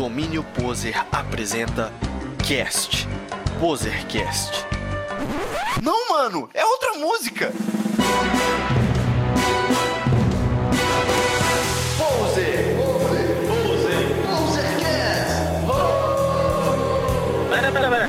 Domínio 0.00 0.42
Poser 0.42 0.96
apresenta 1.12 1.92
Cast. 2.48 3.06
Posercast. 3.60 4.64
Não, 5.82 6.08
mano, 6.08 6.48
é 6.54 6.64
outra 6.64 6.94
música. 6.94 7.52
Poser. 11.98 12.76
Pera, 17.50 17.70
pera, 17.70 17.90
pera. 17.90 18.08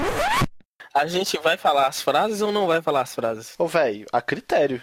A 0.93 1.07
gente 1.07 1.37
vai 1.39 1.57
falar 1.57 1.87
as 1.87 2.01
frases 2.01 2.41
ou 2.41 2.53
não 2.53 2.67
vai 2.67 2.81
falar 2.81 3.01
as 3.01 3.13
frases? 3.13 3.53
Ô, 3.59 3.67
velho, 3.67 4.05
a 4.13 4.21
critério. 4.21 4.81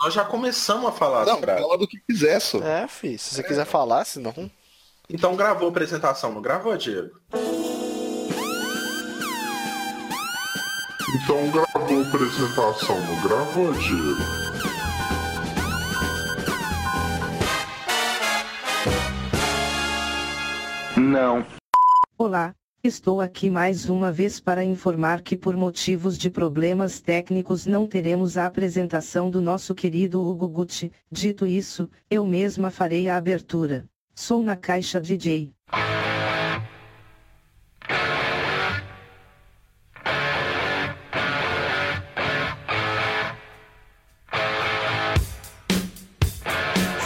Nós 0.00 0.14
já 0.14 0.24
começamos 0.24 0.88
a 0.88 0.92
falar 0.92 1.20
as 1.24 1.26
Não, 1.28 1.40
frases. 1.40 1.62
fala 1.62 1.76
do 1.76 1.86
que 1.86 1.98
quiser, 2.08 2.40
só. 2.40 2.58
É, 2.62 2.88
fi, 2.88 3.18
se 3.18 3.34
você 3.34 3.42
quiser 3.42 3.66
falar, 3.66 4.06
senão. 4.06 4.50
Então 5.14 5.36
gravou 5.36 5.68
a 5.68 5.70
apresentação, 5.70 6.32
não 6.32 6.40
gravou, 6.40 6.74
Diego? 6.74 7.10
Então 11.14 11.50
gravou 11.50 11.98
a 11.98 12.08
apresentação, 12.08 12.98
não 12.98 13.22
gravou, 13.22 13.72
Diego? 13.74 14.22
Não. 20.96 21.44
Olá, 22.16 22.54
estou 22.82 23.20
aqui 23.20 23.50
mais 23.50 23.90
uma 23.90 24.10
vez 24.10 24.40
para 24.40 24.64
informar 24.64 25.20
que 25.20 25.36
por 25.36 25.54
motivos 25.54 26.16
de 26.16 26.30
problemas 26.30 27.02
técnicos 27.02 27.66
não 27.66 27.86
teremos 27.86 28.38
a 28.38 28.46
apresentação 28.46 29.30
do 29.30 29.42
nosso 29.42 29.74
querido 29.74 30.26
Hugo 30.26 30.48
Gucci. 30.48 30.90
Dito 31.10 31.46
isso, 31.46 31.86
eu 32.10 32.24
mesma 32.24 32.70
farei 32.70 33.10
a 33.10 33.18
abertura. 33.18 33.86
Sou 34.14 34.42
na 34.42 34.56
caixa 34.56 35.00
DJ. 35.00 35.50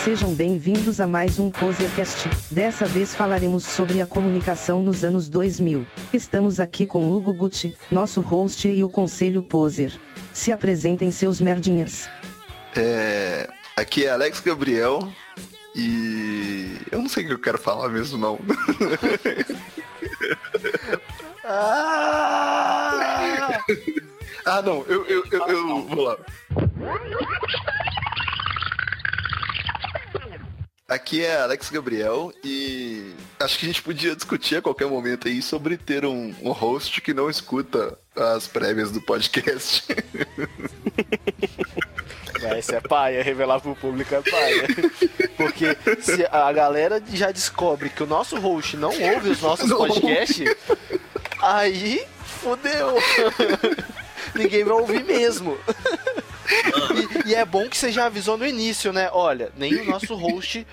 Sejam 0.05 0.35
bem-vindos 0.35 1.01
a 1.01 1.07
mais 1.07 1.39
um 1.39 1.51
Posercast. 1.51 2.29
Dessa 2.51 2.87
vez 2.87 3.15
falaremos 3.15 3.65
sobre 3.65 4.01
a 4.01 4.07
comunicação 4.07 4.83
nos 4.83 5.05
anos 5.05 5.29
2000. 5.29 5.87
Estamos 6.13 6.61
aqui 6.61 6.87
com 6.87 7.11
Hugo 7.11 7.33
Gucci, 7.33 7.77
nosso 7.91 8.21
host 8.21 8.69
e 8.69 8.83
o 8.85 8.89
Conselho 8.89 9.43
Poser. 9.43 9.93
Se 10.33 10.53
apresentem 10.53 11.11
seus 11.11 11.41
merdinhas. 11.41 12.09
É, 12.77 13.49
aqui 13.77 14.05
é 14.05 14.11
Alex 14.11 14.41
Gabriel 14.41 15.09
e 15.77 16.79
eu 16.91 17.03
não 17.03 17.09
sei 17.09 17.25
o 17.25 17.27
que 17.27 17.33
eu 17.35 17.39
quero 17.39 17.59
falar 17.59 17.91
mesmo 17.91 18.19
não. 18.19 18.39
Ah! 21.49 23.63
ah 24.45 24.63
não, 24.63 24.85
eu, 24.89 25.07
eu, 25.07 25.25
eu, 25.31 25.47
eu 25.47 25.87
vou 25.87 26.03
lá. 26.03 26.19
Aqui 30.89 31.25
é 31.25 31.41
Alex 31.41 31.71
Gabriel 31.71 32.33
e 32.45 33.15
acho 33.39 33.59
que 33.59 33.67
a 33.67 33.69
gente 33.69 33.83
podia 33.83 34.17
discutir 34.17 34.57
a 34.57 34.63
qualquer 34.63 34.89
momento 34.89 35.29
aí 35.29 35.41
sobre 35.41 35.77
ter 35.77 36.05
um, 36.05 36.35
um 36.43 36.51
host 36.51 37.01
que 37.01 37.15
não 37.15 37.31
escuta 37.31 37.97
as 38.17 38.49
prévias 38.49 38.91
do 38.91 39.01
podcast. 39.01 39.85
Vai, 42.49 42.59
isso 42.59 42.75
é 42.75 42.81
paia, 42.81 43.23
revelar 43.23 43.61
pro 43.61 43.75
público 43.75 44.15
é 44.15 44.23
paia. 44.23 44.67
Porque 45.37 45.77
se 46.01 46.27
a 46.31 46.53
galera 46.53 47.03
já 47.13 47.31
descobre 47.31 47.89
que 47.91 48.03
o 48.03 48.07
nosso 48.07 48.39
host 48.39 48.77
não 48.77 48.91
ouve 48.91 49.31
os 49.31 49.41
nossos 49.41 49.69
Não. 49.69 49.79
podcasts, 49.79 50.55
aí 51.41 52.05
fodeu. 52.41 52.97
Ninguém 54.35 54.65
vai 54.65 54.75
ouvir 54.75 55.05
mesmo. 55.05 55.59
E, 57.25 57.31
e 57.31 57.35
é 57.35 57.45
bom 57.45 57.69
que 57.69 57.77
você 57.77 57.91
já 57.91 58.07
avisou 58.07 58.37
no 58.37 58.47
início, 58.47 58.93
né? 58.93 59.11
Olha, 59.13 59.51
nem 59.57 59.75
o 59.81 59.85
nosso 59.85 60.15
host 60.15 60.67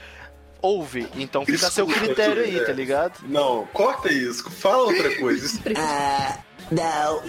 ouve. 0.61 1.07
Então 1.15 1.45
fica 1.45 1.67
a 1.67 1.71
seu 1.71 1.85
critério 1.85 2.43
aí, 2.43 2.57
é. 2.57 2.63
tá 2.63 2.71
ligado? 2.71 3.19
Não, 3.23 3.67
corta 3.73 4.11
isso, 4.11 4.49
fala 4.51 4.83
outra 4.83 5.15
coisa. 5.17 5.45
Isso- 5.45 5.61
não. 6.71 7.21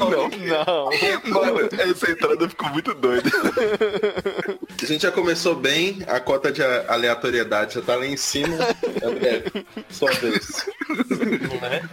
Não. 0.00 0.90
Mano, 1.24 1.68
essa 1.72 2.10
entrada 2.10 2.48
ficou 2.48 2.68
muito 2.70 2.94
doida. 2.94 3.30
A 4.82 4.86
gente 4.86 5.02
já 5.02 5.12
começou 5.12 5.54
bem, 5.54 6.02
a 6.06 6.20
cota 6.20 6.50
de 6.52 6.62
aleatoriedade 6.62 7.74
já 7.74 7.82
tá 7.82 7.96
lá 7.96 8.06
em 8.06 8.16
cima. 8.16 8.56
André, 9.02 9.44
sua 9.90 10.10
vez. 10.12 10.66
Né? 11.60 11.88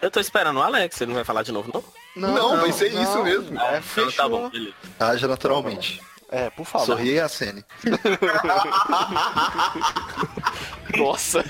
Eu 0.00 0.10
tô 0.10 0.20
esperando 0.20 0.58
o 0.58 0.62
Alex, 0.62 1.00
ele 1.00 1.08
não 1.08 1.16
vai 1.16 1.24
falar 1.24 1.42
de 1.42 1.50
novo, 1.50 1.70
não? 1.74 1.84
Não, 2.32 2.60
vai 2.60 2.72
ser 2.72 2.92
isso 2.92 3.22
mesmo. 3.24 3.60
É, 3.60 3.78
Então 3.78 3.82
fechou. 3.82 4.12
tá 4.12 4.28
bom, 4.28 4.48
beleza. 4.48 4.74
Haja 4.98 5.26
naturalmente. 5.28 6.00
É, 6.30 6.50
por 6.50 6.66
favor. 6.66 6.86
Sorria 6.86 7.12
e 7.14 7.20
acene. 7.20 7.64
Nossa. 10.98 11.44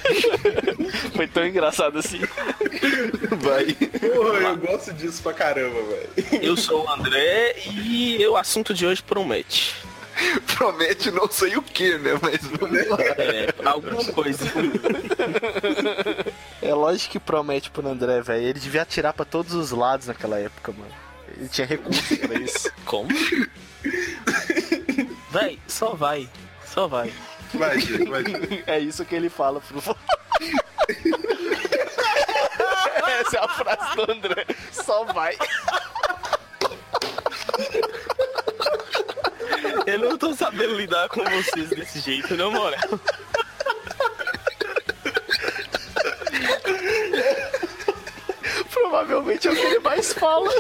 Foi 1.15 1.27
tão 1.27 1.47
engraçado 1.47 1.99
assim. 1.99 2.21
Vai. 3.41 3.75
Porra, 3.75 4.39
eu 4.39 4.57
gosto 4.57 4.93
disso 4.93 5.23
pra 5.23 5.33
caramba, 5.33 5.81
velho. 5.83 6.45
Eu 6.45 6.57
sou 6.57 6.85
o 6.85 6.91
André 6.91 7.57
e 7.67 8.25
o 8.27 8.37
assunto 8.37 8.73
de 8.75 8.87
hoje 8.87 9.03
promete. 9.03 9.75
Promete 10.57 11.11
não 11.11 11.31
sei 11.31 11.57
o 11.57 11.63
que, 11.63 11.97
né? 11.99 12.19
Mas 12.21 12.41
vamos 12.43 12.89
lá. 12.89 12.99
É, 13.19 13.55
alguma 13.65 14.05
coisa. 14.07 14.45
É 16.61 16.75
lógico 16.75 17.13
que 17.13 17.19
promete 17.21 17.71
pro 17.71 17.87
André, 17.87 18.21
velho. 18.21 18.43
Ele 18.43 18.61
devia 18.61 18.83
atirar 18.83 19.13
pra 19.13 19.25
todos 19.25 19.55
os 19.55 19.71
lados 19.71 20.07
naquela 20.07 20.39
época, 20.39 20.73
mano. 20.73 20.93
Ele 21.37 21.49
tinha 21.49 21.67
recurso 21.67 22.17
pra 22.17 22.35
isso. 22.39 22.71
Como? 22.85 23.09
Véi, 25.31 25.59
só 25.69 25.95
vai. 25.95 26.29
Só 26.67 26.89
vai. 26.89 27.13
Vai, 27.55 27.79
Diego, 27.79 28.11
vai. 28.11 28.23
Diego. 28.23 28.63
É 28.67 28.79
isso 28.79 29.05
que 29.05 29.15
ele 29.15 29.29
fala 29.29 29.61
pro 29.61 29.79
Essa 33.21 33.37
é 33.37 33.41
a 33.41 33.49
frase 33.49 33.97
do 33.97 34.11
André. 34.13 34.47
Só 34.73 35.05
vai. 35.05 35.37
Eu 39.87 39.99
não 39.99 40.19
tô 40.19 40.35
sabendo 40.35 40.75
lidar 40.75 41.09
com 41.09 41.25
vocês 41.25 41.71
desse 41.71 42.01
jeito, 42.01 42.37
não, 42.37 42.51
moral. 42.51 42.79
Provavelmente 48.71 49.49
é 49.49 49.51
o 49.51 49.55
que 49.55 49.61
ele 49.63 49.79
mais 49.81 50.13
fala. 50.13 50.51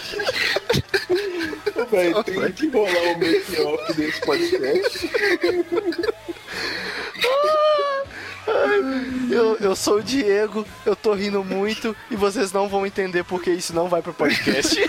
Véi, 1.90 2.14
tem 2.24 2.52
que 2.52 2.68
rolar 2.68 3.02
o 3.12 3.18
make-off 3.18 3.92
desse 3.94 4.20
podcast. 4.22 5.10
Eu, 9.30 9.56
eu 9.60 9.76
sou 9.76 9.98
o 9.98 10.02
Diego, 10.02 10.66
eu 10.86 10.96
tô 10.96 11.12
rindo 11.12 11.44
muito 11.44 11.94
e 12.10 12.16
vocês 12.16 12.50
não 12.50 12.68
vão 12.68 12.86
entender 12.86 13.22
porque 13.24 13.50
isso 13.50 13.74
não 13.74 13.88
vai 13.88 14.00
pro 14.00 14.14
podcast. 14.14 14.76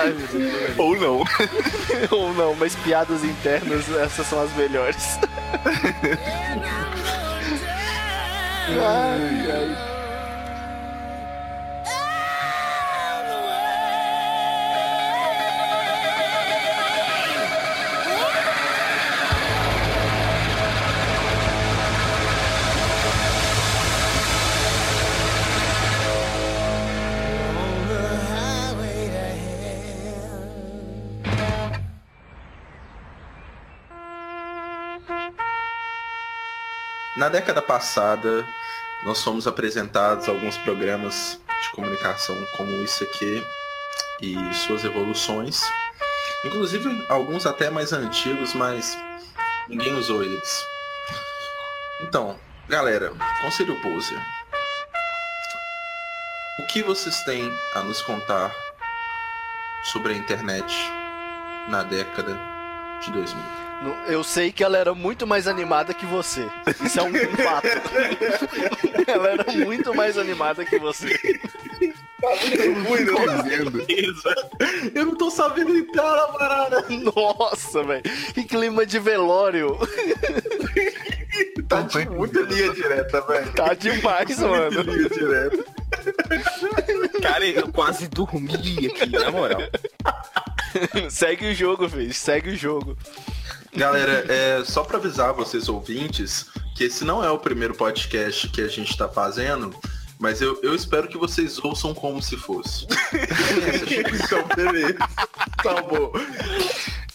Ai, 0.00 0.12
meu 0.12 0.26
Deus. 0.28 0.78
Ou 0.78 0.96
não. 0.96 1.24
Ou 2.10 2.34
não, 2.34 2.54
mas 2.54 2.74
piadas 2.76 3.22
internas, 3.24 3.88
essas 3.96 4.26
são 4.26 4.42
as 4.42 4.54
melhores. 4.56 5.18
ai, 8.80 9.50
ai. 9.50 9.99
Na 37.20 37.28
década 37.28 37.60
passada, 37.60 38.48
nós 39.04 39.22
fomos 39.22 39.46
apresentados 39.46 40.26
alguns 40.26 40.56
programas 40.56 41.38
de 41.62 41.70
comunicação 41.72 42.34
como 42.56 42.72
isso 42.82 43.04
aqui 43.04 43.46
e 44.22 44.54
suas 44.54 44.86
evoluções. 44.86 45.60
Inclusive 46.46 47.04
alguns 47.10 47.44
até 47.44 47.68
mais 47.68 47.92
antigos, 47.92 48.54
mas 48.54 48.96
ninguém 49.68 49.92
usou 49.96 50.24
eles. 50.24 50.64
Então, 52.00 52.40
galera, 52.66 53.12
Conselho 53.42 53.78
Poser. 53.82 54.18
O 56.58 56.66
que 56.68 56.82
vocês 56.82 57.22
têm 57.24 57.52
a 57.74 57.82
nos 57.82 58.00
contar 58.00 58.50
sobre 59.92 60.14
a 60.14 60.16
internet 60.16 60.74
na 61.68 61.82
década 61.82 62.40
de 63.02 63.12
2000. 63.12 63.69
Eu 64.06 64.22
sei 64.22 64.52
que 64.52 64.62
ela 64.62 64.76
era 64.76 64.94
muito 64.94 65.26
mais 65.26 65.48
animada 65.48 65.94
que 65.94 66.04
você. 66.04 66.46
Isso 66.84 67.00
é 67.00 67.02
um, 67.02 67.12
fato. 67.12 67.68
ela 69.08 69.28
era 69.28 69.52
muito 69.52 69.94
mais 69.94 70.18
animada 70.18 70.64
que 70.64 70.78
você. 70.78 71.18
Eu 74.94 75.06
não 75.06 75.16
tô 75.16 75.30
sabendo 75.30 75.74
entrar 75.74 76.14
na 76.14 76.26
parada. 76.28 76.84
Nossa, 76.90 77.82
velho. 77.82 78.02
Que 78.34 78.44
clima 78.44 78.84
de 78.84 78.98
velório. 78.98 79.78
Tá 81.68 81.80
de 81.82 82.08
muita 82.10 82.40
linha 82.40 82.72
direta, 82.74 83.20
velho. 83.22 83.52
Tá 83.52 83.72
demais, 83.72 84.38
mano. 84.40 84.82
Linha 84.82 85.08
direta. 85.08 85.64
Cara, 87.22 87.46
eu 87.46 87.72
quase 87.72 88.08
dormi 88.08 88.86
aqui, 88.88 89.10
na 89.10 89.30
moral. 89.30 89.62
Segue 91.08 91.50
o 91.50 91.54
jogo, 91.54 91.88
filho. 91.88 92.12
Segue 92.12 92.50
o 92.50 92.56
jogo. 92.56 92.96
Galera, 93.72 94.24
é 94.28 94.64
só 94.64 94.82
pra 94.82 94.98
avisar 94.98 95.32
vocês 95.32 95.68
ouvintes 95.68 96.46
que 96.76 96.84
esse 96.84 97.04
não 97.04 97.22
é 97.22 97.30
o 97.30 97.38
primeiro 97.38 97.74
podcast 97.74 98.48
que 98.48 98.60
a 98.60 98.68
gente 98.68 98.96
tá 98.96 99.08
fazendo, 99.08 99.74
mas 100.18 100.40
eu, 100.40 100.58
eu 100.62 100.74
espero 100.74 101.08
que 101.08 101.16
vocês 101.16 101.58
ouçam 101.62 101.94
como 101.94 102.22
se 102.22 102.36
fosse. 102.36 102.86
Então, 104.24 104.46
beleza. 104.56 104.98
Tá 105.62 105.82
bom. 105.82 106.12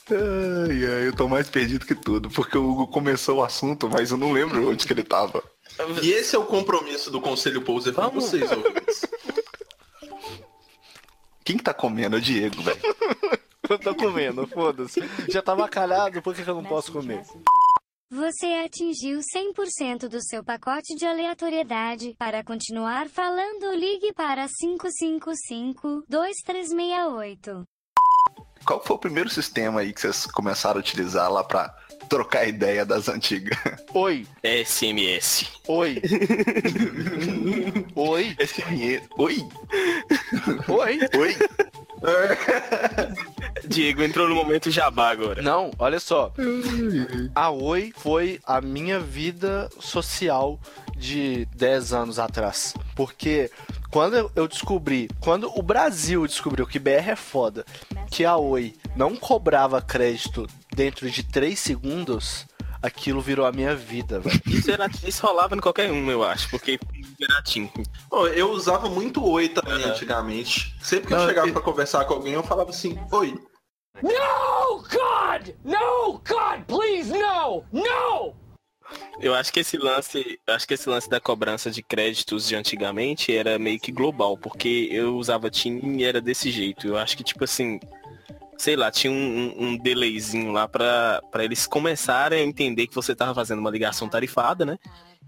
Ai, 0.09 0.85
ai, 0.85 1.07
eu 1.07 1.13
tô 1.13 1.27
mais 1.27 1.49
perdido 1.49 1.85
que 1.85 1.95
tudo, 1.95 2.29
porque 2.29 2.57
o 2.57 2.69
Hugo 2.69 2.87
começou 2.87 3.39
o 3.39 3.43
assunto, 3.43 3.89
mas 3.89 4.11
eu 4.11 4.17
não 4.17 4.31
lembro 4.31 4.69
onde 4.69 4.85
que 4.85 4.93
ele 4.93 5.03
tava. 5.03 5.43
E 6.01 6.11
esse 6.11 6.35
é 6.35 6.39
o 6.39 6.45
compromisso 6.45 7.11
do 7.11 7.19
Conselho 7.19 7.61
Pouser 7.61 7.93
com 7.93 8.01
Vamos. 8.01 8.25
vocês, 8.25 8.49
ouvintes. 8.51 9.05
Quem 11.43 11.57
que 11.57 11.63
tá 11.63 11.73
comendo? 11.73 12.15
É 12.15 12.19
o 12.19 12.21
Diego, 12.21 12.61
velho. 12.61 12.79
Eu 13.69 13.79
tô 13.79 13.95
comendo, 13.95 14.47
foda-se. 14.47 15.01
Já 15.29 15.41
tava 15.41 15.67
calhado, 15.67 16.21
por 16.21 16.35
que, 16.35 16.43
que 16.43 16.49
eu 16.49 16.55
não 16.55 16.63
posso 16.63 16.91
comer? 16.91 17.23
Você 18.11 18.45
atingiu 18.63 19.19
100% 19.19 20.07
do 20.07 20.21
seu 20.21 20.43
pacote 20.43 20.95
de 20.95 21.05
aleatoriedade. 21.05 22.15
Para 22.17 22.43
continuar 22.43 23.09
falando, 23.09 23.73
ligue 23.73 24.13
para 24.13 24.45
555-2368. 26.07 27.63
Qual 28.65 28.83
foi 28.83 28.95
o 28.95 28.99
primeiro 28.99 29.29
sistema 29.29 29.81
aí 29.81 29.91
que 29.91 30.01
vocês 30.01 30.25
começaram 30.27 30.77
a 30.77 30.79
utilizar 30.79 31.31
lá 31.31 31.43
pra 31.43 31.75
trocar 32.09 32.47
ideia 32.47 32.85
das 32.85 33.07
antigas? 33.09 33.57
Oi, 33.93 34.25
SMS. 34.43 35.45
oi. 35.67 36.01
oi, 37.95 38.35
SMS. 38.39 39.03
Oi? 39.17 39.37
oi. 40.67 40.99
Oi? 41.19 41.35
Diego 43.67 44.03
entrou 44.03 44.27
no 44.29 44.35
momento 44.35 44.69
jabá 44.69 45.09
agora. 45.09 45.41
Não, 45.41 45.71
olha 45.79 45.99
só. 45.99 46.31
A 47.33 47.49
Oi 47.49 47.91
foi 47.97 48.39
a 48.45 48.61
minha 48.61 48.99
vida 48.99 49.69
social 49.79 50.59
de 50.95 51.45
10 51.55 51.93
anos 51.93 52.19
atrás. 52.19 52.73
Porque 52.95 53.49
quando 53.89 54.15
eu- 54.17 54.31
eu 54.35 54.47
descobri, 54.47 55.09
quando 55.19 55.49
o 55.57 55.61
Brasil 55.63 56.27
descobriu 56.27 56.67
que 56.67 56.77
BR 56.79 57.09
é 57.11 57.15
foda, 57.15 57.65
que 58.11 58.23
a 58.23 58.37
Oi 58.37 58.75
não 58.95 59.15
cobrava 59.15 59.81
crédito 59.81 60.47
dentro 60.75 61.09
de 61.09 61.23
3 61.23 61.57
segundos, 61.57 62.45
aquilo 62.81 63.21
virou 63.21 63.45
a 63.45 63.51
minha 63.51 63.75
vida, 63.75 64.19
velho. 64.19 64.41
Isso, 64.45 64.69
era, 64.69 64.87
isso 65.03 65.25
rolava 65.25 65.55
em 65.55 65.59
qualquer 65.59 65.91
um, 65.91 66.11
eu 66.11 66.23
acho, 66.23 66.49
porque 66.49 66.77
era 67.21 67.41
Tim. 67.41 67.69
Pô, 68.09 68.27
eu 68.27 68.51
usava 68.51 68.89
muito 68.89 69.23
oi 69.25 69.49
também 69.49 69.83
antigamente. 69.83 70.75
Sempre 70.81 71.07
que 71.07 71.13
eu 71.13 71.17
Não, 71.19 71.27
chegava 71.27 71.47
eu- 71.47 71.53
pra 71.53 71.61
conversar 71.61 72.05
com 72.05 72.13
alguém, 72.15 72.33
eu 72.33 72.43
falava 72.43 72.69
assim, 72.69 72.97
oi. 73.11 73.33
No, 74.03 74.81
God! 74.83 75.49
No, 75.63 76.13
God, 76.27 76.63
please, 76.67 77.09
no! 77.11 77.63
No! 77.71 78.35
Eu 79.19 79.33
acho 79.33 79.51
que 79.51 79.61
esse 79.61 79.77
lance, 79.77 80.39
eu 80.45 80.53
acho 80.53 80.67
que 80.67 80.73
esse 80.75 80.87
lance 80.87 81.09
da 81.09 81.19
cobrança 81.19 81.71
de 81.71 81.81
créditos 81.81 82.47
de 82.47 82.55
antigamente 82.55 83.35
era 83.35 83.57
meio 83.57 83.79
que 83.79 83.91
global, 83.91 84.37
porque 84.37 84.89
eu 84.91 85.15
usava 85.17 85.49
TIM 85.49 85.97
e 85.97 86.03
era 86.03 86.21
desse 86.21 86.51
jeito. 86.51 86.85
Eu 86.87 86.97
acho 86.97 87.17
que 87.17 87.23
tipo 87.23 87.43
assim, 87.43 87.79
sei 88.57 88.75
lá, 88.75 88.89
tinha 88.91 89.11
um, 89.11 89.53
um, 89.57 89.77
delayzinho 89.77 90.51
lá 90.51 90.67
pra 90.67 91.21
eles 91.39 91.67
começarem 91.67 92.39
a 92.39 92.43
entender 92.45 92.87
que 92.87 92.95
você 92.95 93.15
tava 93.15 93.33
fazendo 93.33 93.59
uma 93.59 93.69
ligação 93.69 94.07
tarifada, 94.07 94.65
né? 94.65 94.77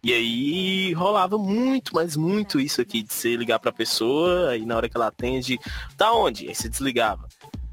E 0.03 0.13
aí 0.13 0.93
rolava 0.93 1.37
muito, 1.37 1.93
mas 1.93 2.15
muito 2.15 2.59
isso 2.59 2.81
aqui 2.81 3.01
de 3.01 3.13
você 3.13 3.35
ligar 3.35 3.59
pra 3.59 3.71
pessoa, 3.71 4.51
aí 4.51 4.65
na 4.65 4.77
hora 4.77 4.87
que 4.87 4.95
ela 4.95 5.07
atende, 5.07 5.59
tá 5.97 6.11
onde? 6.13 6.47
Aí 6.47 6.55
você 6.55 6.69
desligava. 6.69 7.27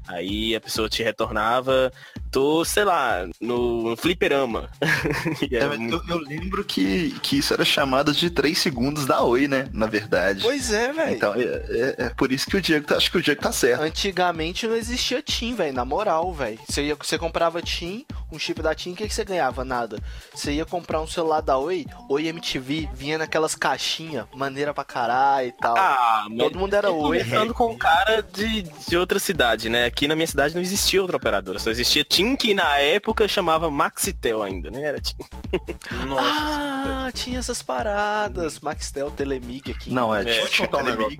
Aí 0.07 0.55
a 0.55 0.61
pessoa 0.61 0.87
te 0.87 1.01
retornava, 1.03 1.91
tô, 2.31 2.63
sei 2.63 2.83
lá, 2.83 3.27
no, 3.41 3.95
fliperama. 3.97 4.69
É, 5.51 5.77
muito- 5.77 6.03
eu, 6.09 6.15
eu 6.15 6.21
lembro 6.21 6.63
que, 6.63 7.11
que 7.21 7.37
isso 7.37 7.53
era 7.53 7.63
chamado 7.65 8.11
de 8.13 8.29
3 8.29 8.57
segundos 8.57 9.05
da 9.05 9.21
Oi, 9.23 9.47
né? 9.47 9.67
Na 9.73 9.85
verdade. 9.87 10.41
Pois 10.41 10.71
é, 10.71 10.91
velho. 10.91 11.15
Então 11.15 11.33
é, 11.35 11.39
é- 11.43 11.95
é 12.05 12.09
por 12.09 12.31
isso 12.31 12.47
que 12.47 12.57
o 12.57 12.61
Diego 12.61 12.85
tá, 12.85 12.97
acho 12.97 13.11
que 13.11 13.17
o 13.17 13.21
Diego 13.21 13.41
tá 13.41 13.51
certo. 13.51 13.81
Antigamente 13.81 14.67
não 14.67 14.75
existia 14.75 15.21
TIM, 15.21 15.55
velho, 15.55 15.73
na 15.73 15.85
moral, 15.85 16.33
velho. 16.33 16.59
Você, 16.67 16.83
ia- 16.83 16.95
você 16.95 17.17
comprava 17.17 17.61
TIM, 17.61 18.05
um 18.31 18.37
chip 18.39 18.61
da 18.61 18.73
TIM, 18.75 18.93
o 18.93 18.95
que, 18.95 19.07
que 19.07 19.13
você 19.13 19.23
ganhava? 19.25 19.63
Nada. 19.65 19.97
Você 20.33 20.53
ia 20.53 20.65
comprar 20.65 21.01
um 21.01 21.07
celular 21.07 21.41
da 21.41 21.57
Oi, 21.57 21.85
Oi 22.09 22.27
MTV, 22.27 22.89
vinha 22.93 23.17
naquelas 23.17 23.55
caixinhas, 23.55 24.25
maneira 24.35 24.73
pra 24.73 24.83
caralho 24.83 25.47
e 25.47 25.51
tal. 25.53 25.75
Ah, 25.77 26.25
mas 26.29 26.37
Todo 26.37 26.59
mundo 26.59 26.73
era 26.73 26.87
eu 26.89 26.95
Oi. 26.97 27.19
conversando 27.19 27.53
com 27.53 27.71
um 27.71 27.77
cara 27.77 28.21
de, 28.21 28.63
de 28.63 28.97
outra 28.97 29.19
cidade, 29.19 29.69
né? 29.69 29.89
Aqui 29.95 30.09
na 30.09 30.15
minha 30.15 30.27
cidade 30.27 30.53
não 30.53 30.61
existia 30.61 31.01
outra 31.01 31.15
operadora, 31.15 31.57
só 31.57 31.69
existia 31.69 32.03
TIM, 32.03 32.35
que 32.35 32.53
na 32.53 32.79
época 32.79 33.29
chamava 33.29 33.71
Maxitel 33.71 34.43
ainda, 34.43 34.69
né? 34.69 34.81
Era 34.81 34.99
TIM. 34.99 35.15
Ah, 37.07 37.11
tinha 37.13 37.39
essas 37.39 37.61
paradas. 37.61 38.59
Maxtel, 38.59 39.11
Telemig 39.11 39.71
aqui. 39.71 39.91
Não, 39.91 40.13
é, 40.13 40.23
É, 40.23 40.47
contar 40.57 40.79
um 40.83 41.17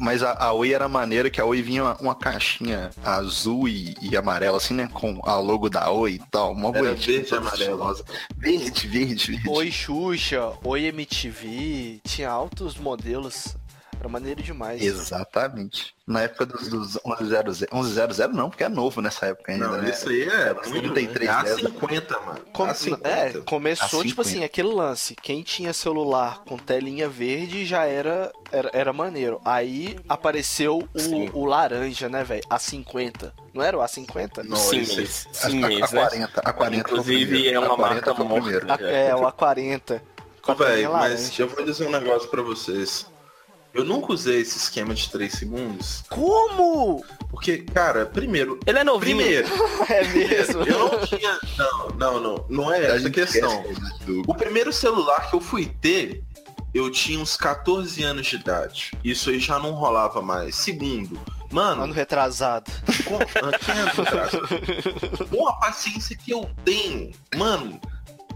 mas 0.00 0.22
a, 0.22 0.32
a 0.32 0.52
Oi 0.52 0.72
era 0.72 0.88
maneira 0.88 1.30
que 1.30 1.40
a 1.40 1.44
Oi 1.44 1.62
vinha 1.62 1.84
uma, 1.84 1.96
uma 1.98 2.14
caixinha 2.14 2.90
azul 3.04 3.68
e, 3.68 3.94
e 4.02 4.16
amarela, 4.16 4.56
assim, 4.56 4.74
né? 4.74 4.88
Com 4.92 5.20
a 5.24 5.36
logo 5.36 5.70
da 5.70 5.90
Oi 5.90 6.14
e 6.14 6.18
tal. 6.30 6.52
Uma 6.52 6.70
Era 6.70 6.94
verde 6.94 7.12
e 7.12 7.20
estilosa. 7.20 8.04
Verde, 8.36 8.88
verde, 8.88 9.32
verde. 9.32 9.48
Oi 9.48 9.70
Xuxa, 9.70 10.52
Oi 10.64 10.86
MTV, 10.86 12.00
tinha 12.04 12.28
altos 12.28 12.76
modelos. 12.76 13.56
Era 14.00 14.08
maneiro 14.08 14.42
demais. 14.42 14.80
Exatamente. 14.80 15.94
Na 16.06 16.22
época 16.22 16.46
dos, 16.46 16.68
dos 16.68 16.98
1100, 17.04 17.68
1100 17.72 18.28
não, 18.28 18.48
porque 18.48 18.64
é 18.64 18.68
novo 18.68 19.00
nessa 19.02 19.26
época 19.26 19.52
ainda, 19.52 19.66
Não, 19.68 19.76
né? 19.82 19.90
isso 19.90 20.08
aí 20.08 20.22
é 20.22 20.34
Era 20.34 20.54
muito... 20.54 20.92
33, 20.92 21.28
É 21.28 21.32
né? 21.42 21.54
A50, 21.54 22.24
mano. 22.24 22.40
Com- 22.52 22.66
A50. 22.66 23.00
É, 23.04 23.32
começou 23.44 24.00
A 24.00 24.04
tipo 24.04 24.22
50. 24.22 24.22
assim, 24.22 24.44
aquele 24.44 24.68
lance. 24.68 25.14
Quem 25.16 25.42
tinha 25.42 25.72
celular 25.72 26.42
com 26.46 26.56
telinha 26.56 27.08
verde 27.08 27.66
já 27.66 27.84
era, 27.84 28.32
era, 28.52 28.70
era 28.72 28.92
maneiro. 28.92 29.40
Aí 29.44 29.98
apareceu 30.08 30.88
Sim. 30.96 31.28
o, 31.34 31.40
o 31.40 31.44
laranja, 31.44 32.08
né, 32.08 32.22
velho? 32.24 32.42
A 32.48 32.58
50. 32.58 33.34
Não 33.52 33.62
era 33.62 33.76
o 33.76 33.80
A50? 33.80 34.44
Não, 34.44 34.56
sim. 34.56 34.80
A, 34.80 34.84
Sim, 35.50 35.64
a, 35.64 35.68
mês, 35.68 35.92
a 35.92 35.96
né? 35.96 36.00
40, 36.08 36.40
a 36.40 36.52
40 36.52 36.88
foi 36.88 36.98
o 36.98 37.00
Inclusive, 37.00 37.48
é 37.48 37.58
uma 37.58 37.74
a 37.74 37.76
40 37.76 38.14
marca 38.14 38.24
morta. 38.24 38.84
é, 38.84 39.14
o 39.14 39.20
A40. 39.22 40.00
Com 40.40 40.52
a 40.52 40.54
Ô, 40.54 40.56
velho, 40.58 40.70
telinha 40.72 40.90
mas 40.90 41.38
eu 41.38 41.48
vou 41.48 41.64
dizer 41.64 41.86
um 41.86 41.90
negócio 41.90 42.28
pra 42.30 42.40
vocês. 42.42 43.06
Eu 43.78 43.84
nunca 43.84 44.12
usei 44.12 44.40
esse 44.40 44.58
esquema 44.58 44.92
de 44.92 45.08
3 45.08 45.32
segundos, 45.32 46.02
Como? 46.08 47.04
porque, 47.30 47.58
cara, 47.58 48.04
primeiro... 48.06 48.58
Ele 48.66 48.78
é 48.80 48.82
novinho. 48.82 49.16
Primeiro, 49.18 49.48
É 49.88 50.04
mesmo? 50.08 50.62
eu 50.64 50.78
não 50.80 51.06
tinha... 51.06 51.38
Não, 51.56 51.88
não, 51.90 52.20
não. 52.20 52.44
Não 52.48 52.72
é 52.74 52.90
A 52.90 52.96
essa 52.96 53.08
questão. 53.08 53.64
O 54.26 54.34
primeiro 54.34 54.72
celular 54.72 55.30
que 55.30 55.36
eu 55.36 55.40
fui 55.40 55.66
ter, 55.80 56.24
eu 56.74 56.90
tinha 56.90 57.20
uns 57.20 57.36
14 57.36 58.02
anos 58.02 58.26
de 58.26 58.34
idade. 58.34 58.90
Isso 59.04 59.30
aí 59.30 59.38
já 59.38 59.60
não 59.60 59.70
rolava 59.70 60.20
mais. 60.20 60.56
Segundo, 60.56 61.16
mano, 61.50 61.84
Ano 61.84 61.92
retrasado. 61.92 62.70
com, 63.04 63.18
com 65.28 65.48
a 65.48 65.52
paciência 65.52 66.16
que 66.16 66.32
eu 66.32 66.50
tenho, 66.64 67.12
mano, 67.36 67.80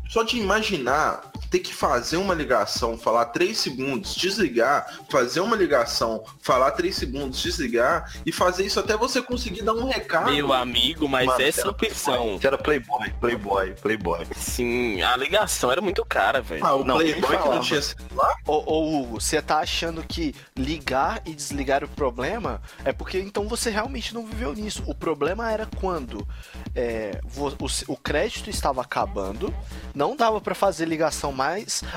só 0.08 0.22
de 0.22 0.38
imaginar 0.38 1.32
ter 1.52 1.58
que 1.58 1.74
fazer 1.74 2.16
uma 2.16 2.32
ligação, 2.32 2.96
falar 2.96 3.26
3 3.26 3.56
segundos, 3.56 4.14
desligar, 4.14 5.00
fazer 5.10 5.40
uma 5.40 5.54
ligação, 5.54 6.24
falar 6.40 6.70
3 6.70 6.96
segundos, 6.96 7.42
desligar 7.42 8.10
e 8.24 8.32
fazer 8.32 8.64
isso 8.64 8.80
até 8.80 8.96
você 8.96 9.20
conseguir 9.20 9.60
dar 9.60 9.74
um 9.74 9.84
recado. 9.84 10.32
Meu 10.32 10.50
amigo, 10.50 11.06
mas 11.06 11.26
Mano, 11.26 11.42
essa 11.42 11.60
era 11.60 11.70
opção. 11.70 12.38
Que 12.38 12.46
era 12.46 12.56
Playboy, 12.56 13.10
Playboy, 13.20 13.74
Playboy. 13.82 14.26
Sim, 14.34 15.02
a 15.02 15.14
ligação 15.14 15.70
era 15.70 15.82
muito 15.82 16.02
cara, 16.06 16.40
velho. 16.40 16.64
Ah, 16.64 16.74
o 16.74 16.84
Não, 16.84 16.96
Playboy 16.96 17.36
que 17.36 17.48
não 17.48 17.60
tinha 17.60 17.82
celular? 17.82 18.34
Ô, 18.46 18.72
ô 18.72 19.02
Hugo, 19.02 19.20
você 19.20 19.42
tá 19.42 19.58
achando 19.58 20.02
que 20.02 20.34
ligar 20.56 21.20
e 21.26 21.34
desligar 21.34 21.84
o 21.84 21.88
problema 21.88 22.62
é 22.82 22.92
porque 22.92 23.18
então 23.18 23.46
você 23.46 23.68
realmente 23.68 24.14
não 24.14 24.24
viveu 24.24 24.54
nisso. 24.54 24.82
O 24.86 24.94
problema 24.94 25.52
era 25.52 25.66
quando 25.66 26.26
é, 26.74 27.20
o, 27.36 27.92
o 27.92 27.96
crédito 27.98 28.48
estava 28.48 28.80
acabando, 28.80 29.54
não 29.94 30.16
dava 30.16 30.40
pra 30.40 30.54
fazer 30.54 30.86
ligação 30.86 31.30
mais, 31.30 31.41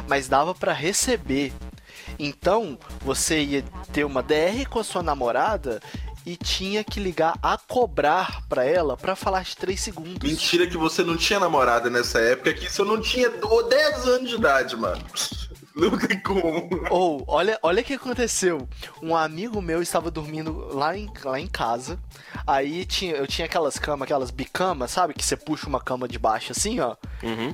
mas 0.07 0.27
dava 0.27 0.53
pra 0.55 0.73
receber. 0.73 1.53
Então 2.19 2.77
você 3.01 3.41
ia 3.41 3.63
ter 3.91 4.03
uma 4.03 4.21
DR 4.21 4.65
com 4.69 4.79
a 4.79 4.83
sua 4.83 5.01
namorada 5.03 5.81
e 6.25 6.35
tinha 6.35 6.83
que 6.83 6.99
ligar 6.99 7.37
a 7.41 7.57
cobrar 7.57 8.41
pra 8.49 8.63
ela 8.65 8.97
pra 8.97 9.15
falar 9.15 9.43
de 9.43 9.55
3 9.55 9.79
segundos. 9.79 10.27
Mentira 10.29 10.65
que 10.65 10.77
você 10.77 11.03
não 11.03 11.15
tinha 11.17 11.39
namorada 11.39 11.89
nessa 11.89 12.19
época, 12.19 12.53
que 12.53 12.65
isso 12.65 12.81
eu 12.81 12.85
não 12.85 12.99
tinha 12.99 13.29
do- 13.29 13.63
10 13.63 14.07
anos 14.07 14.29
de 14.29 14.35
idade, 14.35 14.75
mano. 14.75 15.03
Não 15.75 15.97
tem 15.97 16.17
como. 16.21 16.69
Ou, 16.89 17.25
olha, 17.27 17.59
olha 17.61 17.81
o 17.81 17.83
que 17.83 17.95
aconteceu. 17.95 18.65
Um 19.03 19.13
amigo 19.13 19.61
meu 19.61 19.81
estava 19.81 20.09
dormindo 20.09 20.69
lá 20.73 20.97
em, 20.97 21.11
lá 21.21 21.37
em 21.37 21.47
casa. 21.47 21.99
Aí 22.47 22.85
tinha, 22.85 23.13
eu 23.15 23.27
tinha 23.27 23.45
aquelas 23.45 23.77
camas, 23.77 24.03
aquelas 24.05 24.31
bicamas, 24.31 24.91
sabe? 24.91 25.13
Que 25.13 25.21
você 25.25 25.35
puxa 25.35 25.67
uma 25.67 25.81
cama 25.81 26.07
de 26.07 26.17
baixo 26.17 26.53
assim, 26.53 26.79
ó. 26.79 26.95
Uhum. 27.21 27.53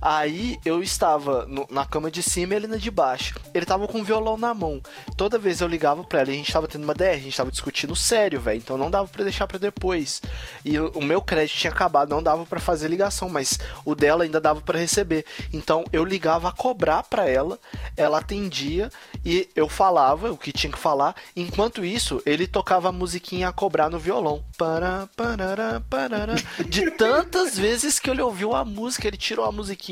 Aí 0.00 0.58
eu 0.64 0.82
estava 0.82 1.44
no- 1.46 1.66
na 1.70 1.84
cama 1.84 2.10
de 2.10 2.22
cima 2.22 2.54
e 2.54 2.56
ele 2.56 2.66
na 2.66 2.76
de 2.76 2.90
baixo. 2.90 3.34
Ele 3.52 3.66
tava 3.66 3.86
com 3.86 4.00
o 4.00 4.04
violão 4.04 4.36
na 4.36 4.54
mão. 4.54 4.80
Toda 5.16 5.38
vez 5.38 5.60
eu 5.60 5.68
ligava 5.68 6.02
pra 6.04 6.20
ela 6.20 6.30
e 6.30 6.34
a 6.34 6.36
gente 6.36 6.52
tava 6.52 6.66
tendo 6.66 6.84
uma 6.84 6.94
DR, 6.94 7.14
a 7.14 7.18
gente 7.18 7.36
tava 7.36 7.50
discutindo 7.50 7.94
sério, 7.94 8.40
velho. 8.40 8.58
Então 8.58 8.78
não 8.78 8.90
dava 8.90 9.08
pra 9.08 9.24
deixar 9.24 9.46
pra 9.46 9.58
depois. 9.58 10.22
E 10.64 10.78
o, 10.78 10.90
o 10.92 11.04
meu 11.04 11.20
crédito 11.20 11.56
tinha 11.58 11.70
acabado, 11.72 12.08
não 12.10 12.22
dava 12.22 12.46
pra 12.46 12.58
fazer 12.60 12.88
ligação, 12.88 13.28
mas 13.28 13.58
o 13.84 13.94
dela 13.94 14.24
ainda 14.24 14.40
dava 14.40 14.60
pra 14.60 14.78
receber. 14.78 15.24
Então 15.52 15.84
eu 15.92 16.04
ligava 16.04 16.48
a 16.48 16.52
cobrar 16.52 17.02
pra 17.02 17.28
ela, 17.28 17.58
ela 17.96 18.18
atendia 18.18 18.90
e 19.24 19.48
eu 19.54 19.68
falava 19.68 20.32
o 20.32 20.36
que 20.38 20.52
tinha 20.52 20.72
que 20.72 20.78
falar. 20.78 21.14
Enquanto 21.36 21.84
isso, 21.84 22.22
ele 22.24 22.46
tocava 22.46 22.88
a 22.88 22.92
musiquinha 22.92 23.48
a 23.48 23.52
cobrar 23.52 23.90
no 23.90 23.98
violão. 23.98 24.42
Pará, 24.56 25.08
parará, 25.16 25.82
parará. 25.90 26.34
De 26.66 26.90
tantas 26.96 27.58
vezes 27.58 27.98
que 27.98 28.08
ele 28.08 28.22
ouviu 28.22 28.54
a 28.54 28.64
música, 28.64 29.06
ele 29.06 29.16
tirou 29.18 29.44
a 29.44 29.52
musiquinha. 29.52 29.89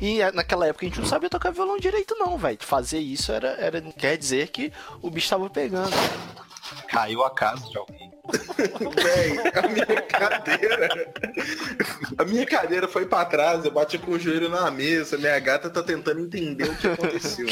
E 0.00 0.20
é, 0.20 0.32
naquela 0.32 0.66
época 0.66 0.86
a 0.86 0.88
gente 0.88 1.00
não 1.00 1.06
sabia 1.06 1.30
tocar 1.30 1.50
violão 1.50 1.78
direito, 1.78 2.14
não, 2.18 2.36
velho. 2.38 2.58
Fazer 2.60 2.98
isso 2.98 3.32
era, 3.32 3.48
era. 3.58 3.80
Quer 3.80 4.16
dizer 4.16 4.48
que 4.48 4.72
o 5.00 5.10
bicho 5.10 5.28
tava 5.28 5.48
pegando. 5.50 5.92
Caiu 6.88 7.24
a 7.24 7.30
casa 7.30 7.68
de 7.68 7.76
alguém. 7.76 8.12
Véi, 9.02 9.38
a 9.54 9.68
minha 9.68 10.02
cadeira. 10.02 10.88
A 12.16 12.24
minha 12.24 12.46
cadeira 12.46 12.86
foi 12.86 13.04
pra 13.06 13.24
trás, 13.24 13.64
eu 13.64 13.70
bati 13.70 13.98
com 13.98 14.12
o 14.12 14.18
joelho 14.18 14.48
na 14.48 14.70
mesa. 14.70 15.18
Minha 15.18 15.38
gata 15.38 15.68
tá 15.68 15.82
tentando 15.82 16.20
entender 16.20 16.64
o 16.64 16.76
que 16.76 16.86
aconteceu. 16.86 17.46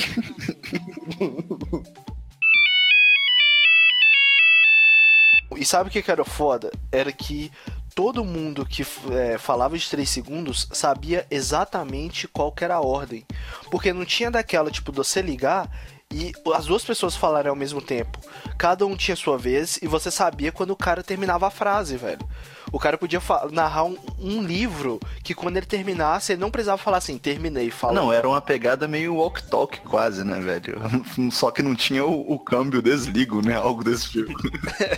E 5.57 5.67
sabe 5.67 5.91
o 5.91 5.93
que, 5.93 6.03
que 6.03 6.11
era 6.11 6.25
foda? 6.25 6.71
Era 6.91 7.13
que 7.13 7.51
todo 7.95 8.25
mundo 8.25 8.65
que 8.67 8.85
é, 9.13 9.39
falava 9.39 9.77
de 9.77 9.89
3 9.89 10.09
segundos 10.09 10.69
sabia 10.73 11.27
exatamente 11.31 12.29
qual 12.29 12.55
era 12.61 12.77
a 12.77 12.81
ordem. 12.81 13.25
Porque 13.71 13.93
não 13.93 14.05
tinha 14.05 14.31
daquela, 14.31 14.71
tipo, 14.71 14.91
de 14.93 14.97
você 14.99 15.21
ligar 15.23 15.71
e 16.13 16.33
as 16.55 16.67
duas 16.67 16.85
pessoas 16.85 17.15
falarem 17.15 17.51
ao 17.51 17.57
mesmo 17.57 17.81
tempo. 17.81 18.19
Cada 18.59 18.85
um 18.85 18.97
tinha 18.97 19.17
sua 19.17 19.39
vez 19.39 19.79
e 19.81 19.87
você 19.87 20.11
sabia 20.11 20.51
quando 20.51 20.71
o 20.71 20.77
cara 20.77 21.03
terminava 21.03 21.47
a 21.47 21.51
frase, 21.51 21.97
velho. 21.97 22.27
O 22.73 22.79
cara 22.79 22.97
podia 22.97 23.21
narrar 23.51 23.85
um, 23.85 23.97
um 24.19 24.43
livro 24.43 25.01
que 25.23 25.35
quando 25.35 25.57
ele 25.57 25.67
terminasse, 25.67 26.33
ele 26.33 26.41
não 26.41 26.51
precisava 26.51 26.79
falar 26.79 26.99
assim, 26.99 27.19
terminei, 27.19 27.71
fala. 27.71 27.93
Não, 27.95 28.13
era 28.13 28.29
uma 28.29 28.41
pegada 28.41 28.87
meio 28.87 29.15
walk-talk 29.17 29.81
quase, 29.81 30.25
né, 30.25 30.41
velho? 30.41 30.79
Só 31.31 31.51
que 31.51 31.63
não 31.63 31.75
tinha 31.75 32.05
o, 32.05 32.33
o 32.33 32.39
câmbio 32.39 32.83
desligo, 32.83 33.45
né? 33.45 33.57
Algo 33.57 33.85
desse 33.85 34.11
tipo. 34.11 34.31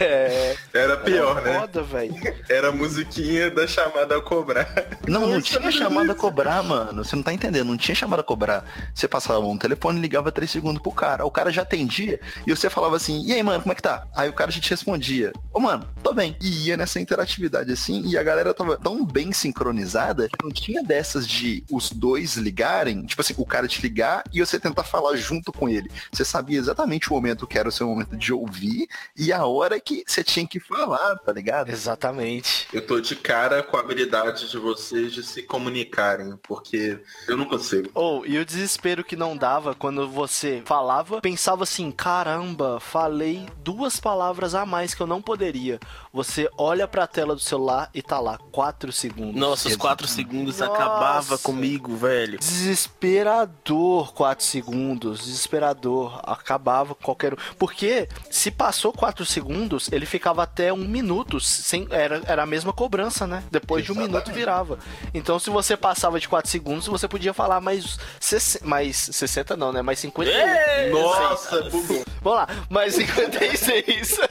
É, 0.01 0.57
Era 0.73 0.97
pior, 0.97 1.39
era 1.39 1.53
né? 1.53 1.61
foda, 1.61 1.83
velho. 1.83 2.15
Era 2.49 2.69
a 2.69 2.73
musiquinha 2.73 3.51
da 3.51 3.67
chamada 3.67 4.17
a 4.17 4.21
cobrar. 4.21 4.69
Não, 5.07 5.27
não 5.27 5.41
tinha 5.41 5.71
chamada 5.71 6.13
a 6.13 6.15
cobrar, 6.15 6.63
mano. 6.63 7.05
Você 7.05 7.15
não 7.17 7.23
tá 7.23 7.33
entendendo, 7.33 7.69
não 7.69 7.77
tinha 7.77 7.95
chamada 7.95 8.23
a 8.23 8.25
cobrar. 8.25 8.65
Você 8.95 9.07
passava 9.07 9.41
um 9.41 9.59
telefone 9.59 9.99
e 9.99 10.03
ligava 10.03 10.33
três 10.33 10.51
segundos 10.51 10.83
pro 10.83 10.93
cara. 10.93 11.25
O 11.25 11.31
cara 11.31 11.51
já 11.51 11.63
atendia 11.63 12.21
e 12.47 12.55
você 12.55 12.71
falava 12.71 12.97
assim, 12.97 13.23
e 13.25 13.33
aí, 13.33 13.43
mano, 13.43 13.61
como 13.63 13.73
é 13.73 13.75
que 13.75 13.83
tá? 13.83 14.07
Aí 14.15 14.29
o 14.29 14.33
cara 14.33 14.51
já 14.51 14.61
te 14.61 14.71
respondia, 14.71 15.33
ô 15.53 15.61
mano, 15.61 15.87
tô 16.03 16.13
bem. 16.13 16.37
E 16.41 16.69
ia 16.69 16.77
nessa 16.77 17.01
interatividade 17.01 17.62
assim, 17.71 18.03
e 18.07 18.17
a 18.17 18.23
galera 18.23 18.55
tava 18.55 18.77
tão 18.77 19.05
bem 19.05 19.31
sincronizada 19.33 20.29
que 20.29 20.43
não 20.43 20.51
tinha 20.51 20.83
dessas 20.83 21.29
de 21.29 21.65
os 21.71 21.91
dois 21.91 22.37
ligarem, 22.37 23.05
tipo 23.05 23.21
assim, 23.21 23.35
o 23.37 23.47
cara 23.47 23.69
te 23.69 23.83
ligar 23.83 24.25
e 24.33 24.41
você 24.41 24.59
tentar 24.59 24.85
falar 24.85 25.17
junto 25.17 25.53
com 25.53 25.69
ele. 25.69 25.91
Você 26.11 26.25
sabia 26.25 26.59
exatamente 26.59 27.11
o 27.11 27.15
momento 27.15 27.47
que 27.47 27.59
era 27.59 27.69
o 27.69 27.73
seu 27.73 27.87
momento 27.87 28.17
de 28.17 28.33
ouvir 28.33 28.89
e 29.17 29.33
a 29.33 29.45
hora 29.45 29.79
que 29.79 30.03
você 30.07 30.25
tinha 30.25 30.47
que 30.47 30.59
falar, 30.59 31.17
tá 31.17 31.33
ligado? 31.33 31.71
Exatamente. 31.71 32.67
Eu 32.73 32.85
tô 32.87 33.01
de 33.01 33.15
cara 33.17 33.63
com 33.63 33.77
a 33.77 33.81
habilidade 33.81 34.51
de 34.51 34.59
vocês 34.59 35.13
de 35.13 35.23
se 35.23 35.43
comunicarem, 35.43 36.39
porque 36.43 36.99
eu 37.29 37.37
não 37.37 37.45
consigo. 37.45 37.91
Ou, 37.95 38.27
e 38.27 38.39
o 38.39 38.45
desespero 38.45 39.05
que 39.05 39.17
não 39.17 39.37
dava 39.37 39.75
quando 39.75 40.09
você 40.09 40.63
falava, 40.65 41.21
pensava 41.21 41.65
assim, 41.65 41.91
caramba, 41.91 42.81
falei 42.81 43.47
duas 43.63 44.01
palavras 44.01 44.55
a 44.55 44.65
mais 44.65 44.95
que 44.95 45.03
eu 45.03 45.07
não 45.07 45.21
poderia. 45.21 45.79
Você 46.13 46.49
olha 46.57 46.87
pra 46.87 47.07
tela 47.07 47.35
do 47.35 47.41
celular 47.53 47.91
e 47.95 48.01
tá 48.01 48.19
lá, 48.19 48.39
4 48.51 48.91
segundos. 48.93 49.39
Nossa, 49.39 49.69
os 49.69 49.77
4 49.77 50.07
segundos 50.09 50.59
Nossa. 50.59 50.73
acabava 50.73 51.37
comigo, 51.39 51.95
velho. 51.95 52.39
Desesperador 52.39 54.13
4 54.15 54.45
segundos, 54.45 55.25
desesperador, 55.25 56.21
acabava 56.23 56.95
com 56.95 57.03
qualquer 57.05 57.35
um. 57.35 57.37
Porque 57.59 58.09
se 58.31 58.51
passou 58.51 58.93
4 58.93 59.25
segundos, 59.27 59.91
ele 59.93 60.07
ficava 60.07 60.43
até 60.43 60.73
um 60.73 60.79
minuto, 60.79 61.39
sem, 61.41 61.87
era, 61.91 62.23
era 62.27 62.43
a 62.43 62.47
mesma 62.47 62.73
cobrança, 62.73 63.27
né? 63.27 63.43
Depois 63.51 63.85
de 63.85 63.93
um 63.93 63.97
minuto 63.97 64.33
virava. 64.33 64.79
Então 65.13 65.39
se 65.39 65.51
você 65.51 65.77
passava 65.77 66.19
de 66.19 66.29
4 66.29 66.51
segundos, 66.51 66.87
você 66.87 67.07
podia 67.07 67.35
falar 67.35 67.61
mais, 67.61 67.99
60, 68.19 68.67
mais 68.67 68.97
60 68.97 69.57
não, 69.57 69.73
né? 69.73 69.83
Mais 69.83 69.99
51. 69.99 70.91
Nossa, 70.91 71.63
bugou. 71.71 72.05
Vamos 72.23 72.39
lá, 72.39 72.49
mais 72.71 72.95
56. 72.95 74.21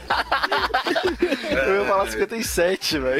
Eu 1.52 1.82
ia 1.82 1.86
falar 1.86 2.10
57, 2.10 3.00
velho. 3.00 3.11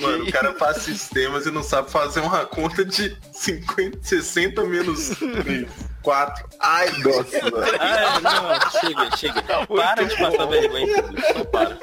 Mano, 0.00 0.24
o 0.24 0.32
cara 0.32 0.54
faz 0.54 0.78
sistemas 0.78 1.46
e 1.46 1.50
não 1.50 1.62
sabe 1.62 1.90
fazer 1.90 2.20
uma 2.20 2.44
conta 2.46 2.84
de 2.84 3.16
50, 3.32 3.98
60 4.02 4.64
menos 4.64 5.10
3, 5.10 5.68
4. 6.02 6.48
Ai, 6.60 6.90
nossa, 6.98 7.50
mano. 7.50 7.66
Ah, 7.80 8.20
não, 8.20 8.80
chega, 8.80 9.16
chega. 9.16 9.66
Para 9.66 10.04
de 10.04 10.16
passar 10.16 10.46
vergonha. 10.46 11.04
Só 11.32 11.44
para. 11.44 11.78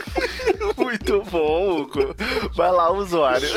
Muito 0.77 1.21
bom, 1.23 1.81
Hugo. 1.81 2.15
Vai 2.55 2.71
lá, 2.71 2.91
usuário. 2.91 3.49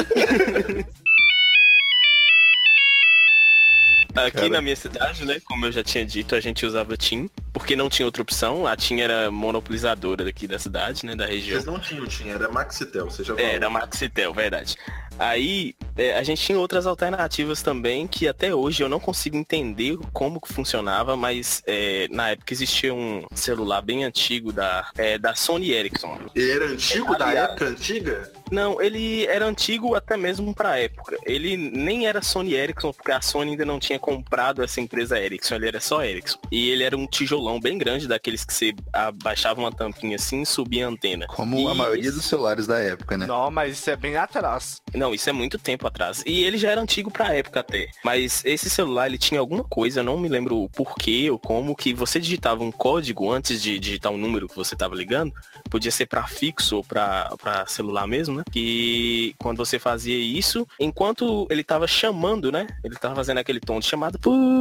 Aqui 4.14 4.48
na 4.48 4.62
minha 4.62 4.76
cidade, 4.76 5.24
né, 5.24 5.40
como 5.44 5.66
eu 5.66 5.72
já 5.72 5.82
tinha 5.82 6.06
dito, 6.06 6.36
a 6.36 6.40
gente 6.40 6.64
usava 6.64 6.96
TIM, 6.96 7.28
porque 7.54 7.76
não 7.76 7.88
tinha 7.88 8.04
outra 8.04 8.20
opção. 8.20 8.66
A 8.66 8.76
TIM 8.76 9.00
era 9.00 9.30
monopolizadora 9.30 10.24
daqui 10.24 10.46
da 10.48 10.58
cidade, 10.58 11.06
né, 11.06 11.14
da 11.14 11.24
região. 11.24 11.54
Vocês 11.54 11.64
não 11.64 11.78
tinham, 11.78 12.04
tinha, 12.04 12.34
era 12.34 12.50
Maxitel, 12.50 13.08
você 13.08 13.22
já 13.22 13.34
falou. 13.34 13.48
É, 13.48 13.54
era 13.54 13.70
Maxitel, 13.70 14.34
verdade. 14.34 14.76
Aí, 15.18 15.74
é, 15.96 16.16
a 16.18 16.22
gente 16.22 16.42
tinha 16.42 16.58
outras 16.58 16.86
alternativas 16.86 17.62
também, 17.62 18.06
que 18.06 18.26
até 18.26 18.54
hoje 18.54 18.82
eu 18.82 18.88
não 18.88 18.98
consigo 18.98 19.36
entender 19.36 19.96
como 20.12 20.40
que 20.40 20.52
funcionava, 20.52 21.16
mas 21.16 21.62
é, 21.66 22.08
na 22.10 22.30
época 22.30 22.52
existia 22.52 22.92
um 22.92 23.24
celular 23.34 23.80
bem 23.80 24.04
antigo 24.04 24.52
da, 24.52 24.88
é, 24.96 25.16
da 25.18 25.34
Sony 25.34 25.70
Ericsson. 25.72 26.18
Ele 26.34 26.50
era 26.50 26.66
antigo, 26.66 27.16
da 27.16 27.26
Aliás. 27.28 27.50
época 27.50 27.64
antiga? 27.66 28.32
Não, 28.50 28.80
ele 28.80 29.24
era 29.26 29.46
antigo 29.46 29.94
até 29.94 30.16
mesmo 30.16 30.54
pra 30.54 30.78
época. 30.78 31.16
Ele 31.24 31.56
nem 31.56 32.06
era 32.06 32.20
Sony 32.22 32.54
Ericsson, 32.54 32.92
porque 32.92 33.10
a 33.12 33.20
Sony 33.20 33.52
ainda 33.52 33.64
não 33.64 33.78
tinha 33.78 33.98
comprado 33.98 34.62
essa 34.62 34.80
empresa 34.80 35.18
Ericsson, 35.18 35.54
ele 35.56 35.68
era 35.68 35.80
só 35.80 36.04
Ericsson. 36.04 36.38
E 36.50 36.70
ele 36.70 36.82
era 36.84 36.96
um 36.96 37.06
tijolão 37.06 37.58
bem 37.60 37.78
grande, 37.78 38.06
daqueles 38.06 38.44
que 38.44 38.52
você 38.52 38.74
abaixava 38.92 39.60
uma 39.60 39.72
tampinha 39.72 40.16
assim 40.16 40.42
e 40.42 40.46
subia 40.46 40.86
a 40.86 40.88
antena. 40.90 41.26
Como 41.26 41.68
a 41.68 41.72
E 41.72 41.76
maioria 41.76 42.02
esse- 42.02 42.12
dos 42.16 42.24
celulares 42.24 42.66
da 42.66 42.78
época, 42.78 43.16
né? 43.16 43.26
Não, 43.26 43.50
mas 43.50 43.78
isso 43.78 43.90
é 43.90 43.96
bem 43.96 44.16
atrás. 44.16 44.80
Não, 44.94 45.03
isso 45.12 45.28
é 45.28 45.32
muito 45.32 45.58
tempo 45.58 45.86
atrás. 45.86 46.22
E 46.24 46.44
ele 46.44 46.56
já 46.56 46.70
era 46.70 46.80
antigo 46.80 47.10
pra 47.10 47.34
época 47.34 47.60
até. 47.60 47.88
Mas 48.04 48.44
esse 48.44 48.70
celular, 48.70 49.06
ele 49.06 49.18
tinha 49.18 49.40
alguma 49.40 49.64
coisa, 49.64 50.00
eu 50.00 50.04
não 50.04 50.18
me 50.18 50.28
lembro 50.28 50.62
o 50.62 50.68
porquê 50.68 51.28
ou 51.30 51.38
como, 51.38 51.74
que 51.74 51.92
você 51.92 52.20
digitava 52.20 52.62
um 52.62 52.70
código 52.70 53.30
antes 53.30 53.60
de 53.60 53.78
digitar 53.78 54.12
o 54.12 54.18
número 54.18 54.48
que 54.48 54.54
você 54.54 54.76
tava 54.76 54.94
ligando. 54.94 55.32
Podia 55.68 55.90
ser 55.90 56.06
pra 56.06 56.26
fixo 56.26 56.76
ou 56.76 56.84
pra, 56.84 57.34
pra 57.42 57.66
celular 57.66 58.06
mesmo, 58.06 58.36
né? 58.36 58.44
Que 58.52 59.34
quando 59.38 59.56
você 59.56 59.78
fazia 59.78 60.16
isso, 60.16 60.66
enquanto 60.78 61.46
ele 61.50 61.64
tava 61.64 61.86
chamando, 61.86 62.52
né? 62.52 62.66
Ele 62.84 62.94
tava 62.94 63.16
fazendo 63.16 63.38
aquele 63.38 63.60
tom 63.60 63.80
de 63.80 63.86
chamada. 63.86 64.18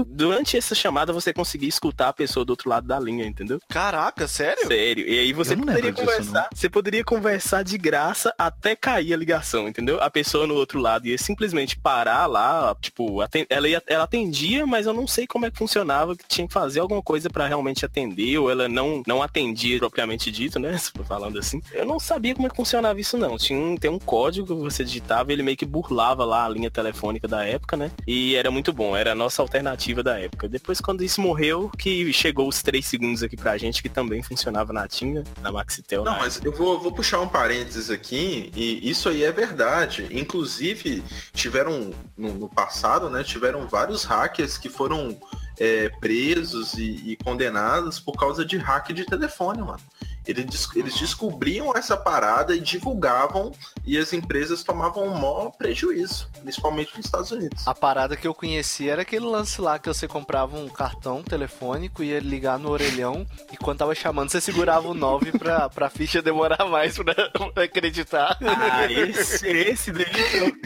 Durante 0.07 0.57
essa 0.57 0.73
chamada, 0.73 1.13
você 1.13 1.31
conseguia 1.33 1.69
escutar 1.69 2.09
a 2.09 2.13
pessoa 2.13 2.45
do 2.45 2.51
outro 2.51 2.69
lado 2.69 2.88
da 2.88 3.00
linha, 3.00 3.25
entendeu? 3.25 3.59
Caraca, 3.69 4.27
sério? 4.27 4.67
Sério. 4.67 5.07
E 5.07 5.19
aí 5.19 5.33
você 5.33 5.55
não 5.55 5.65
poderia 5.65 5.91
disso, 5.91 6.05
conversar. 6.05 6.50
Você 6.53 6.69
poderia 6.69 7.03
conversar 7.03 7.63
de 7.63 7.77
graça 7.77 8.33
até 8.38 8.75
cair 8.75 9.13
a 9.13 9.17
ligação, 9.17 9.67
entendeu? 9.67 10.01
A 10.01 10.09
pessoa 10.09 10.32
pessoa 10.33 10.47
no 10.47 10.55
outro 10.55 10.79
lado 10.79 11.07
ia 11.07 11.17
simplesmente 11.17 11.77
parar 11.77 12.25
lá, 12.25 12.75
tipo, 12.81 13.19
ela, 13.49 13.67
ia, 13.67 13.83
ela 13.85 14.03
atendia, 14.03 14.65
mas 14.65 14.87
eu 14.87 14.93
não 14.93 15.05
sei 15.05 15.27
como 15.27 15.45
é 15.45 15.51
que 15.51 15.57
funcionava, 15.57 16.15
que 16.15 16.27
tinha 16.27 16.47
que 16.47 16.53
fazer 16.53 16.79
alguma 16.79 17.03
coisa 17.03 17.29
pra 17.29 17.47
realmente 17.47 17.85
atender, 17.85 18.39
ou 18.39 18.49
ela 18.49 18.67
não, 18.67 19.03
não 19.05 19.21
atendia 19.21 19.77
propriamente 19.77 20.31
dito, 20.31 20.57
né? 20.57 20.75
Falando 21.07 21.37
assim. 21.37 21.61
Eu 21.71 21.85
não 21.85 21.99
sabia 21.99 22.33
como 22.33 22.47
é 22.47 22.49
que 22.49 22.55
funcionava 22.55 22.99
isso, 22.99 23.15
não. 23.15 23.37
Tinha 23.37 23.59
um, 23.59 23.77
tem 23.77 23.91
um 23.91 23.99
código 23.99 24.47
que 24.47 24.53
você 24.53 24.83
digitava, 24.83 25.31
ele 25.31 25.43
meio 25.43 25.55
que 25.55 25.65
burlava 25.65 26.25
lá 26.25 26.45
a 26.45 26.49
linha 26.49 26.71
telefônica 26.71 27.27
da 27.27 27.45
época, 27.45 27.77
né? 27.77 27.91
E 28.07 28.35
era 28.35 28.49
muito 28.49 28.73
bom, 28.73 28.97
era 28.97 29.11
a 29.11 29.15
nossa 29.15 29.41
alternativa 29.41 30.01
da 30.01 30.19
época. 30.19 30.49
Depois, 30.49 30.81
quando 30.81 31.03
isso 31.03 31.21
morreu, 31.21 31.69
que 31.77 32.11
chegou 32.11 32.47
os 32.47 32.63
três 32.63 32.87
segundos 32.87 33.21
aqui 33.21 33.37
pra 33.37 33.57
gente, 33.57 33.83
que 33.83 33.89
também 33.89 34.23
funcionava 34.23 34.73
na 34.73 34.87
Tinha, 34.87 35.23
na 35.41 35.51
Maxitel. 35.51 36.03
Não, 36.03 36.17
mas 36.17 36.43
eu 36.43 36.51
vou, 36.51 36.79
vou 36.79 36.91
puxar 36.91 37.21
um 37.21 37.27
parênteses 37.27 37.91
aqui, 37.91 38.51
e 38.55 38.89
isso 38.89 39.09
aí 39.09 39.23
é 39.23 39.31
verdade. 39.31 40.07
Inclusive, 40.24 41.03
tiveram, 41.34 41.94
no, 42.18 42.34
no 42.34 42.50
passado, 42.50 43.10
né, 43.10 43.24
tiveram 43.24 43.68
vários 43.68 44.03
hackers 44.06 44.58
que 44.58 44.70
foram 44.70 45.20
é, 45.60 45.89
presos 46.00 46.74
e, 46.75 47.12
e 47.12 47.18
condenados 47.18 48.00
por 48.00 48.13
causa 48.13 48.46
de 48.46 48.58
hack 48.58 48.94
de 48.94 49.06
telefone, 49.06 49.62
mano. 49.62 49.82
Eles, 50.25 50.70
eles 50.75 50.98
descobriam 50.98 51.74
essa 51.75 51.98
parada 51.98 52.56
e 52.56 52.60
divulgavam, 52.60 53.51
e 53.86 53.98
as 53.98 54.13
empresas 54.13 54.63
tomavam 54.63 55.03
um 55.08 55.13
maior 55.13 55.51
prejuízo, 55.51 56.30
principalmente 56.42 56.96
nos 56.96 57.06
Estados 57.06 57.32
Unidos. 57.32 57.68
A 57.68 57.74
parada 57.75 58.15
que 58.15 58.25
eu 58.27 58.34
conheci 58.34 58.89
era 58.89 59.01
aquele 59.01 59.25
lance 59.25 59.60
lá 59.60 59.77
que 59.77 59.88
você 59.88 60.08
comprava 60.08 60.58
um 60.58 60.70
cartão 60.70 61.22
telefônico, 61.22 62.03
ia 62.03 62.20
ligar 62.20 62.58
no 62.58 62.70
orelhão 62.70 63.25
e 63.51 63.58
quando 63.58 63.80
tava 63.80 63.94
chamando, 63.94 64.30
você 64.30 64.39
segurava 64.39 64.88
o 64.88 64.94
9 64.94 65.34
pra, 65.34 65.70
pra 65.70 65.89
ficha 65.89 66.22
demorar 66.22 66.65
mais 66.65 66.98
pra, 66.98 67.13
pra 67.53 67.63
acreditar. 67.63 68.38
Ah, 68.42 68.92
esse, 68.92 69.48
esse 69.48 69.92
daí 69.92 70.06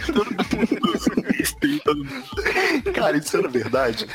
todo 0.06 0.26
mundo 0.26 1.18
esse 1.40 1.56
daí 1.60 1.80
todo 1.80 2.04
mundo- 2.04 2.94
Cara, 2.94 3.18
isso 3.18 3.38
era 3.38 3.48
verdade. 3.48 4.08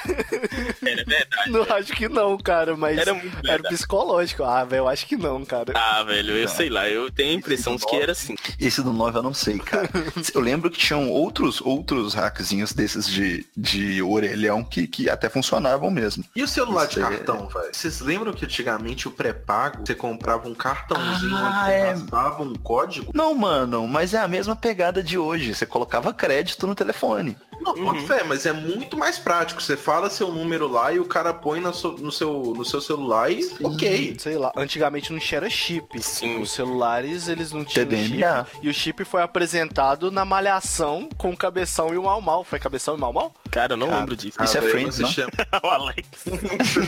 Era 0.82 1.04
verdade. 1.04 1.50
Não 1.50 1.62
acho 1.76 1.92
que 1.92 2.08
não, 2.08 2.36
cara, 2.38 2.76
mas 2.76 2.98
Era 2.98 3.14
muito 3.14 3.48
era 3.48 3.62
psicológico. 3.62 4.44
Ah, 4.44 4.64
velho, 4.64 4.80
eu 4.80 4.88
acho 4.88 5.06
que 5.06 5.16
não, 5.16 5.31
cara. 5.44 5.72
Ah, 5.74 6.02
velho, 6.02 6.36
eu 6.36 6.48
sei 6.48 6.68
lá, 6.68 6.88
eu 6.88 7.10
tenho 7.10 7.30
a 7.30 7.34
impressão 7.34 7.76
de 7.76 7.86
que 7.86 7.96
era 7.96 8.12
assim. 8.12 8.34
Esse 8.58 8.82
do 8.82 8.92
9 8.92 9.18
eu 9.18 9.22
não 9.22 9.34
sei, 9.34 9.58
cara. 9.58 9.88
Eu 10.34 10.40
lembro 10.40 10.70
que 10.70 10.78
tinham 10.78 11.10
outros, 11.10 11.60
outros 11.60 12.14
hackzinhos 12.14 12.72
desses 12.72 13.06
de, 13.06 13.44
de 13.56 14.00
orelhão 14.02 14.62
que, 14.64 14.86
que 14.86 15.10
até 15.10 15.28
funcionavam 15.28 15.90
mesmo. 15.90 16.24
E 16.34 16.42
o 16.42 16.48
celular 16.48 16.86
de 16.86 16.98
é- 16.98 17.02
cartão, 17.02 17.48
velho? 17.48 17.68
Vocês 17.72 18.00
lembram 18.00 18.32
que 18.32 18.44
antigamente 18.44 19.08
o 19.08 19.10
pré-pago, 19.10 19.84
você 19.84 19.94
comprava 19.94 20.48
um 20.48 20.54
cartãozinho 20.54 21.36
Ah, 21.36 21.64
onde 21.66 22.04
você 22.10 22.12
é. 22.16 22.42
um 22.42 22.54
código? 22.54 23.12
Não, 23.14 23.34
mano, 23.34 23.86
mas 23.86 24.14
é 24.14 24.18
a 24.18 24.28
mesma 24.28 24.54
pegada 24.56 25.02
de 25.02 25.18
hoje. 25.18 25.54
Você 25.54 25.66
colocava 25.66 26.12
crédito 26.14 26.66
no 26.66 26.74
telefone. 26.74 27.36
Não, 27.62 27.72
Uhum. 27.74 28.06
fé, 28.06 28.22
mas 28.24 28.44
é 28.46 28.52
muito 28.52 28.96
mais 28.96 29.18
prático. 29.18 29.62
Você 29.62 29.76
fala 29.76 30.10
seu 30.10 30.30
número 30.32 30.66
lá 30.68 30.92
e 30.92 30.98
o 31.00 31.04
cara 31.04 31.32
põe 31.32 31.60
no 31.60 31.72
seu, 31.74 31.92
no 31.92 32.12
seu, 32.12 32.32
no 32.56 32.64
seu 32.64 32.80
celular 32.80 33.30
e 33.30 33.48
ok. 33.62 34.16
Sei 34.18 34.36
lá, 34.36 34.52
antigamente 34.56 35.12
não 35.12 35.18
tinha 35.18 35.38
era 35.38 35.48
chip. 35.50 36.02
Sim. 36.02 36.40
Os 36.42 36.50
celulares, 36.52 37.28
eles 37.28 37.52
não 37.52 37.64
tinham 37.64 37.86
TDMA. 37.86 38.44
chip. 38.46 38.58
E 38.62 38.68
o 38.68 38.74
chip 38.74 39.04
foi 39.04 39.22
apresentado 39.22 40.10
na 40.10 40.24
malhação 40.24 41.08
com 41.16 41.30
o 41.30 41.36
Cabeção 41.36 41.92
e 41.94 41.96
o 41.98 42.02
Mal 42.04 42.20
Mal. 42.20 42.44
Foi 42.44 42.58
Cabeção 42.58 42.96
e 42.96 43.00
Mal 43.00 43.12
Mal? 43.12 43.32
Cara, 43.50 43.72
eu 43.74 43.76
não 43.76 43.86
Cara, 43.88 44.00
lembro 44.00 44.16
disso. 44.16 44.42
Isso 44.42 44.58
é 44.58 44.62
Friends, 44.62 44.98
não? 44.98 45.08
chama- 45.08 45.30
o 45.62 45.66
Alex. 45.66 46.08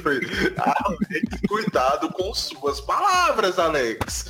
Alex, 0.59 1.41
cuidado 1.49 2.09
com 2.11 2.33
suas 2.35 2.81
palavras, 2.81 3.59
Alex. 3.59 4.27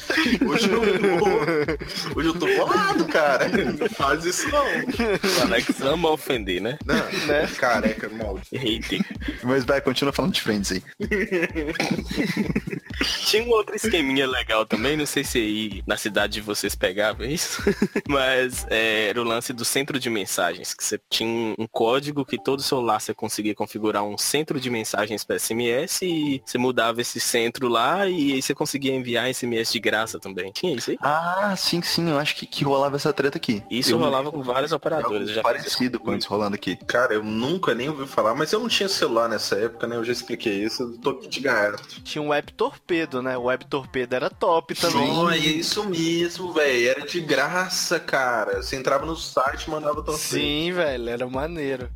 Hoje 0.46 0.70
eu 0.70 0.80
tô, 1.18 2.18
hoje 2.18 2.28
eu 2.28 2.38
tô 2.38 2.46
bolado, 2.56 3.04
cara. 3.06 3.48
Não 3.48 3.88
faz 3.90 4.24
isso 4.24 4.48
não. 4.50 4.64
O 4.64 5.42
Alex 5.42 5.80
ama 5.82 6.10
ofender, 6.10 6.33
né? 6.60 6.78
Não, 6.84 6.94
Né? 7.26 7.46
Careca, 7.58 8.08
mal. 8.08 8.38
Hater. 8.52 9.00
Mas 9.42 9.64
vai, 9.64 9.80
continua 9.80 10.12
falando 10.12 10.32
de 10.34 10.40
Friends 10.40 10.72
aí. 10.72 10.82
Tinha 13.26 13.42
um 13.44 13.50
outro 13.50 13.74
esqueminha 13.74 14.26
legal 14.26 14.64
também, 14.66 14.96
não 14.96 15.06
sei 15.06 15.24
se 15.24 15.38
aí 15.38 15.82
na 15.86 15.96
cidade 15.96 16.34
de 16.34 16.40
vocês 16.40 16.74
pegavam 16.74 17.26
isso, 17.26 17.62
mas 18.08 18.66
é, 18.70 19.08
era 19.08 19.20
o 19.20 19.24
lance 19.24 19.52
do 19.52 19.64
centro 19.64 19.98
de 19.98 20.08
mensagens, 20.10 20.74
que 20.74 20.84
você 20.84 21.00
tinha 21.10 21.54
um, 21.58 21.66
código 21.66 22.24
que 22.24 22.38
todo 22.42 22.62
celular 22.62 23.00
você 23.00 23.12
conseguia 23.14 23.54
configurar 23.54 24.04
um 24.04 24.16
centro 24.16 24.60
de 24.60 24.70
mensagens 24.70 25.24
para 25.24 25.38
SMS 25.38 26.02
e 26.02 26.42
você 26.44 26.58
mudava 26.58 27.00
esse 27.00 27.18
centro 27.18 27.68
lá 27.68 28.06
e 28.06 28.34
aí 28.34 28.42
você 28.42 28.54
conseguia 28.54 28.94
enviar 28.94 29.32
SMS 29.32 29.72
de 29.72 29.80
graça 29.80 30.18
também. 30.20 30.52
Tinha 30.52 30.74
isso 30.76 30.90
aí? 30.90 30.98
Ah, 31.00 31.54
sim, 31.56 31.82
sim, 31.82 32.10
eu 32.10 32.18
acho 32.18 32.36
que, 32.36 32.46
que 32.46 32.64
rolava 32.64 32.96
essa 32.96 33.12
treta 33.12 33.38
aqui. 33.38 33.62
Isso 33.70 33.92
Eu- 33.92 33.98
rolava 33.98 34.30
com 34.30 34.42
várias 34.42 34.72
operadoras. 34.72 35.20
algo 35.22 35.32
Já 35.34 35.42
parecido 35.42 35.98
com 35.98 36.14
isso 36.14 36.28
rolando 36.28 36.54
aqui. 36.54 36.76
Cara, 36.86 37.14
eu 37.14 37.24
nunca 37.24 37.74
nem 37.74 37.88
ouvi 37.88 38.06
falar, 38.06 38.34
mas 38.34 38.52
eu 38.52 38.60
não 38.60 38.68
tinha 38.68 38.88
celular 38.88 39.28
nessa 39.28 39.56
época, 39.56 39.86
né? 39.86 39.96
Eu 39.96 40.04
já 40.04 40.12
expliquei 40.12 40.64
isso, 40.64 40.82
eu 40.82 40.98
tô 40.98 41.10
aqui 41.10 41.28
de 41.28 41.40
gaiato. 41.40 41.82
Tinha 42.02 42.22
um 42.22 42.28
Web 42.28 42.52
Torpedo, 42.52 42.83
né? 43.22 43.36
O 43.36 43.44
Web 43.44 43.64
Torpedo 43.66 44.14
era 44.14 44.28
top 44.30 44.74
também. 44.74 45.08
Não, 45.08 45.30
é 45.30 45.38
isso 45.38 45.84
mesmo, 45.88 46.52
velho. 46.52 46.88
Era 46.90 47.06
de 47.06 47.20
graça, 47.20 47.98
cara. 47.98 48.62
Você 48.62 48.76
entrava 48.76 49.06
no 49.06 49.16
site 49.16 49.64
e 49.64 49.70
mandava 49.70 50.02
torcer. 50.02 50.40
Sim, 50.40 50.72
velho, 50.72 51.08
era 51.08 51.26
maneiro. 51.26 51.88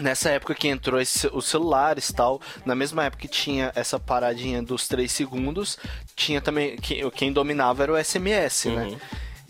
Nessa 0.00 0.30
época 0.30 0.54
que 0.54 0.66
entrou 0.68 1.00
esse- 1.00 1.28
os 1.32 1.46
celulares 1.46 2.08
e 2.08 2.14
tal, 2.14 2.40
na 2.64 2.74
mesma 2.74 3.04
época 3.04 3.22
que 3.22 3.28
tinha 3.28 3.70
essa 3.74 4.00
paradinha 4.00 4.60
dos 4.62 4.88
3 4.88 5.12
segundos, 5.12 5.78
tinha 6.16 6.40
também. 6.40 6.76
que- 6.76 7.08
Quem 7.12 7.32
dominava 7.32 7.82
era 7.84 7.92
o 7.92 7.96
SMS, 7.96 8.68
né? 8.68 8.98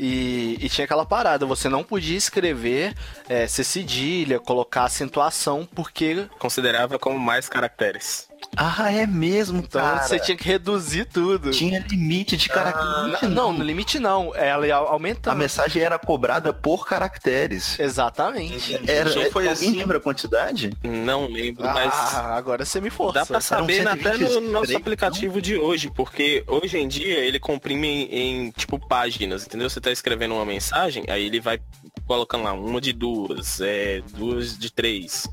E, 0.05 0.59
e 0.61 0.69
tinha 0.69 0.85
aquela 0.85 1.07
parada, 1.07 1.47
você 1.47 1.69
não 1.69 1.85
podia 1.85 2.17
escrever, 2.17 2.93
é, 3.29 3.47
ser 3.47 3.63
cedilha, 3.63 4.41
colocar 4.41 4.83
acentuação, 4.83 5.65
porque 5.77 6.27
considerava 6.41 6.99
como 6.99 7.17
mais 7.21 7.49
caracteres. 7.49 8.29
Ah, 8.57 8.93
é 8.93 9.07
mesmo, 9.07 9.61
então 9.61 9.81
cara. 9.81 10.03
você 10.03 10.19
tinha 10.21 10.37
que 10.37 10.45
reduzir 10.45 11.07
tudo. 11.07 11.51
Tinha 11.51 11.79
limite 11.89 12.37
de 12.37 12.49
caracteres. 12.51 13.31
Não, 13.31 13.51
no 13.53 13.65
limite 13.65 13.99
não, 13.99 14.35
ela 14.35 14.67
ia 14.67 14.77
A 14.77 14.79
aumentando. 14.79 15.39
mensagem 15.39 15.83
era 15.83 15.99
cobrada 15.99 16.53
por 16.53 16.87
caracteres. 16.87 17.79
Exatamente. 17.81 18.79
Era, 18.87 19.11
Então 19.11 19.31
foi 19.31 19.49
alguém 19.49 19.69
assim. 19.71 19.79
lembra 19.79 19.97
a 19.97 20.01
quantidade? 20.01 20.71
Não 20.83 21.27
lembro, 21.27 21.65
mas 21.65 21.93
Ah, 21.95 22.37
agora 22.37 22.65
você 22.65 22.81
me 22.81 22.91
força. 22.91 23.21
Dá 23.21 23.27
pra 23.27 23.41
saber 23.41 23.87
até 23.89 24.13
no 24.19 24.29
123, 24.29 24.51
nosso 24.53 24.77
aplicativo 24.77 25.41
de 25.41 25.57
hoje, 25.57 25.91
porque 25.95 26.45
hoje 26.47 26.77
em 26.77 26.87
dia 26.87 27.21
ele 27.21 27.41
comprime 27.41 27.89
em, 27.89 28.47
em, 28.47 28.51
tipo 28.51 28.79
páginas, 28.79 29.47
entendeu? 29.47 29.71
Você 29.71 29.81
tá 29.81 29.91
escrevendo 29.91 30.35
uma 30.35 30.45
mensagem, 30.45 31.05
aí 31.09 31.25
ele 31.25 31.41
vai 31.41 31.59
colocando 32.07 32.45
lá 32.45 32.53
uma 32.53 32.81
de 32.81 32.93
duas, 32.93 33.61
é, 33.63 34.03
duas 34.15 34.59
de 34.59 34.71
três. 34.71 35.27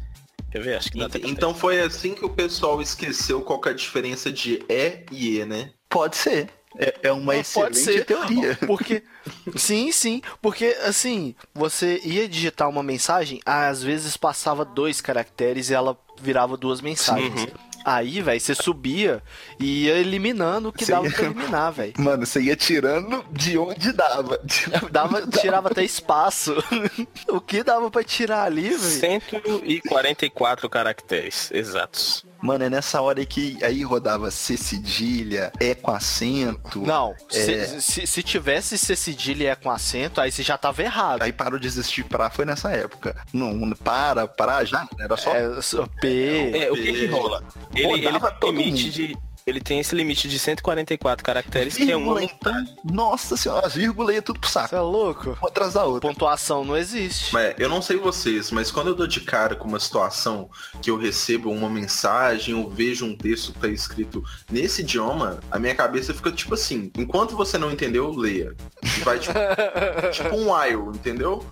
Quer 0.52 0.62
ver? 0.62 0.78
Acho 0.78 0.92
que 0.92 0.98
dá 0.98 1.06
até 1.06 1.20
Então 1.20 1.54
foi 1.54 1.80
assim 1.80 2.14
que 2.16 2.26
o 2.26 2.30
pessoal 2.30 2.82
esqueceu 2.82 3.42
qual 3.42 3.60
que 3.60 3.70
é 3.70 3.72
a 3.72 3.76
diferença 3.76 4.32
de 4.32 4.64
E 4.68 5.04
e 5.12 5.40
E, 5.40 5.46
né? 5.46 5.72
Pode 5.88 6.16
ser. 6.18 6.50
É, 6.78 6.96
é 7.04 7.12
uma 7.12 7.34
pode 7.34 7.40
excelente 7.40 7.80
ser. 7.80 8.06
teoria. 8.06 8.56
Porque. 8.68 9.04
Sim, 9.56 9.92
sim. 9.92 10.22
Porque, 10.42 10.78
assim, 10.84 11.36
você 11.54 12.00
ia 12.04 12.28
digitar 12.28 12.70
uma 12.70 12.82
mensagem, 12.82 13.40
às 13.46 13.84
vezes 13.84 14.16
passava 14.16 14.64
dois 14.64 15.02
caracteres 15.02 15.70
e 15.70 15.74
ela 15.74 15.98
virava 16.22 16.56
duas 16.56 16.82
mensagens. 16.82 17.48
Aí, 17.86 18.22
velho, 18.22 18.40
você 18.40 18.54
subia 18.56 19.22
e 19.60 19.86
ia 19.86 19.96
eliminando 19.98 20.70
o 20.70 20.74
que 20.74 20.86
Sim. 20.86 20.92
dava 20.92 21.10
pra 21.10 21.26
eliminar, 21.26 21.72
velho. 21.72 21.94
Mano, 21.98 22.26
você 22.26 22.42
ia 22.42 22.56
tirando 22.56 23.24
de 23.32 23.58
onde 23.58 23.92
dava. 23.92 24.40
Tirava 24.48 24.90
Dava, 25.00 25.28
tirava 25.28 25.70
até 25.70 25.84
espaço. 25.84 26.56
o 27.28 27.40
que 27.40 27.64
dava 27.64 27.90
pra 27.90 28.04
tirar 28.04 28.44
ali, 28.44 28.70
velho? 28.70 28.80
144 28.80 30.70
caracteres 30.70 31.50
exatos. 31.52 32.26
Mano, 32.42 32.64
é 32.64 32.70
nessa 32.70 33.02
hora 33.02 33.20
aí 33.20 33.26
que 33.26 33.58
aí 33.64 33.84
rodava 33.84 34.32
C 34.32 34.56
cedilha, 34.56 35.52
E 35.60 35.76
com 35.76 35.92
acento. 35.92 36.80
Não, 36.82 37.14
se, 37.30 37.54
É. 37.54 37.66
se, 37.82 38.08
se 38.08 38.24
tivesse 38.24 38.78
C 38.78 38.96
cedilha 38.96 39.44
e 39.44 39.48
é 39.48 39.56
com 39.56 39.70
acento, 39.70 40.22
aí 40.22 40.32
você 40.32 40.42
já 40.42 40.58
tava 40.58 40.82
errado. 40.82 41.22
Aí 41.22 41.34
parou 41.34 41.60
de 41.60 41.68
existir 41.68 42.04
pra, 42.06 42.30
foi 42.30 42.46
nessa 42.46 42.72
época. 42.72 43.16
Não, 43.34 43.72
para, 43.72 44.26
para, 44.26 44.64
já, 44.64 44.88
era 44.98 45.18
só. 45.18 45.36
É, 45.36 45.62
só 45.62 45.86
P. 46.00 46.52
É, 46.56 46.72
o 46.72 46.76
que 46.76 46.94
que 46.94 47.06
rola? 47.08 47.44
Ele, 47.76 47.94
ele 48.06 48.20
tem 48.20 48.32
todo 48.40 48.58
limite 48.58 48.84
mundo. 48.86 48.94
de. 48.94 49.18
Ele 49.50 49.60
tem 49.60 49.80
esse 49.80 49.96
limite 49.96 50.28
de 50.28 50.38
144 50.38 51.26
caracteres, 51.26 51.76
que 51.76 51.84
é 51.84 51.86
Vírgula, 51.88 52.22
uma. 52.22 52.24
então, 52.24 52.66
nossa 52.84 53.36
senhora, 53.36 53.66
as 53.66 53.74
vírgulas 53.74 54.22
tudo 54.24 54.40
pro 54.40 54.50
saco. 54.50 54.70
Você 54.70 54.76
é 54.76 54.80
louco? 54.80 55.38
Uma 55.42 55.48
atrás 55.50 55.74
da 55.74 55.84
outra. 55.84 56.08
Pontuação 56.08 56.64
não 56.64 56.78
existe. 56.78 57.34
Mas 57.34 57.56
eu 57.58 57.68
não 57.68 57.82
sei 57.82 57.98
vocês, 57.98 58.52
mas 58.52 58.72
quando 58.72 58.88
eu 58.88 58.96
dou 58.96 59.08
de 59.08 59.22
cara 59.22 59.56
com 59.56 59.68
uma 59.68 59.80
situação 59.80 60.50
que 60.82 60.92
eu 60.92 60.98
recebo 60.98 61.52
uma 61.52 61.70
mensagem 61.70 62.54
ou 62.54 62.70
vejo 62.70 63.06
um 63.06 63.16
texto 63.16 63.52
que 63.54 63.60
tá 63.60 63.68
escrito 63.68 64.24
nesse 64.52 64.82
idioma, 64.82 65.40
a 65.50 65.58
minha 65.58 65.74
cabeça 65.74 66.14
fica 66.14 66.32
tipo 66.32 66.54
assim, 66.54 66.92
enquanto 66.96 67.36
você 67.36 67.58
não 67.58 67.72
entendeu, 67.72 68.12
leia. 68.12 68.56
Vai 69.04 69.18
tipo, 69.18 69.34
tipo 70.14 70.36
um 70.36 70.54
while, 70.54 70.96
entendeu? 70.96 71.44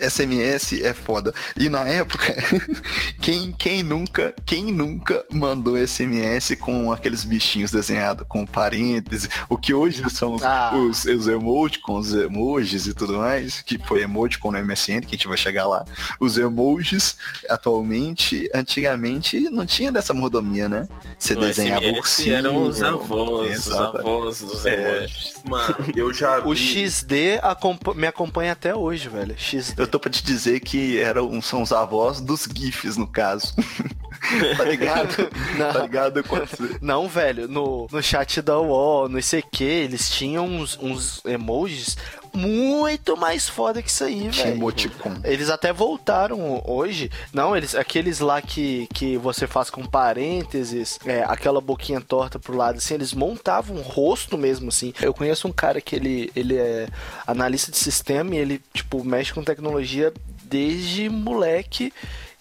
SMS 0.00 0.82
é 0.82 0.92
foda. 0.92 1.32
E 1.56 1.68
na 1.68 1.86
época, 1.86 2.34
quem, 3.22 3.52
quem 3.52 3.82
nunca, 3.82 4.34
quem 4.44 4.72
nunca 4.72 5.24
mandou 5.32 5.76
SMS 5.76 6.56
com 6.56 6.92
aqueles 6.92 7.24
bichinhos 7.24 7.43
bichinhos 7.44 7.70
desenhados 7.70 8.24
com 8.26 8.46
parênteses, 8.46 9.28
o 9.50 9.58
que 9.58 9.74
hoje 9.74 10.02
são 10.08 10.34
os, 10.34 10.42
Ah. 10.42 10.72
os, 10.74 11.04
os 11.04 11.28
emoticons, 11.28 12.08
os 12.08 12.14
emojis 12.14 12.86
e 12.86 12.94
tudo 12.94 13.18
mais, 13.18 13.60
que 13.60 13.78
foi 13.78 14.02
emoticon 14.02 14.50
no 14.52 14.58
MSN, 14.58 15.00
que 15.02 15.08
a 15.08 15.10
gente 15.18 15.28
vai 15.28 15.36
chegar 15.36 15.66
lá. 15.66 15.84
Os 16.18 16.38
emojis, 16.38 17.16
atualmente, 17.50 18.48
antigamente, 18.54 19.38
não 19.50 19.66
tinha 19.66 19.92
dessa 19.92 20.14
mordomia, 20.14 20.68
né? 20.68 20.88
Você 21.18 21.34
desenhava 21.34 21.82
SMS 21.84 21.98
ursinho. 21.98 22.34
eram 22.36 22.62
os 22.62 22.82
avós, 22.82 23.66
os 23.66 23.72
avós 23.72 24.40
dos 24.40 24.66
É. 24.66 24.96
emojis. 24.98 25.34
Mano, 25.44 25.76
eu 25.94 26.12
já 26.14 26.40
vi. 26.40 26.48
O 26.48 26.54
XD 26.56 27.38
acompa- 27.42 27.94
me 27.94 28.06
acompanha 28.06 28.52
até 28.52 28.74
hoje, 28.74 29.08
velho. 29.08 29.34
XD. 29.36 29.74
Eu 29.82 29.86
tô 29.86 30.00
pra 30.00 30.10
te 30.10 30.24
dizer 30.24 30.60
que 30.60 30.98
eram, 30.98 31.40
são 31.42 31.60
os 31.62 31.72
avós 31.72 32.20
dos 32.20 32.48
GIFs, 32.52 32.96
no 32.96 33.06
caso. 33.06 33.54
tá 34.56 34.64
ligado? 34.64 35.28
Não. 35.58 35.72
Tá 35.72 35.82
ligado? 35.82 36.24
Quando 36.24 36.44
Não, 36.80 37.08
velho, 37.08 37.23
no, 37.32 37.86
no 37.90 38.02
chat 38.02 38.42
da 38.42 38.58
UOL, 38.58 39.08
no 39.08 39.18
ICQ, 39.18 39.64
eles 39.64 40.10
tinham 40.10 40.46
uns, 40.46 40.78
uns 40.80 41.24
emojis 41.24 41.96
muito 42.34 43.16
mais 43.16 43.48
foda 43.48 43.80
que 43.80 43.88
isso 43.88 44.04
aí, 44.04 44.28
velho. 44.28 44.56
emoticon. 44.56 45.14
Eles 45.22 45.48
até 45.48 45.72
voltaram 45.72 46.60
hoje. 46.66 47.10
Não, 47.32 47.56
eles 47.56 47.74
aqueles 47.74 48.18
lá 48.18 48.42
que, 48.42 48.88
que 48.92 49.16
você 49.16 49.46
faz 49.46 49.70
com 49.70 49.84
parênteses, 49.86 50.98
é, 51.06 51.22
aquela 51.22 51.60
boquinha 51.60 52.00
torta 52.00 52.38
pro 52.38 52.56
lado, 52.56 52.78
assim, 52.78 52.94
eles 52.94 53.14
montavam 53.14 53.76
um 53.76 53.82
rosto 53.82 54.36
mesmo, 54.36 54.68
assim. 54.68 54.92
Eu 55.00 55.14
conheço 55.14 55.46
um 55.46 55.52
cara 55.52 55.80
que 55.80 55.94
ele, 55.94 56.30
ele 56.34 56.56
é 56.56 56.88
analista 57.26 57.70
de 57.70 57.78
sistema 57.78 58.34
e 58.34 58.38
ele, 58.38 58.60
tipo, 58.72 59.04
mexe 59.04 59.32
com 59.32 59.44
tecnologia 59.44 60.12
desde 60.44 61.08
moleque 61.08 61.92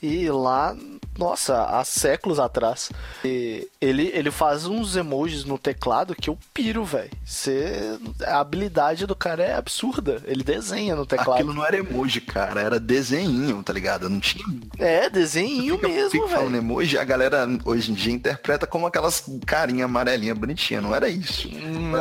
e 0.01 0.29
lá, 0.29 0.75
nossa, 1.17 1.63
há 1.65 1.83
séculos 1.83 2.39
atrás. 2.39 2.91
E 3.23 3.67
ele, 3.79 4.11
ele 4.13 4.31
faz 4.31 4.65
uns 4.65 4.95
emojis 4.95 5.45
no 5.45 5.57
teclado 5.57 6.15
que 6.15 6.29
eu 6.29 6.37
piro, 6.53 6.83
velho. 6.83 7.09
A 8.25 8.39
habilidade 8.39 9.05
do 9.05 9.15
cara 9.15 9.43
é 9.43 9.55
absurda. 9.55 10.21
Ele 10.25 10.43
desenha 10.43 10.95
no 10.95 11.05
teclado. 11.05 11.33
Aquilo 11.39 11.53
não 11.53 11.65
era 11.65 11.77
emoji, 11.77 12.21
cara, 12.21 12.61
era 12.61 12.79
desenho, 12.79 13.61
tá 13.63 13.73
ligado? 13.73 14.09
Não 14.09 14.19
tinha. 14.19 14.43
É, 14.79 15.09
desenho 15.09 15.75
Fica- 15.75 15.87
mesmo, 15.87 16.09
fica 16.11 16.27
falando 16.27 16.51
velho. 16.51 16.63
emoji, 16.63 16.97
a 16.97 17.03
galera 17.03 17.47
hoje 17.65 17.91
em 17.91 17.93
dia 17.93 18.13
interpreta 18.13 18.65
como 18.67 18.87
aquelas 18.87 19.23
carinha 19.45 19.85
amarelinha 19.85 20.33
bonitinha, 20.35 20.81
não 20.81 20.93
era 20.95 21.07
isso. 21.09 21.47
Não, 21.49 21.97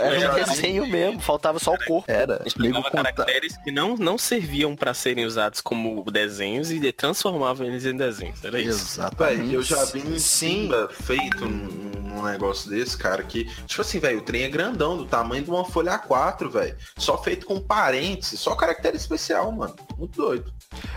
era 0.00 0.32
um 0.32 0.44
desenho 0.44 0.86
mesmo, 0.86 1.20
faltava 1.20 1.58
só 1.58 1.72
o 1.74 1.78
corpo. 1.84 2.04
Era, 2.10 2.40
A 2.40 2.44
gente 2.48 2.60
nego 2.60 2.74
pegava 2.82 2.90
conta... 2.90 3.12
caracteres 3.12 3.56
que 3.58 3.70
não, 3.70 3.96
não 3.96 4.16
serviam 4.18 4.74
pra 4.76 4.94
serem 4.94 5.24
usados 5.24 5.60
como 5.60 6.02
desenhos 6.10 6.70
e 6.70 6.92
transformavam 6.92 7.66
eles 7.66 7.84
em 7.84 7.96
desenhos. 7.96 8.42
Era 8.44 8.53
isso. 8.62 9.00
Exatamente. 9.00 9.42
Véi, 9.42 9.56
eu 9.56 9.62
já 9.62 9.84
vi 9.86 10.00
um 10.00 10.18
Sim. 10.18 10.44
Simba 10.44 10.88
feito 10.90 11.44
num, 11.46 11.90
num 12.14 12.22
negócio 12.22 12.70
desse, 12.70 12.96
cara, 12.96 13.22
que, 13.22 13.44
tipo 13.66 13.80
assim, 13.80 13.98
velho, 13.98 14.18
o 14.18 14.22
trem 14.22 14.42
é 14.42 14.48
grandão, 14.48 14.96
do 14.96 15.04
tamanho 15.04 15.42
de 15.42 15.50
uma 15.50 15.64
folha 15.64 15.98
A4, 15.98 16.50
velho. 16.50 16.76
Só 16.96 17.20
feito 17.22 17.46
com 17.46 17.60
parênteses, 17.60 18.40
só 18.40 18.54
caractere 18.54 18.96
especial, 18.96 19.50
mano. 19.52 19.74
Muito 19.98 20.16
doido. 20.16 20.52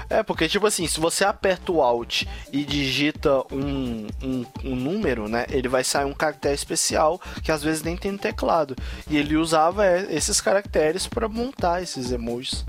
É, 0.09 0.23
porque, 0.23 0.47
tipo 0.47 0.65
assim, 0.65 0.87
se 0.87 0.99
você 0.99 1.25
aperta 1.25 1.71
o 1.71 1.81
Alt 1.81 2.23
e 2.51 2.63
digita 2.63 3.43
um, 3.51 4.07
um, 4.23 4.45
um 4.63 4.75
número, 4.75 5.27
né? 5.27 5.45
Ele 5.49 5.67
vai 5.67 5.83
sair 5.83 6.05
um 6.05 6.13
caractere 6.13 6.55
especial 6.55 7.19
que 7.43 7.51
às 7.51 7.63
vezes 7.63 7.83
nem 7.83 7.97
tem 7.97 8.11
no 8.11 8.17
teclado. 8.17 8.75
E 9.09 9.17
ele 9.17 9.35
usava 9.35 9.85
é, 9.85 10.07
esses 10.09 10.41
caracteres 10.41 11.07
pra 11.07 11.27
montar 11.27 11.81
esses 11.81 12.11
emojis. 12.11 12.65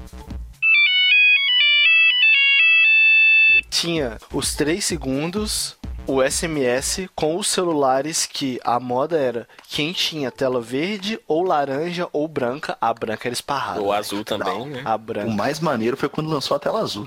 Tinha 3.80 4.18
os 4.32 4.56
3 4.56 4.84
segundos, 4.84 5.76
o 6.04 6.20
SMS 6.20 7.08
com 7.14 7.36
os 7.36 7.46
celulares 7.46 8.26
que 8.26 8.58
a 8.64 8.80
moda 8.80 9.16
era 9.16 9.46
quem 9.68 9.92
tinha 9.92 10.32
tela 10.32 10.60
verde 10.60 11.20
ou 11.28 11.44
laranja 11.44 12.08
ou 12.12 12.26
branca. 12.26 12.76
A 12.80 12.92
branca 12.92 13.28
era 13.28 13.32
esparrada. 13.32 13.80
Ou 13.80 13.92
azul 13.92 14.24
também, 14.24 14.66
né? 14.66 14.82
A 14.84 14.96
O 14.96 14.98
branca. 14.98 15.30
mais 15.30 15.60
maneiro 15.60 15.96
foi 15.96 16.08
quando 16.08 16.28
lançou 16.28 16.56
a 16.56 16.58
tela 16.58 16.80
azul. 16.80 17.06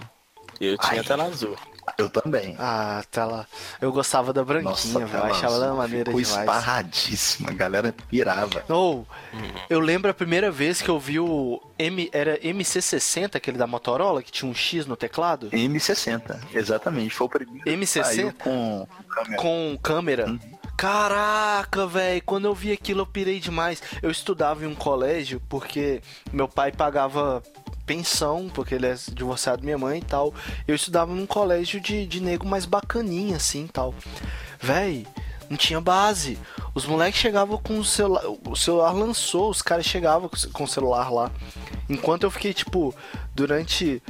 Eu 0.62 0.78
tinha 0.78 1.02
Ai. 1.02 1.04
tela 1.04 1.26
azul. 1.26 1.58
Eu 1.98 2.10
também. 2.10 2.56
Ah, 2.60 3.04
tela. 3.10 3.48
Eu 3.80 3.92
gostava 3.92 4.32
da 4.34 4.44
branquinha, 4.44 4.72
Nossa, 4.72 5.00
tela 5.00 5.28
Eu 5.28 5.34
achava 5.34 5.56
ela 5.56 5.74
maneira 5.76 6.12
ficou 6.12 6.22
demais. 6.22 6.40
esparradíssima, 6.40 7.50
a 7.50 7.54
galera 7.54 7.94
pirava. 8.10 8.64
Ou, 8.70 9.08
eu 9.70 9.80
lembro 9.80 10.10
a 10.12 10.14
primeira 10.14 10.52
vez 10.52 10.82
que 10.82 10.90
eu 10.90 11.00
vi 11.00 11.20
o 11.20 11.62
M, 11.78 12.10
era 12.14 12.38
MC60, 12.40 13.36
aquele 13.36 13.58
da 13.58 13.68
Motorola, 13.68 14.22
que 14.22 14.32
tinha 14.32 14.50
um 14.50 14.54
X 14.54 14.86
no 14.86 14.96
teclado, 14.96 15.50
M60, 15.52 16.40
exatamente. 16.54 17.14
Foi 17.14 17.28
o 17.28 17.30
primeiro 17.30 17.64
que 17.64 17.70
M60? 17.70 18.04
saiu 18.04 18.34
com 18.34 18.88
câmera. 19.10 19.38
com 19.38 19.80
câmera. 19.82 20.40
Caraca, 20.78 21.86
velho, 21.86 22.24
quando 22.26 22.46
eu 22.46 22.56
vi 22.56 22.72
aquilo 22.72 23.02
eu 23.02 23.06
pirei 23.06 23.40
demais. 23.40 23.82
Eu 24.02 24.10
estudava 24.10 24.64
em 24.64 24.68
um 24.68 24.74
colégio 24.74 25.40
porque 25.48 26.02
meu 26.34 26.48
pai 26.48 26.72
pagava 26.72 27.44
pensão, 27.86 28.50
porque 28.54 28.76
ele 28.76 28.88
é 28.88 28.96
divorciado 29.14 29.64
minha 29.64 29.78
mãe 29.78 30.00
e 30.00 30.04
tal. 30.04 30.34
Eu 30.68 30.76
estudava 30.76 31.14
num 31.14 31.26
colégio 31.26 31.80
de, 31.80 32.06
de 32.06 32.22
nego 32.22 32.48
mais 32.48 32.66
bacaninha, 32.66 33.38
assim 33.38 33.68
tal. 33.68 33.94
Véi, 34.60 35.06
não 35.50 35.58
tinha 35.58 35.82
base. 35.82 36.40
Os 36.74 36.86
moleques 36.86 37.20
chegavam 37.20 37.58
com 37.58 37.80
o 37.80 37.84
celular. 37.84 38.24
O 38.48 38.56
celular 38.56 38.92
lançou, 38.94 39.50
os 39.50 39.62
caras 39.62 39.86
chegavam 39.86 40.30
com 40.54 40.64
o 40.64 40.68
celular 40.68 41.12
lá. 41.12 41.32
Enquanto 41.90 42.24
eu 42.24 42.32
fiquei, 42.32 42.54
tipo, 42.54 42.96
durante 43.36 44.02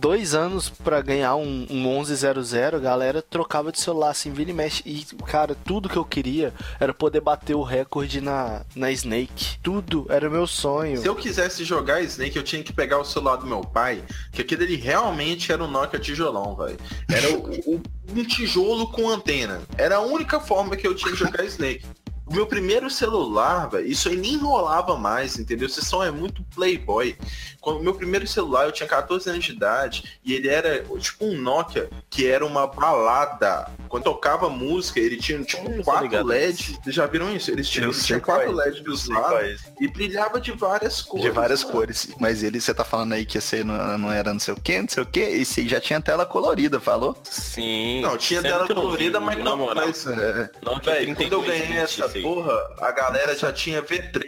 dois 0.00 0.34
anos 0.34 0.68
pra 0.70 1.00
ganhar 1.02 1.36
um, 1.36 1.66
um 1.70 1.98
1100, 1.98 2.30
a 2.74 2.78
galera 2.78 3.20
trocava 3.22 3.70
de 3.70 3.78
celular 3.78 4.10
assim, 4.10 4.32
vira 4.32 4.50
e 4.50 4.54
mexe. 4.54 4.82
E, 4.86 5.04
cara, 5.26 5.54
tudo 5.54 5.88
que 5.88 5.96
eu 5.96 6.04
queria 6.04 6.52
era 6.80 6.94
poder 6.94 7.20
bater 7.20 7.54
o 7.54 7.62
recorde 7.62 8.20
na, 8.20 8.62
na 8.74 8.90
Snake. 8.90 9.58
Tudo 9.62 10.06
era 10.08 10.30
meu 10.30 10.46
sonho. 10.46 11.00
Se 11.00 11.06
eu 11.06 11.14
quisesse 11.14 11.64
jogar 11.64 12.00
Snake, 12.02 12.36
eu 12.36 12.42
tinha 12.42 12.62
que 12.62 12.72
pegar 12.72 12.98
o 12.98 13.04
celular 13.04 13.36
do 13.36 13.46
meu 13.46 13.60
pai, 13.60 14.02
que 14.32 14.40
aquele 14.40 14.64
ali 14.64 14.76
realmente 14.76 15.52
era 15.52 15.62
um 15.62 15.68
Nokia 15.70 16.00
tijolão, 16.00 16.56
velho. 16.56 16.78
Era 17.10 17.30
o, 17.36 17.74
o- 17.76 17.82
um 18.12 18.24
tijolo 18.24 18.88
com 18.90 19.08
antena. 19.08 19.60
Era 19.78 19.96
a 19.96 20.00
única 20.00 20.40
forma 20.40 20.76
que 20.76 20.86
eu 20.86 20.96
tinha 20.96 21.12
de 21.12 21.18
jogar 21.18 21.44
Snake. 21.44 21.84
O 22.30 22.34
meu 22.34 22.46
primeiro 22.46 22.88
celular, 22.88 23.68
velho, 23.68 23.88
isso 23.88 24.08
aí 24.08 24.16
nem 24.16 24.36
rolava 24.36 24.96
mais, 24.96 25.36
entendeu? 25.36 25.68
Você 25.68 25.82
só 25.82 26.04
é 26.04 26.12
muito 26.12 26.44
playboy. 26.54 27.16
Quando 27.60 27.80
o 27.80 27.82
meu 27.82 27.92
primeiro 27.92 28.24
celular, 28.24 28.66
eu 28.66 28.72
tinha 28.72 28.88
14 28.88 29.28
anos 29.28 29.44
de 29.44 29.52
idade 29.52 30.04
e 30.24 30.32
ele 30.32 30.48
era 30.48 30.84
tipo 30.98 31.24
um 31.24 31.36
Nokia 31.36 31.90
que 32.08 32.26
era 32.26 32.46
uma 32.46 32.68
balada. 32.68 33.68
Quando 33.88 34.04
tocava 34.04 34.48
música, 34.48 35.00
ele 35.00 35.16
tinha 35.16 35.42
tipo 35.42 35.68
Eu 35.68 35.78
tô 35.78 35.82
quatro. 35.82 36.24
LEDs. 36.24 36.78
Vocês 36.82 36.94
já 36.94 37.06
viram 37.06 37.34
isso? 37.34 37.50
Eles 37.50 37.68
tinham, 37.68 37.92
sei 37.92 38.06
tinham 38.06 38.20
quatro 38.20 38.48
é. 38.48 38.64
LEDs 38.64 38.80
dos 38.80 39.08
lados 39.08 39.40
é. 39.40 39.56
e 39.80 39.88
brilhava 39.88 40.40
de 40.40 40.52
várias 40.52 41.02
cores. 41.02 41.24
De 41.24 41.30
várias 41.32 41.64
cores. 41.64 42.08
Mas 42.20 42.44
ele, 42.44 42.60
você 42.60 42.72
tá 42.72 42.84
falando 42.84 43.12
aí 43.12 43.26
que 43.26 43.38
esse 43.38 43.64
não, 43.64 43.98
não 43.98 44.12
era 44.12 44.32
não 44.32 44.40
sei 44.40 44.54
o 44.54 44.60
que, 44.60 44.80
não 44.80 44.88
sei 44.88 45.02
o 45.02 45.06
que, 45.06 45.20
esse 45.20 45.60
aí 45.60 45.68
já 45.68 45.80
tinha 45.80 46.00
tela 46.00 46.24
colorida, 46.24 46.78
falou? 46.78 47.16
Sim. 47.24 48.02
Não, 48.02 48.16
tinha 48.16 48.40
tela 48.40 48.68
não 48.68 48.74
colorida, 48.74 49.18
mas 49.18 49.36
na 49.36 49.44
não. 49.44 49.56
moral. 49.56 49.86
Mas, 49.86 50.06
É, 50.06 50.50
Nokia 50.62 50.92
véi, 50.92 51.06
quando 51.14 51.32
eu 51.32 51.42
32, 51.42 51.46
ganhei 51.46 51.78
essa 51.78 52.08
porra, 52.22 52.54
a 52.78 52.90
galera 52.92 53.36
já 53.36 53.52
tinha 53.52 53.82
V3, 53.82 54.24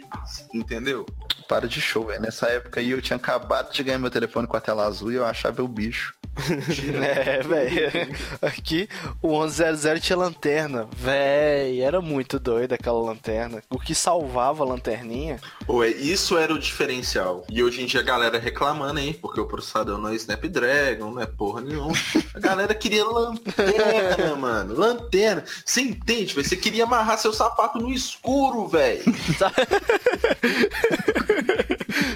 entendeu? 0.53 1.05
para 1.47 1.67
de 1.67 1.79
show, 1.81 2.07
velho. 2.07 2.21
Nessa 2.21 2.47
época 2.47 2.79
aí 2.79 2.91
eu 2.91 3.01
tinha 3.01 3.17
acabado 3.17 3.71
de 3.71 3.83
ganhar 3.83 3.99
meu 3.99 4.09
telefone 4.09 4.47
com 4.47 4.57
a 4.57 4.61
tela 4.61 4.85
azul 4.85 5.11
e 5.11 5.15
eu 5.15 5.25
achava 5.25 5.61
o 5.61 5.67
bicho. 5.67 6.15
É, 7.03 7.41
velho. 7.43 8.15
Aqui 8.41 8.87
o 9.21 9.39
1100 9.39 9.99
tinha 9.99 10.17
lanterna. 10.17 10.87
Véi, 10.95 11.81
era 11.81 12.01
muito 12.01 12.39
doido 12.39 12.73
aquela 12.73 12.99
lanterna. 12.99 13.61
O 13.69 13.79
que 13.79 13.93
salvava 13.93 14.63
a 14.63 14.67
lanterninha. 14.67 15.39
Ué, 15.67 15.89
isso 15.89 16.37
era 16.37 16.53
o 16.53 16.59
diferencial. 16.59 17.45
E 17.49 17.63
hoje 17.63 17.81
em 17.81 17.85
dia 17.85 17.99
a 17.99 18.03
galera 18.03 18.39
reclamando 18.39 18.99
aí, 18.99 19.13
porque 19.13 19.39
o 19.39 19.45
processador 19.45 19.97
não 19.97 20.09
é 20.09 20.15
Snapdragon, 20.15 21.11
não 21.11 21.21
é 21.21 21.25
porra 21.25 21.61
nenhuma. 21.61 21.93
A 22.33 22.39
galera 22.39 22.73
queria 22.73 23.05
lanterna, 23.05 24.35
mano. 24.37 24.75
Lanterna. 24.75 25.43
Você 25.63 25.81
entende, 25.81 26.33
velho? 26.33 26.47
Você 26.47 26.57
queria 26.57 26.83
amarrar 26.83 27.17
seu 27.17 27.33
sapato 27.33 27.79
no 27.79 27.91
escuro, 27.91 28.67
velho. 28.67 29.03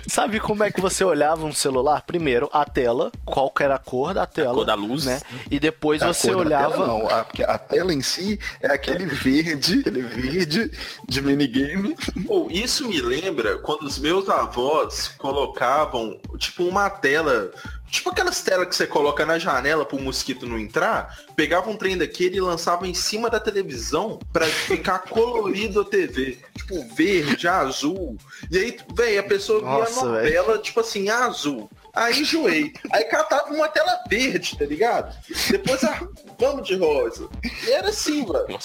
Sabe 0.07 0.39
como 0.39 0.63
é 0.63 0.71
que 0.71 0.81
você 0.81 1.03
olhava 1.03 1.45
um 1.45 1.53
celular? 1.53 2.03
Primeiro, 2.05 2.49
a 2.53 2.65
tela, 2.65 3.11
qual 3.25 3.49
que 3.49 3.63
era 3.63 3.75
a 3.75 3.79
cor 3.79 4.13
da 4.13 4.25
tela. 4.25 4.53
cor 4.53 4.65
da 4.65 4.73
luz. 4.75 5.05
né? 5.05 5.19
E 5.49 5.59
depois 5.59 6.01
A 6.01 6.07
você 6.13 6.27
cor 6.27 6.37
da 6.37 6.41
olhava. 6.41 6.73
Tela, 6.73 6.87
não, 6.87 7.09
a, 7.09 7.23
porque 7.23 7.43
a 7.43 7.57
tela 7.57 7.93
em 7.93 8.01
si 8.01 8.39
é 8.61 8.67
aquele 8.71 9.05
verde, 9.05 9.79
aquele 9.79 10.01
verde 10.01 10.71
de 11.07 11.21
minigame. 11.21 11.95
Ou 12.27 12.49
isso 12.51 12.87
me 12.87 13.01
lembra 13.01 13.57
quando 13.59 13.83
os 13.83 13.97
meus 13.99 14.29
avós 14.29 15.09
colocavam, 15.17 16.19
tipo, 16.37 16.63
uma 16.63 16.89
tela. 16.89 17.51
Tipo 17.89 18.09
aquelas 18.09 18.41
telas 18.41 18.67
que 18.67 18.75
você 18.75 18.85
coloca 18.85 19.25
na 19.25 19.39
janela 19.39 19.85
pro 19.85 19.99
mosquito 19.99 20.45
não 20.45 20.59
entrar, 20.59 21.17
pegava 21.35 21.69
um 21.69 21.77
trem 21.77 21.97
daquele 21.97 22.37
e 22.37 22.41
lançava 22.41 22.87
em 22.87 22.93
cima 22.93 23.29
da 23.29 23.39
televisão 23.39 24.19
pra 24.33 24.45
ficar 24.45 24.99
colorido 25.09 25.81
a 25.81 25.85
TV. 25.85 26.37
Tipo, 26.57 26.83
verde, 26.95 27.47
azul. 27.47 28.17
E 28.51 28.57
aí, 28.57 28.77
velho, 28.93 29.19
a 29.19 29.23
pessoa 29.23 29.59
via 29.59 29.69
Nossa, 29.69 30.01
a 30.01 30.03
novela, 30.05 30.57
tipo 30.57 30.79
assim, 30.81 31.09
azul. 31.09 31.69
Aí 31.95 32.19
enjoei. 32.19 32.73
Aí 32.91 33.05
catava 33.05 33.51
uma 33.53 33.67
tela 33.69 34.03
verde, 34.07 34.55
tá 34.57 34.65
ligado? 34.65 35.15
Depois, 35.49 35.83
ah, 35.83 36.05
vamos 36.37 36.67
de 36.67 36.75
rosa. 36.75 37.27
E 37.65 37.71
era 37.71 37.89
assim, 37.89 38.23
velho. 38.23 38.59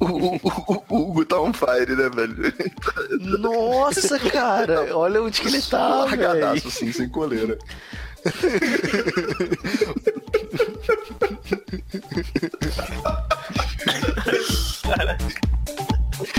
O, 0.00 0.04
o- 0.06 0.36
o- 0.36 0.84
o 0.88 0.96
Hugo 1.10 1.24
tá 1.26 1.38
on 1.38 1.52
fire, 1.52 1.94
né, 1.96 2.08
velho? 2.08 2.54
Nossa, 3.38 4.18
cara, 4.18 4.96
olha 4.96 5.22
onde 5.22 5.40
que 5.40 5.48
ele 5.48 5.60
tá, 5.60 6.06
velho. 6.06 6.22
Largadaço, 6.22 6.68
assim, 6.68 6.92
sem 6.92 7.08
coleira. 7.08 7.58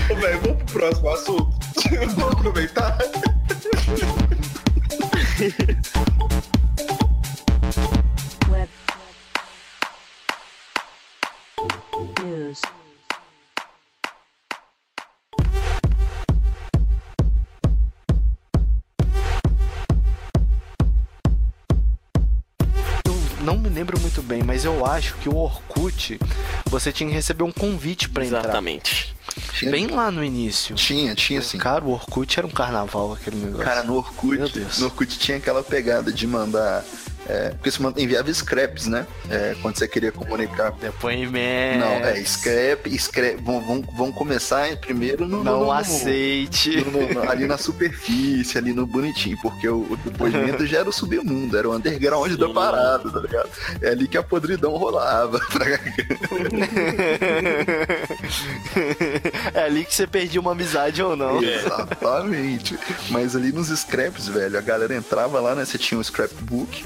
Ô, 0.09 0.15
velho, 0.15 0.39
vamos 0.41 0.63
pro 0.63 0.73
próximo 0.73 1.09
assunto. 1.09 1.53
vamos 2.15 2.33
aproveitar. 2.33 2.97
Mas 24.63 24.65
eu 24.65 24.85
acho 24.85 25.15
que 25.15 25.27
o 25.27 25.35
Orkut, 25.35 26.19
você 26.65 26.91
tinha 26.91 27.09
que 27.09 27.15
receber 27.15 27.43
um 27.43 27.51
convite 27.51 28.07
pra 28.07 28.25
entrar. 28.25 28.39
Exatamente. 28.39 29.13
Bem 29.63 29.87
lá 29.87 30.09
no 30.09 30.23
início. 30.23 30.75
Tinha, 30.75 31.13
tinha 31.15 31.41
sim. 31.41 31.57
Cara, 31.57 31.83
o 31.83 31.91
Orkut 31.91 32.37
era 32.39 32.47
um 32.47 32.51
carnaval 32.51 33.13
aquele 33.13 33.37
negócio. 33.37 33.65
Cara, 33.65 33.81
no 33.83 33.93
Meu 33.93 33.97
Orkut, 33.97 34.53
Deus. 34.53 34.79
no 34.79 34.85
Orkut 34.85 35.19
tinha 35.19 35.37
aquela 35.37 35.63
pegada 35.63 36.11
de 36.11 36.25
mandar. 36.25 36.83
É, 37.27 37.49
porque 37.51 37.71
você 37.71 37.81
enviava 37.97 38.31
scraps, 38.33 38.87
né? 38.87 39.05
É, 39.29 39.55
quando 39.61 39.77
você 39.77 39.87
queria 39.87 40.11
comunicar. 40.11 40.71
Depoimento. 40.73 41.79
Não, 41.79 41.93
é 42.05 42.21
scrap, 42.25 42.87
scrap. 42.99 43.37
Vão, 43.41 43.61
vão, 43.61 43.81
vão 43.95 44.11
começar 44.11 44.75
primeiro 44.77 45.25
no. 45.25 45.43
Não 45.43 45.59
no- 45.59 45.65
no- 45.65 45.71
aceite. 45.71 46.83
no- 46.85 47.29
ali 47.29 47.45
na 47.47 47.57
superfície, 47.57 48.57
ali 48.57 48.73
no 48.73 48.85
bonitinho, 48.85 49.37
porque 49.41 49.67
o, 49.69 49.87
o 49.89 49.97
depoimento 49.97 50.65
já 50.65 50.79
era 50.79 50.89
o 50.89 50.93
submundo, 50.93 51.57
era 51.57 51.69
o 51.69 51.75
underground 51.75 52.33
da 52.33 52.49
parada, 52.49 53.09
tá 53.09 53.19
ligado? 53.19 53.49
É 53.81 53.89
ali 53.89 54.07
que 54.07 54.17
a 54.17 54.23
podridão 54.23 54.71
rolava. 54.75 55.39
é 59.53 59.63
ali 59.63 59.85
que 59.85 59.93
você 59.93 60.07
perdia 60.07 60.39
uma 60.41 60.51
amizade 60.51 61.01
ou 61.01 61.15
não. 61.15 61.41
Exatamente. 61.41 62.77
Mas 63.09 63.35
ali 63.35 63.51
nos 63.51 63.67
scraps, 63.69 64.27
velho, 64.27 64.57
a 64.57 64.61
galera 64.61 64.95
entrava 64.95 65.39
lá, 65.39 65.55
né? 65.55 65.65
Você 65.65 65.77
tinha 65.77 65.99
um 65.99 66.03
scrapbook. 66.03 66.85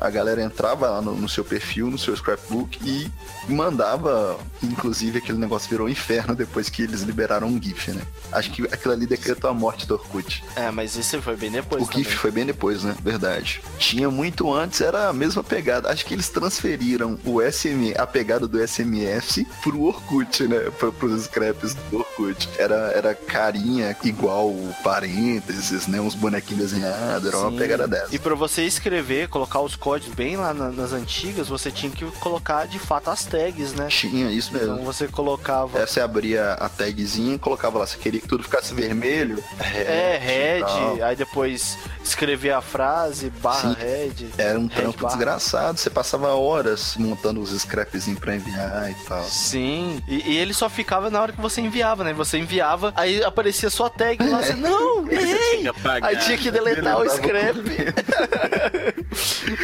A 0.00 0.10
galera 0.10 0.42
entrava 0.42 0.88
lá 0.88 1.00
no, 1.02 1.14
no 1.14 1.28
seu 1.28 1.44
perfil, 1.44 1.90
no 1.90 1.98
seu 1.98 2.14
scrapbook 2.16 2.78
e 2.84 3.10
mandava, 3.52 4.38
inclusive 4.62 5.18
aquele 5.18 5.38
negócio 5.38 5.68
virou 5.68 5.86
um 5.86 5.90
inferno 5.90 6.34
depois 6.34 6.68
que 6.68 6.82
eles 6.82 7.02
liberaram 7.02 7.46
um 7.48 7.60
GIF, 7.62 7.92
né? 7.92 8.02
Acho 8.32 8.50
que 8.50 8.62
aquilo 8.64 8.92
ali 8.94 9.06
decretou 9.06 9.48
a 9.48 9.54
morte 9.54 9.86
do 9.86 9.94
Orkut. 9.94 10.42
É, 10.56 10.70
mas 10.70 10.96
isso 10.96 11.20
foi 11.22 11.36
bem 11.36 11.50
depois 11.50 11.82
O 11.82 11.86
GIF 11.86 12.04
também. 12.04 12.18
foi 12.18 12.30
bem 12.30 12.46
depois, 12.46 12.82
né? 12.82 12.94
Verdade. 13.02 13.60
Tinha 13.78 14.10
muito 14.10 14.52
antes, 14.52 14.80
era 14.80 15.08
a 15.08 15.12
mesma 15.12 15.42
pegada. 15.44 15.90
Acho 15.90 16.04
que 16.04 16.14
eles 16.14 16.28
transferiram 16.28 17.18
o 17.24 17.40
SM, 17.40 17.94
a 17.96 18.06
pegada 18.06 18.46
do 18.48 18.66
SMS 18.66 19.44
pro 19.62 19.82
Orkut, 19.82 20.46
né? 20.46 20.70
Pro, 20.78 20.92
pros 20.92 21.24
scraps 21.24 21.74
do 21.90 21.98
Orkut. 21.98 22.48
Era, 22.58 22.92
era 22.94 23.14
carinha 23.14 23.96
igual 24.02 24.52
parênteses, 24.82 25.86
né? 25.86 26.00
Uns 26.00 26.14
bonequinhos 26.14 26.70
desenhados, 26.70 27.28
era 27.28 27.38
uma 27.38 27.50
Sim. 27.50 27.58
pegada 27.58 27.86
dessa. 27.86 28.14
E 28.14 28.18
pra 28.18 28.34
você 28.34 28.62
escrever, 28.64 29.28
colocar 29.28 29.60
os 29.60 29.73
códigos 29.76 30.14
bem 30.14 30.36
lá 30.36 30.52
na- 30.54 30.70
nas 30.70 30.92
antigas, 30.92 31.48
você 31.48 31.70
tinha 31.70 31.90
que 31.90 32.04
colocar 32.20 32.66
de 32.66 32.78
fato 32.78 33.10
as 33.10 33.24
tags, 33.24 33.72
né? 33.74 33.88
Tinha 33.88 34.30
isso 34.30 34.52
mesmo. 34.52 34.74
Então 34.74 34.84
você 34.84 35.06
colocava. 35.08 35.78
Aí 35.78 35.86
você 35.86 36.00
abria 36.00 36.52
a 36.54 36.68
tagzinha 36.68 37.34
e 37.34 37.38
colocava 37.38 37.78
lá. 37.78 37.86
Você 37.86 37.96
queria 37.98 38.20
que 38.20 38.28
tudo 38.28 38.42
ficasse 38.44 38.74
vermelho? 38.74 39.42
É, 39.60 40.18
head, 40.22 40.64
tal. 40.64 41.02
aí 41.04 41.16
depois 41.16 41.76
escrever 42.02 42.50
a 42.52 42.60
frase, 42.60 43.30
barra 43.30 43.70
Sim. 43.70 43.76
head. 43.80 44.28
Era 44.36 44.58
um 44.58 44.68
trampo 44.68 45.00
barra. 45.02 45.14
desgraçado. 45.16 45.78
Você 45.78 45.90
passava 45.90 46.34
horas 46.34 46.96
montando 46.96 47.40
os 47.40 47.50
scrapzinhos 47.50 48.18
pra 48.20 48.34
enviar 48.36 48.90
e 48.90 48.94
tal. 49.06 49.24
Sim, 49.24 50.02
e, 50.08 50.32
e 50.32 50.36
ele 50.36 50.52
só 50.54 50.68
ficava 50.68 51.08
na 51.10 51.20
hora 51.20 51.32
que 51.32 51.40
você 51.40 51.60
enviava, 51.60 52.04
né? 52.04 52.12
Você 52.12 52.38
enviava, 52.38 52.92
aí 52.96 53.22
aparecia 53.24 53.70
sua 53.70 53.88
tag 53.90 54.22
lá, 54.28 54.42
você, 54.42 54.52
não, 54.56 55.10
errei! 55.10 55.64
Aí 56.02 56.16
tinha 56.18 56.36
que 56.38 56.50
deletar 56.50 56.98
o 57.00 57.08
scrap. 57.08 57.54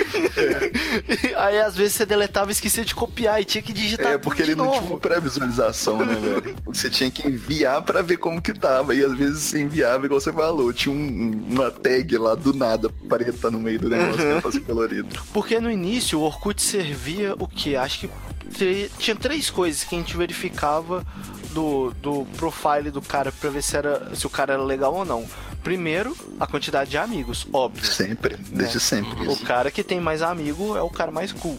aí 1.37 1.61
às 1.61 1.77
vezes 1.77 1.95
você 1.95 2.07
deletava 2.07 2.51
e 2.51 2.53
esquecia 2.53 2.85
de 2.85 2.95
copiar 2.95 3.41
e 3.41 3.45
tinha 3.45 3.63
que 3.63 3.73
digitar 3.73 4.13
É, 4.13 4.19
porque 4.19 4.43
ele 4.43 4.55
não 4.55 4.69
tinha 4.71 4.81
novo. 4.83 4.99
pré-visualização, 4.99 6.05
né, 6.05 6.15
velho? 6.21 6.57
Você 6.67 6.89
tinha 6.91 7.11
que 7.11 7.27
enviar 7.27 7.83
pra 7.83 8.03
ver 8.03 8.17
como 8.17 8.41
que 8.41 8.53
tava. 8.53 8.95
E 8.95 9.05
às 9.05 9.15
vezes 9.17 9.43
você 9.45 9.61
enviava, 9.61 10.07
igual 10.07 10.21
você 10.21 10.33
falou, 10.33 10.73
tinha 10.73 10.95
um- 10.95 11.47
uma 11.51 11.71
tag 11.71 12.17
lá 12.19 12.35
do 12.35 12.53
nada 12.53 12.89
pra 13.09 13.23
estar 13.29 13.51
no 13.51 13.61
meio 13.61 13.79
do 13.79 13.89
negócio 13.89 14.17
que 14.19 14.25
ia 14.35 14.41
fazer 14.41 14.61
colorido. 14.61 15.09
Porque 15.33 15.61
no 15.61 15.71
início 15.71 16.19
o 16.19 16.23
Orkut 16.23 16.61
servia 16.63 17.35
o 17.39 17.47
que? 17.47 17.77
Acho 17.77 18.01
que 18.01 18.91
tinha 18.99 19.15
três 19.17 19.49
coisas 19.51 19.85
que 19.85 19.95
a 19.95 19.99
gente 19.99 20.17
verificava 20.17 21.05
do, 21.53 21.93
do 22.03 22.27
profile 22.37 22.91
do 22.91 23.01
cara 23.01 23.31
pra 23.33 23.49
ver 23.51 23.63
se, 23.63 23.77
era, 23.77 24.15
se 24.15 24.27
o 24.27 24.31
cara 24.31 24.55
era 24.55 24.63
legal 24.63 24.95
ou 24.95 25.05
não. 25.05 25.25
Primeiro, 25.63 26.17
a 26.39 26.47
quantidade 26.47 26.91
de 26.91 26.97
amigos, 26.99 27.47
óbvio. 27.53 27.85
Sempre, 27.85 28.37
desde 28.37 28.81
sempre. 28.81 29.29
O 29.29 29.37
cara 29.37 29.71
que 29.71 29.83
tem 29.85 30.01
mais 30.01 30.23
amigo 30.23 30.77
é 30.77 30.83
o 30.83 30.91
cara 30.91 31.11
mais 31.11 31.33
cool. 31.33 31.59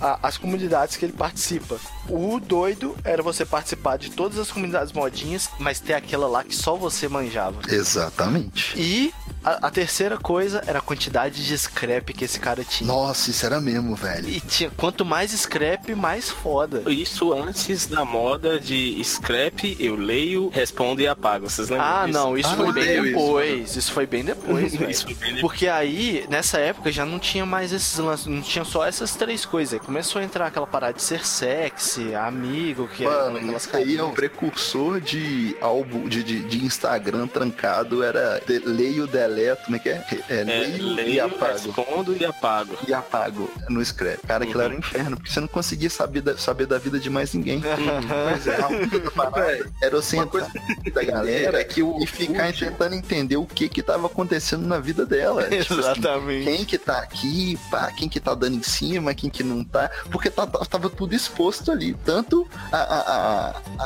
A- 0.00 0.18
as 0.22 0.36
comunidades 0.36 0.96
que 0.96 1.04
ele 1.04 1.12
participa. 1.12 1.78
O 2.08 2.38
doido 2.40 2.96
era 3.04 3.22
você 3.22 3.44
participar 3.46 3.96
de 3.96 4.10
todas 4.10 4.38
as 4.38 4.50
comunidades 4.50 4.92
modinhas, 4.92 5.48
mas 5.58 5.80
ter 5.80 5.94
aquela 5.94 6.26
lá 6.26 6.44
que 6.44 6.54
só 6.54 6.76
você 6.76 7.08
manjava. 7.08 7.60
Exatamente. 7.68 8.74
E 8.76 9.12
a, 9.42 9.66
a 9.68 9.70
terceira 9.70 10.16
coisa 10.18 10.62
era 10.66 10.78
a 10.78 10.82
quantidade 10.82 11.44
de 11.44 11.56
scrap 11.58 12.12
que 12.12 12.24
esse 12.24 12.38
cara 12.38 12.64
tinha. 12.64 12.86
Nossa, 12.86 13.30
isso 13.30 13.44
era 13.46 13.60
mesmo, 13.60 13.94
velho. 13.94 14.28
E 14.28 14.40
tinha, 14.40 14.70
quanto 14.76 15.04
mais 15.04 15.30
scrap, 15.32 15.94
mais 15.94 16.30
foda. 16.30 16.82
Isso 16.90 17.32
antes 17.32 17.86
da 17.86 18.04
moda 18.04 18.58
de 18.60 19.00
scrap, 19.02 19.76
eu 19.80 19.96
leio, 19.96 20.48
respondo 20.50 21.00
e 21.00 21.08
apago. 21.08 21.48
Vocês 21.48 21.68
lembram 21.68 21.86
Ah, 21.86 22.06
disso? 22.06 22.18
não, 22.18 22.36
isso 22.38 22.48
Ah, 22.50 22.56
bem 22.56 22.66
odeio 22.68 23.04
isso, 23.06 23.12
depois. 23.14 23.76
Isso, 23.76 23.92
foi 23.92 24.06
bem 24.06 24.24
depois, 24.24 24.74
velho. 24.74 24.90
Isso 24.90 25.04
foi 25.04 25.14
bem 25.14 25.34
depois. 25.34 25.40
Porque 25.40 25.68
aí, 25.68 26.24
nessa 26.28 26.58
época, 26.58 26.90
já 26.92 27.04
não 27.06 27.18
tinha 27.18 27.44
mais 27.46 27.72
esses 27.72 27.96
lances, 27.98 28.26
não 28.26 28.42
tinha 28.42 28.64
só 28.64 28.84
essas 28.86 29.14
três 29.14 29.44
coisas. 29.44 29.74
Aí 29.74 29.80
começou 29.80 30.20
a 30.20 30.24
entrar 30.24 30.46
aquela 30.46 30.66
parada 30.66 30.94
de 30.94 31.02
ser 31.02 31.24
sexy, 31.26 31.93
amigo, 32.14 32.88
que 32.88 33.04
era 33.04 33.24
Mano, 33.24 33.36
aquelas 33.38 33.62
isso 33.66 33.76
aí 33.76 33.96
é 33.96 34.02
o 34.02 34.10
precursor 34.12 35.00
de 35.00 35.56
álbum, 35.60 36.08
de, 36.08 36.22
de, 36.22 36.40
de 36.40 36.64
Instagram 36.64 37.26
trancado, 37.26 38.02
era 38.02 38.40
de, 38.46 38.58
leio, 38.60 39.06
deleto, 39.06 39.64
como 39.64 39.76
é 39.76 39.78
que 39.78 39.88
é? 39.90 40.04
É, 40.28 40.40
É, 40.40 40.44
leio, 40.44 40.76
e 40.76 40.80
leio, 40.80 41.24
apago. 41.26 41.52
respondo 41.52 42.16
e 42.16 42.24
apago. 42.24 42.76
E 42.88 42.94
apago 42.94 43.50
no 43.68 43.84
scrap. 43.84 44.18
Cara, 44.26 44.44
aquilo 44.44 44.58
Uhum. 44.60 44.64
era 44.66 44.74
um 44.74 44.78
inferno, 44.78 45.16
porque 45.16 45.30
você 45.32 45.40
não 45.40 45.48
conseguia 45.48 45.90
saber 45.90 46.20
da, 46.20 46.36
saber 46.36 46.66
da 46.66 46.78
vida 46.78 46.98
de 46.98 47.10
mais 47.10 47.32
ninguém. 47.34 47.60
Pois 47.60 48.46
é, 48.46 48.56
parada 49.14 49.70
era 49.80 49.96
você 49.96 50.16
entrar 50.16 50.50
da 50.92 51.02
galera 51.04 51.60
é 51.60 51.64
que 51.64 51.82
o 51.82 51.98
e 52.02 52.06
ficar 52.06 52.52
tentando 52.52 52.94
entender 52.94 53.36
o 53.36 53.46
que 53.46 53.68
que 53.68 53.82
tava 53.82 54.06
acontecendo 54.06 54.66
na 54.66 54.78
vida 54.78 55.04
dela. 55.06 55.42
Tipo 55.44 55.74
assim, 55.74 55.80
Exatamente. 55.80 56.44
quem 56.44 56.64
que 56.64 56.78
tá 56.78 56.98
aqui, 56.98 57.58
pá, 57.70 57.90
quem 57.92 58.08
que 58.08 58.20
tá 58.20 58.34
dando 58.34 58.56
em 58.56 58.62
cima, 58.62 59.14
quem 59.14 59.28
que 59.30 59.42
não 59.42 59.62
tá, 59.64 59.90
porque 60.10 60.30
tá- 60.30 60.46
tava 60.46 60.88
tudo 60.90 61.14
exposto 61.14 61.70
ali, 61.70 61.83
tanto 61.92 62.48
a, 62.72 62.76
a, 62.78 63.00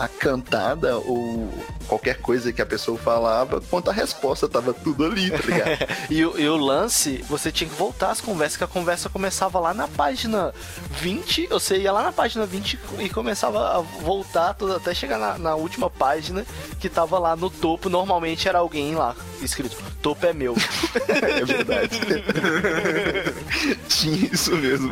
a, 0.01 0.05
a 0.05 0.09
cantada 0.09 0.97
ou 0.99 1.53
qualquer 1.89 2.19
coisa 2.21 2.53
que 2.53 2.61
a 2.61 2.67
pessoa 2.67 2.99
falava, 2.99 3.61
quanto 3.63 3.89
a 3.89 3.93
resposta, 3.95 4.47
tava 4.47 4.75
tudo 4.75 5.07
ali, 5.07 5.31
tá 5.31 5.39
ligado? 5.39 5.89
E, 6.11 6.25
o- 6.25 6.39
e 6.39 6.49
o 6.49 6.57
lance, 6.57 7.25
você 7.29 7.51
tinha 7.51 7.69
que 7.69 7.75
voltar 7.77 8.11
às 8.11 8.21
conversas, 8.21 8.57
que 8.59 8.65
a 8.65 8.69
conversa 8.69 9.09
começava 9.09 9.59
lá 9.59 9.73
na 9.75 9.89
página 9.89 10.53
20, 11.01 11.47
você 11.49 11.79
ia 11.79 11.93
lá 11.93 12.03
na 12.03 12.13
página 12.13 12.45
20 12.47 12.79
e 13.01 13.09
começava 13.09 13.77
a 13.77 13.81
voltar 13.81 14.55
até 14.77 14.95
chegar 14.95 15.19
na, 15.19 15.39
na 15.39 15.55
última 15.55 15.89
página, 15.91 16.45
que 16.79 16.89
tava 16.89 17.19
lá 17.19 17.35
no 17.37 17.49
topo, 17.51 17.89
normalmente 17.89 18.49
era 18.49 18.59
alguém 18.59 18.95
lá, 18.95 19.15
escrito, 19.41 19.77
topo 20.03 20.25
é 20.27 20.33
meu. 20.33 20.55
é 21.09 21.45
verdade. 21.45 22.01
Tinha 23.89 24.29
isso 24.33 24.55
mesmo. 24.57 24.91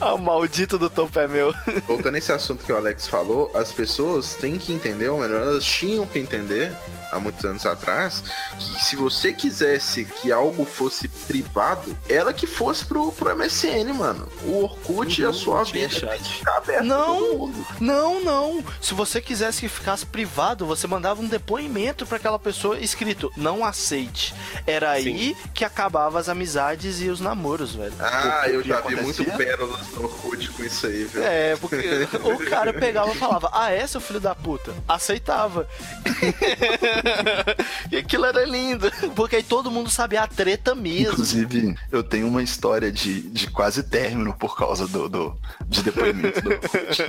ah, 0.00 0.16
maldito 0.16 0.78
do 0.78 0.88
topo 0.88 1.18
é 1.18 1.26
meu. 1.28 1.41
Voltando 1.86 2.12
nesse 2.12 2.32
assunto 2.32 2.64
que 2.64 2.72
o 2.72 2.76
Alex 2.76 3.06
falou, 3.06 3.50
as 3.54 3.72
pessoas 3.72 4.34
têm 4.34 4.58
que 4.58 4.72
entender, 4.72 5.08
ou 5.08 5.20
melhor, 5.20 5.42
elas 5.42 5.64
tinham 5.64 6.06
que 6.06 6.18
entender, 6.18 6.72
há 7.12 7.20
muitos 7.20 7.44
anos 7.44 7.66
atrás, 7.66 8.24
que 8.58 8.84
se 8.84 8.96
você 8.96 9.32
quisesse 9.32 10.04
que 10.04 10.32
algo 10.32 10.64
fosse 10.64 11.06
privado, 11.08 11.96
ela 12.08 12.32
que 12.32 12.46
fosse 12.46 12.86
pro, 12.86 13.12
pro 13.12 13.36
MSN, 13.36 13.92
mano. 13.94 14.26
O 14.44 14.64
Orkut 14.64 15.20
e 15.20 15.24
a 15.24 15.32
sua 15.32 15.62
tinha 15.64 15.86
vida 15.88 16.00
chat. 16.00 16.42
Não, 16.82 17.38
mundo. 17.38 17.66
não, 17.78 18.24
não. 18.24 18.64
Se 18.80 18.94
você 18.94 19.20
quisesse 19.20 19.60
que 19.60 19.68
ficasse 19.68 20.06
privado, 20.06 20.64
você 20.64 20.86
mandava 20.86 21.20
um 21.20 21.28
depoimento 21.28 22.06
pra 22.06 22.16
aquela 22.16 22.38
pessoa 22.38 22.78
escrito 22.78 23.30
não 23.36 23.64
aceite. 23.64 24.34
Era 24.66 24.90
aí 24.90 25.36
que 25.52 25.64
acabava 25.64 26.18
as 26.18 26.28
amizades 26.28 27.00
e 27.00 27.08
os 27.08 27.20
namoros, 27.20 27.74
velho. 27.74 27.94
Ah, 28.00 28.44
eu 28.48 28.62
já 28.62 28.80
que 28.80 28.88
vi 28.88 29.02
muito 29.02 29.22
acontecia? 29.22 29.46
pérolas 29.46 29.88
no 29.88 30.04
Orkut 30.04 30.50
com 30.52 30.64
isso 30.64 30.86
aí, 30.86 31.04
viu? 31.04 31.22
É, 31.22 31.56
porque 31.56 32.08
o 32.24 32.38
cara 32.50 32.72
pegava 32.72 33.12
e 33.12 33.16
falava, 33.16 33.50
ah, 33.52 33.70
é, 33.70 33.86
seu 33.86 34.00
filho 34.00 34.20
da 34.20 34.34
puta? 34.34 34.72
Aceitava. 34.88 35.68
e 37.90 37.96
aquilo 37.96 38.24
era 38.24 38.44
lindo, 38.44 38.90
porque 39.14 39.36
aí 39.36 39.42
todo 39.42 39.70
mundo 39.70 39.90
sabia 39.90 40.22
a 40.22 40.26
treta 40.26 40.74
mesmo. 40.74 41.12
Inclusive, 41.12 41.76
eu 41.90 42.02
tenho 42.02 42.28
uma 42.28 42.42
história 42.42 42.90
de, 42.90 43.22
de 43.22 43.50
quase 43.50 43.82
término 43.82 44.32
por 44.34 44.56
causa 44.56 44.86
do, 44.86 45.08
do 45.08 45.38
de 45.66 45.82
depoimento 45.82 46.40
do 46.40 46.50
Orkut, 46.50 47.02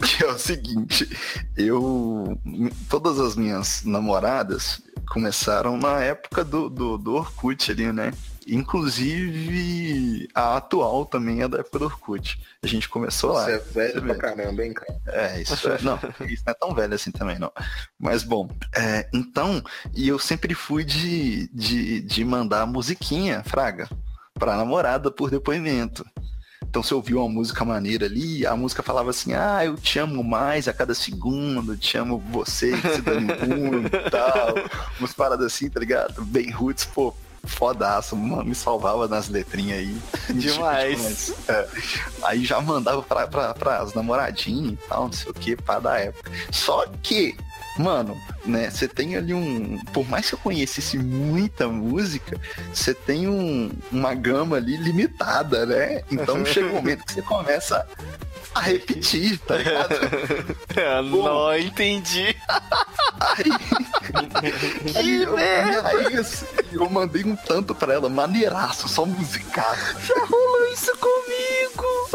que 0.06 0.24
é 0.24 0.26
o 0.26 0.38
seguinte, 0.38 1.08
eu 1.56 2.38
todas 2.88 3.18
as 3.18 3.36
minhas 3.36 3.82
namoradas 3.84 4.80
começaram 5.08 5.76
na 5.76 6.00
época 6.00 6.44
do, 6.44 6.68
do, 6.68 6.98
do 6.98 7.14
Orkut 7.14 7.70
ali, 7.70 7.92
né? 7.92 8.12
Inclusive, 8.46 10.28
a 10.34 10.56
atual 10.56 11.04
também 11.04 11.42
é 11.42 11.48
da 11.48 11.58
época 11.58 11.78
do 11.78 11.84
Orkut. 11.86 12.40
A 12.62 12.66
gente 12.66 12.88
começou 12.88 13.32
lá. 13.32 13.44
Você 13.44 13.52
é 13.52 13.58
velho 13.58 14.02
pra 14.02 14.14
caramba, 14.14 14.64
hein, 14.64 14.72
cara? 14.72 15.00
É, 15.06 15.42
isso 15.42 15.68
é, 15.68 15.80
não, 15.82 15.98
isso 16.28 16.42
não 16.46 16.50
é 16.50 16.54
tão 16.54 16.74
velho 16.74 16.94
assim 16.94 17.10
também, 17.10 17.38
não. 17.38 17.52
Mas 17.98 18.22
bom, 18.22 18.48
é, 18.74 19.08
então, 19.12 19.62
e 19.94 20.08
eu 20.08 20.18
sempre 20.18 20.54
fui 20.54 20.84
de, 20.84 21.48
de, 21.48 22.00
de 22.00 22.24
mandar 22.24 22.66
musiquinha, 22.66 23.42
Fraga, 23.44 23.88
pra 24.34 24.56
namorada 24.56 25.10
por 25.10 25.30
depoimento. 25.30 26.04
Então 26.70 26.84
você 26.84 26.94
ouviu 26.94 27.18
uma 27.18 27.28
música 27.28 27.64
maneira 27.64 28.06
ali, 28.06 28.46
a 28.46 28.54
música 28.54 28.80
falava 28.80 29.10
assim, 29.10 29.32
ah, 29.32 29.64
eu 29.64 29.76
te 29.76 29.98
amo 29.98 30.22
mais 30.22 30.68
a 30.68 30.72
cada 30.72 30.94
segundo, 30.94 31.76
te 31.76 31.98
amo 31.98 32.18
você, 32.30 32.80
que 32.80 32.94
se 32.94 33.02
dane 33.02 33.26
muito 33.26 33.96
e 33.96 34.06
tal. 34.10 34.54
Umas 35.00 35.12
paradas 35.12 35.46
assim, 35.46 35.68
tá 35.68 35.80
ligado? 35.80 36.24
Bem 36.24 36.48
roots, 36.50 36.84
pô, 36.84 37.12
fodaço, 37.44 38.16
mano, 38.16 38.44
me 38.44 38.54
salvava 38.54 39.08
nas 39.08 39.28
letrinhas 39.28 39.78
aí. 39.78 39.96
Demais. 40.34 41.32
É. 41.48 41.68
Aí 42.22 42.44
já 42.44 42.60
mandava 42.60 43.02
pra, 43.02 43.26
pra, 43.26 43.54
pras 43.54 43.94
namoradinhas 43.94 44.74
e 44.74 44.88
tal, 44.88 45.04
não 45.04 45.12
sei 45.12 45.30
o 45.30 45.34
que, 45.34 45.56
para 45.56 45.80
da 45.80 45.98
época. 45.98 46.30
Só 46.50 46.86
que, 47.02 47.36
mano, 47.78 48.16
né, 48.44 48.70
você 48.70 48.86
tem 48.86 49.16
ali 49.16 49.34
um. 49.34 49.78
Por 49.92 50.08
mais 50.08 50.28
que 50.28 50.34
eu 50.34 50.38
conhecesse 50.38 50.98
muita 50.98 51.68
música, 51.68 52.38
você 52.72 52.94
tem 52.94 53.28
um, 53.28 53.70
uma 53.90 54.14
gama 54.14 54.56
ali 54.56 54.76
limitada, 54.76 55.66
né? 55.66 56.02
Então 56.10 56.44
chega 56.46 56.68
um 56.68 56.74
momento 56.74 57.04
que 57.04 57.14
você 57.14 57.22
começa 57.22 57.86
a 58.54 58.60
repetir, 58.60 59.38
tá 59.40 59.56
ligado? 59.56 59.94
Ah, 60.76 61.02
não 61.02 61.58
entendi. 61.58 62.34
que 64.86 65.26
merda! 65.26 65.88
Aí 65.88 66.16
assim, 66.16 66.46
eu 66.72 66.88
mandei 66.88 67.24
um 67.24 67.34
tanto 67.36 67.74
pra 67.74 67.92
ela, 67.92 68.08
maneiraço, 68.08 68.88
só 68.88 69.04
musicaço. 69.04 69.96
Já 70.06 70.24
rolou 70.24 70.72
isso 70.72 70.92
comigo! 70.96 72.08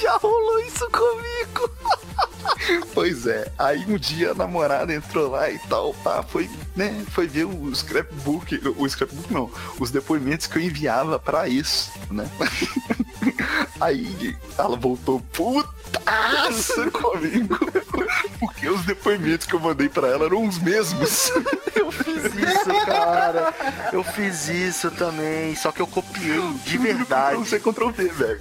Já 0.00 0.16
rolou 0.16 0.60
isso 0.60 0.88
comigo! 0.90 1.70
Pois 2.94 3.26
é, 3.26 3.50
aí 3.58 3.84
um 3.88 3.96
dia 3.96 4.32
a 4.32 4.34
namorada 4.34 4.92
entrou 4.92 5.30
lá 5.30 5.50
e 5.50 5.58
tal, 5.60 5.94
tá, 6.04 6.22
foi, 6.22 6.48
né, 6.76 7.04
foi 7.10 7.26
ver 7.26 7.44
o 7.44 7.74
scrapbook, 7.74 8.60
o 8.76 8.88
scrapbook 8.88 9.32
não, 9.32 9.50
os 9.78 9.90
depoimentos 9.90 10.46
que 10.46 10.58
eu 10.58 10.62
enviava 10.62 11.18
pra 11.18 11.48
isso, 11.48 11.90
né? 12.10 12.28
Aí 13.80 14.36
ela 14.58 14.76
voltou 14.76 15.20
putaça 15.32 16.90
comigo, 16.90 17.58
porque 18.38 18.68
os 18.68 18.84
depoimentos 18.84 19.46
que 19.46 19.54
eu 19.54 19.60
mandei 19.60 19.88
pra 19.88 20.06
ela 20.08 20.26
eram 20.26 20.46
os 20.46 20.58
mesmos. 20.58 21.30
Eu 21.74 21.90
fiz 21.90 22.24
isso, 22.24 22.86
cara. 22.86 23.54
Eu 23.90 24.04
fiz 24.04 24.48
isso 24.48 24.90
também, 24.90 25.56
só 25.56 25.72
que 25.72 25.80
eu 25.80 25.86
copiei 25.86 26.40
de 26.64 26.76
verdade. 26.78 27.38
Você 27.38 27.58
Ctrl 27.58 27.88
V, 27.90 28.08
velho. 28.08 28.40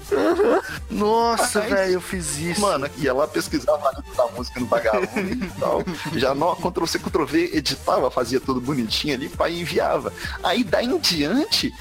Nossa, 0.90 1.62
Aí- 1.62 1.70
velho, 1.70 1.94
eu 1.94 2.02
fiz 2.02 2.38
isso. 2.38 2.60
Mano, 2.62 2.90
ia 2.98 3.14
lá 3.14 3.26
pesquisava 3.40 3.88
a 3.88 3.92
letra 3.92 4.14
da 4.16 4.28
música 4.28 4.60
no 4.60 4.66
vagabundo 4.66 5.46
e 5.46 5.50
tal. 5.60 5.84
Já 6.16 6.36
no 6.36 6.56
Ctrl 6.56 6.86
C, 6.86 7.00
Ctrl 7.00 7.26
V, 7.26 7.52
editava, 7.54 8.12
fazia 8.12 8.40
tudo 8.40 8.60
bonitinho 8.60 9.16
ali, 9.16 9.30
pai 9.30 9.60
enviava. 9.60 10.12
Aí 10.44 10.64
daí 10.64 10.86
em 10.86 11.00
diante, 11.00 11.74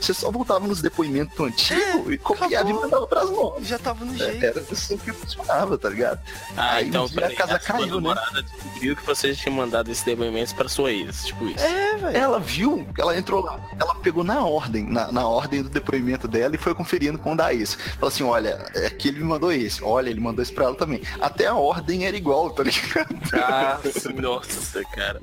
você 0.00 0.14
só 0.14 0.30
voltava 0.30 0.66
nos 0.66 0.80
depoimentos 0.82 1.38
antigos 1.38 2.12
e 2.12 2.18
copiava 2.18 2.54
acabou. 2.54 2.70
e 2.70 2.80
mandava 2.82 3.06
pras 3.06 3.30
novas. 3.30 3.66
já 3.66 3.78
tava 3.78 4.04
no 4.04 4.14
É, 4.14 4.18
jeito. 4.18 4.44
Era 4.44 4.60
assim 4.72 4.96
que 4.98 5.12
funcionava, 5.12 5.78
tá 5.78 5.88
ligado? 5.88 6.20
Ah, 6.56 6.72
Aí 6.74 6.88
então 6.88 7.04
um 7.04 7.08
dia 7.08 7.26
a 7.26 7.34
casa 7.34 7.56
a 7.56 7.60
sua 7.60 7.74
caiu, 7.78 8.00
né? 8.00 8.14
descobriu 8.42 8.96
que 8.96 9.06
você 9.06 9.34
tinha 9.34 9.54
mandado 9.54 9.90
esses 9.90 10.04
depoimentos 10.04 10.52
pra 10.52 10.68
sua 10.68 10.92
ex, 10.92 11.26
tipo 11.26 11.46
isso. 11.48 11.64
É, 11.64 11.96
velho. 11.96 12.16
Ela 12.16 12.38
viu, 12.40 12.86
ela 12.98 13.16
entrou 13.16 13.42
lá, 13.44 13.58
ela 13.78 13.94
pegou 13.96 14.22
na 14.24 14.44
ordem, 14.44 14.84
na, 14.84 15.10
na 15.12 15.26
ordem 15.26 15.62
do 15.62 15.68
depoimento 15.68 16.28
dela 16.28 16.54
e 16.54 16.58
foi 16.58 16.74
conferindo 16.74 17.18
com 17.18 17.32
o 17.32 17.36
da 17.36 17.52
ex. 17.54 17.74
Falou 17.74 18.08
assim, 18.08 18.24
olha, 18.24 18.70
é 18.74 18.90
que 18.90 19.08
ele 19.08 19.18
me 19.18 19.24
mandou 19.24 19.52
esse, 19.52 19.82
olha, 19.82 20.10
ele 20.10 20.20
mandou 20.20 20.42
esse 20.42 20.52
pra 20.52 20.66
ela 20.66 20.74
também. 20.74 21.02
Até 21.20 21.46
a 21.46 21.54
ordem 21.54 22.06
era 22.06 22.16
igual, 22.16 22.50
tá 22.50 22.62
ligado? 22.62 23.16
Ah, 23.34 23.78
nossa, 24.20 24.82
cara. 24.84 25.20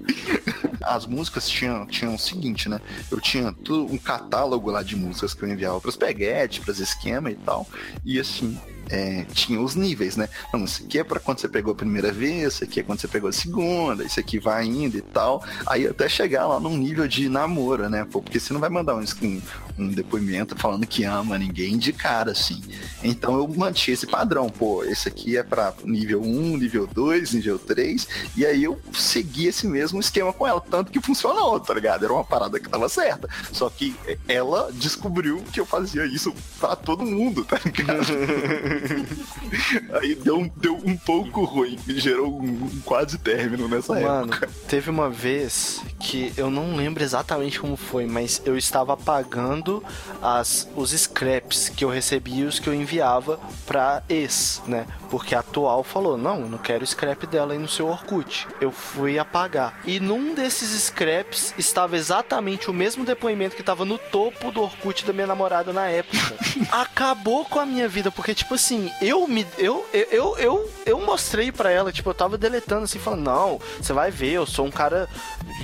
As 0.83 1.05
músicas 1.05 1.49
tinham, 1.49 1.85
tinham 1.85 2.15
o 2.15 2.19
seguinte, 2.19 2.69
né? 2.69 2.79
Eu 3.09 3.19
tinha 3.19 3.51
tudo, 3.51 3.91
um 3.91 3.97
catálogo 3.97 4.69
lá 4.69 4.83
de 4.83 4.95
músicas 4.95 5.33
que 5.33 5.43
eu 5.43 5.49
enviava 5.49 5.79
pros 5.79 5.95
peguete, 5.95 6.61
pros 6.61 6.79
esquemas 6.79 7.33
e 7.33 7.37
tal. 7.37 7.67
E 8.03 8.19
assim, 8.19 8.59
é, 8.93 9.25
tinha 9.33 9.59
os 9.59 9.73
níveis, 9.73 10.15
né? 10.15 10.29
Não, 10.53 10.63
isso 10.65 10.83
aqui 10.83 10.99
é 10.99 11.03
pra 11.03 11.19
quando 11.19 11.39
você 11.39 11.49
pegou 11.49 11.73
a 11.73 11.75
primeira 11.75 12.11
vez, 12.11 12.53
isso 12.53 12.63
aqui 12.63 12.79
é 12.79 12.83
quando 12.83 12.99
você 12.99 13.07
pegou 13.07 13.27
a 13.27 13.33
segunda, 13.33 14.03
isso 14.03 14.19
aqui 14.19 14.37
vai 14.37 14.65
indo 14.65 14.95
e 14.95 15.01
tal. 15.01 15.43
Aí 15.65 15.87
até 15.87 16.07
chegar 16.07 16.45
lá 16.45 16.59
num 16.59 16.77
nível 16.77 17.07
de 17.07 17.27
namoro, 17.27 17.89
né? 17.89 18.05
Pô, 18.05 18.21
porque 18.21 18.39
você 18.39 18.53
não 18.53 18.59
vai 18.59 18.69
mandar 18.69 18.95
um, 18.95 19.03
um, 19.23 19.41
um 19.79 19.87
depoimento 19.87 20.55
falando 20.55 20.85
que 20.85 21.03
ama 21.05 21.39
ninguém 21.39 21.75
de 21.75 21.91
cara, 21.91 22.33
assim. 22.33 22.61
Então 23.03 23.35
eu 23.35 23.47
mantinha 23.47 23.95
esse 23.95 24.05
padrão, 24.05 24.47
pô, 24.47 24.83
esse 24.83 25.07
aqui 25.07 25.37
é 25.37 25.41
pra 25.41 25.73
nível 25.83 26.21
1, 26.21 26.57
nível 26.57 26.85
2, 26.85 27.33
nível 27.33 27.57
3, 27.57 28.07
e 28.37 28.45
aí 28.45 28.63
eu 28.63 28.79
segui 28.93 29.47
esse 29.47 29.65
mesmo 29.65 29.99
esquema 29.99 30.31
com 30.31 30.45
ela, 30.45 30.61
tanto 30.61 30.91
que 30.91 31.01
funcionou, 31.01 31.59
tá 31.59 31.73
ligado? 31.73 32.05
Era 32.05 32.13
uma 32.13 32.23
parada 32.23 32.59
que 32.59 32.69
tava 32.69 32.87
certa. 32.87 33.27
Só 33.51 33.71
que 33.71 33.95
ela 34.27 34.69
descobriu 34.71 35.43
que 35.51 35.59
eu 35.59 35.65
fazia 35.65 36.05
isso 36.05 36.31
pra 36.59 36.75
todo 36.75 37.03
mundo, 37.03 37.43
tá 37.43 37.59
ligado? 37.65 38.82
aí 40.01 40.15
deu, 40.15 40.37
um- 40.39 40.51
deu 40.57 40.75
um 40.85 40.95
pouco 40.97 41.43
ruim, 41.43 41.77
gerou 41.87 42.41
um, 42.41 42.45
um 42.65 42.81
quase 42.83 43.17
término 43.17 43.67
nessa 43.67 43.93
Mano, 43.99 44.33
época. 44.33 44.49
teve 44.67 44.89
uma 44.89 45.09
vez 45.09 45.81
que 45.99 46.33
eu 46.37 46.49
não 46.49 46.75
lembro 46.75 47.03
exatamente 47.03 47.59
como 47.59 47.75
foi, 47.75 48.05
mas 48.05 48.41
eu 48.45 48.57
estava 48.57 48.93
apagando 48.93 49.83
as, 50.21 50.67
os 50.75 50.91
scraps 50.91 51.69
que 51.69 51.83
eu 51.85 51.89
recebia 51.89 52.43
e 52.43 52.47
os 52.47 52.59
que 52.59 52.67
eu 52.67 52.73
enviava 52.73 53.39
pra 53.65 54.03
ex, 54.09 54.61
né? 54.67 54.85
Porque 55.09 55.35
a 55.35 55.39
atual 55.39 55.83
falou: 55.83 56.17
Não, 56.17 56.41
eu 56.41 56.49
não 56.49 56.57
quero 56.57 56.83
o 56.83 56.87
scrap 56.87 57.25
dela 57.27 57.53
aí 57.53 57.59
no 57.59 57.67
seu 57.69 57.87
Orkut. 57.87 58.47
Eu 58.59 58.71
fui 58.71 59.19
apagar. 59.19 59.79
E 59.85 59.99
num 59.99 60.33
desses 60.33 60.69
scraps 60.83 61.53
estava 61.57 61.95
exatamente 61.95 62.69
o 62.69 62.73
mesmo 62.73 63.05
depoimento 63.05 63.55
que 63.55 63.61
estava 63.61 63.85
no 63.85 63.97
topo 63.97 64.51
do 64.51 64.61
Orkut 64.61 65.05
da 65.05 65.13
minha 65.13 65.27
namorada 65.27 65.71
na 65.71 65.87
época. 65.87 66.17
Acabou 66.71 67.45
com 67.45 67.59
a 67.59 67.65
minha 67.65 67.87
vida, 67.87 68.11
porque, 68.11 68.33
tipo 68.33 68.55
assim, 68.55 68.62
eu 69.01 69.27
me. 69.27 69.45
Eu, 69.57 69.85
eu, 69.93 70.37
eu, 70.37 70.71
eu, 70.85 70.99
mostrei 71.01 71.51
pra 71.51 71.71
ela, 71.71 71.91
tipo, 71.91 72.09
eu 72.09 72.13
tava 72.13 72.37
deletando 72.37 72.83
assim, 72.83 72.99
falando, 72.99 73.23
não, 73.23 73.59
você 73.79 73.93
vai 73.93 74.11
ver, 74.11 74.31
eu 74.33 74.45
sou 74.45 74.65
um 74.65 74.71
cara 74.71 75.07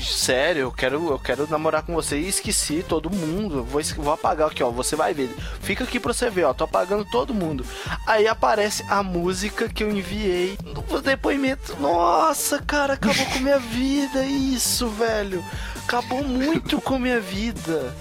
sério, 0.02 0.62
eu 0.62 0.72
quero, 0.72 1.10
eu 1.10 1.20
quero 1.20 1.48
namorar 1.50 1.84
com 1.84 1.94
você 1.94 2.18
e 2.18 2.28
esqueci 2.28 2.84
todo 2.88 3.10
mundo. 3.10 3.64
Vou, 3.64 3.82
vou 3.98 4.14
apagar 4.14 4.50
aqui, 4.50 4.64
ó. 4.64 4.70
Você 4.70 4.96
vai 4.96 5.14
ver. 5.14 5.34
Fica 5.62 5.84
aqui 5.84 6.00
pra 6.00 6.14
você 6.14 6.30
ver, 6.30 6.44
ó. 6.44 6.54
Tô 6.54 6.64
apagando 6.64 7.06
todo 7.06 7.34
mundo. 7.34 7.66
Aí 8.06 8.28
aparece 8.28 8.84
a 8.90 9.02
música 9.02 9.70
que 9.70 9.84
eu 9.84 9.90
enviei 9.90 10.58
no 10.64 11.02
depoimento. 11.02 11.76
Nossa, 11.80 12.60
cara, 12.60 12.94
acabou 12.94 13.26
com 13.28 13.40
minha 13.40 13.60
vida. 13.70 14.26
Isso, 14.26 14.88
velho. 14.88 15.44
Acabou 15.84 16.24
muito 16.24 16.80
com 16.82 17.00
minha 17.00 17.20
vida. 17.20 17.96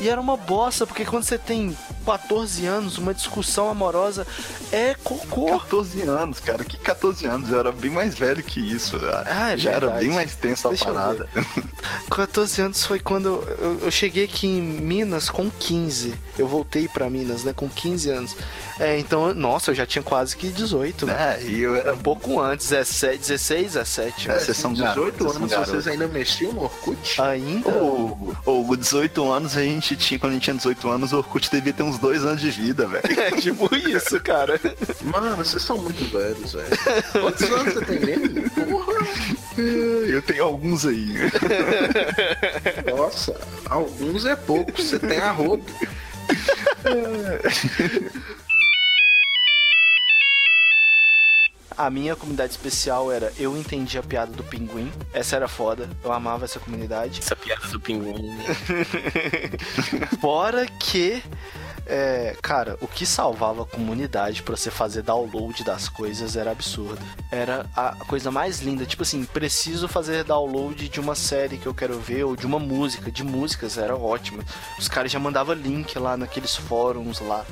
E 0.00 0.08
era 0.08 0.20
uma 0.20 0.36
bosta, 0.36 0.86
porque 0.86 1.04
quando 1.04 1.24
você 1.24 1.36
tem 1.36 1.76
14 2.06 2.66
anos, 2.66 2.96
uma 2.96 3.12
discussão 3.12 3.68
amorosa 3.68 4.26
é 4.72 4.94
cocô. 5.04 5.58
14 5.58 6.02
anos, 6.02 6.40
cara, 6.40 6.64
que 6.64 6.78
14 6.78 7.26
anos? 7.26 7.50
Eu 7.50 7.60
era 7.60 7.70
bem 7.70 7.90
mais 7.90 8.14
velho 8.14 8.42
que 8.42 8.60
isso. 8.60 8.98
Ah, 9.26 9.52
é 9.52 9.58
já 9.58 9.72
era 9.72 9.90
bem 9.90 10.08
mais 10.08 10.34
tenso 10.34 10.68
a 10.68 10.70
Deixa 10.70 10.86
parada. 10.86 11.28
14 12.10 12.62
anos 12.62 12.84
foi 12.86 12.98
quando 12.98 13.44
eu, 13.58 13.80
eu 13.82 13.90
cheguei 13.90 14.24
aqui 14.24 14.46
em 14.46 14.62
Minas 14.62 15.28
com 15.28 15.50
15. 15.50 16.14
Eu 16.38 16.48
voltei 16.48 16.88
pra 16.88 17.10
Minas, 17.10 17.44
né, 17.44 17.52
com 17.52 17.68
15 17.68 18.10
anos. 18.10 18.36
É, 18.78 18.98
então, 18.98 19.34
nossa, 19.34 19.70
eu 19.70 19.74
já 19.74 19.84
tinha 19.84 20.02
quase 20.02 20.34
que 20.34 20.48
18, 20.48 21.04
né? 21.04 21.38
É, 21.38 21.42
e 21.44 21.60
eu 21.60 21.76
era 21.76 21.92
Um 21.92 21.98
pouco 21.98 22.40
antes, 22.40 22.70
17, 22.70 23.18
16, 23.18 23.62
17. 23.74 24.30
É, 24.30 24.32
né? 24.32 24.38
vocês 24.38 24.56
são 24.56 24.72
18 24.72 24.94
garotos, 24.94 25.18
vocês 25.18 25.36
anos, 25.36 25.38
são 25.38 25.48
garotos. 25.48 25.70
vocês 25.70 25.86
ainda 25.88 26.08
mexiam 26.08 26.52
no 26.54 26.62
Orkut? 26.62 27.20
Ainda? 27.20 27.68
Ou, 27.68 28.34
ou 28.46 28.76
18 28.76 29.30
anos 29.30 29.56
a 29.56 29.62
gente 29.62 29.89
tinha, 29.96 30.18
quando 30.18 30.32
a 30.32 30.34
gente 30.34 30.44
tinha 30.44 30.56
18 30.56 30.88
anos, 30.88 31.12
o 31.12 31.18
Orkut 31.18 31.50
devia 31.50 31.72
ter 31.72 31.82
uns 31.82 31.98
dois 31.98 32.24
anos 32.24 32.40
de 32.40 32.50
vida, 32.50 32.86
velho. 32.86 33.02
É 33.20 33.30
tipo 33.32 33.74
isso, 33.74 34.20
cara. 34.20 34.58
Mano, 35.02 35.36
vocês 35.36 35.62
são 35.62 35.78
muito 35.78 36.04
velhos, 36.10 36.52
velho. 36.52 36.68
Quantos 37.12 37.42
anos 37.42 37.74
você 37.74 37.84
tem 37.84 38.00
mesmo? 38.00 38.50
Porra! 38.50 39.06
Eu 40.08 40.22
tenho 40.22 40.44
alguns 40.44 40.86
aí. 40.86 41.14
Nossa, 42.96 43.38
alguns 43.66 44.24
é 44.24 44.36
pouco, 44.36 44.72
você 44.72 44.98
tem 44.98 45.18
a 45.18 45.32
roupa. 45.32 45.70
a 51.80 51.88
minha 51.88 52.14
comunidade 52.14 52.52
especial 52.52 53.10
era 53.10 53.32
Eu 53.38 53.56
Entendi 53.56 53.96
a 53.96 54.02
Piada 54.02 54.32
do 54.32 54.44
Pinguim. 54.44 54.92
Essa 55.14 55.36
era 55.36 55.48
foda. 55.48 55.88
Eu 56.04 56.12
amava 56.12 56.44
essa 56.44 56.60
comunidade. 56.60 57.20
Essa 57.20 57.34
piada 57.34 57.66
do 57.68 57.80
pinguim. 57.80 58.36
Fora 60.20 60.66
que. 60.66 61.22
É, 61.90 62.36
cara, 62.40 62.76
o 62.80 62.86
que 62.86 63.04
salvava 63.04 63.62
a 63.62 63.66
comunidade 63.66 64.42
pra 64.42 64.56
você 64.56 64.70
fazer 64.70 65.02
download 65.02 65.64
das 65.64 65.88
coisas 65.88 66.36
era 66.36 66.50
absurdo. 66.52 66.98
Era 67.30 67.66
a 67.76 67.94
coisa 68.06 68.30
mais 68.30 68.60
linda. 68.60 68.86
Tipo 68.86 69.02
assim, 69.02 69.24
preciso 69.24 69.88
fazer 69.88 70.24
download 70.24 70.88
de 70.88 71.00
uma 71.00 71.14
série 71.14 71.58
que 71.58 71.66
eu 71.66 71.74
quero 71.74 71.98
ver 71.98 72.24
ou 72.24 72.36
de 72.36 72.46
uma 72.46 72.58
música. 72.58 73.10
De 73.10 73.24
músicas 73.24 73.76
era 73.76 73.96
ótimo. 73.96 74.42
Os 74.78 74.88
caras 74.88 75.10
já 75.10 75.18
mandavam 75.18 75.54
link 75.54 75.98
lá 75.98 76.16
naqueles 76.16 76.54
fóruns 76.56 77.20
lá. 77.20 77.44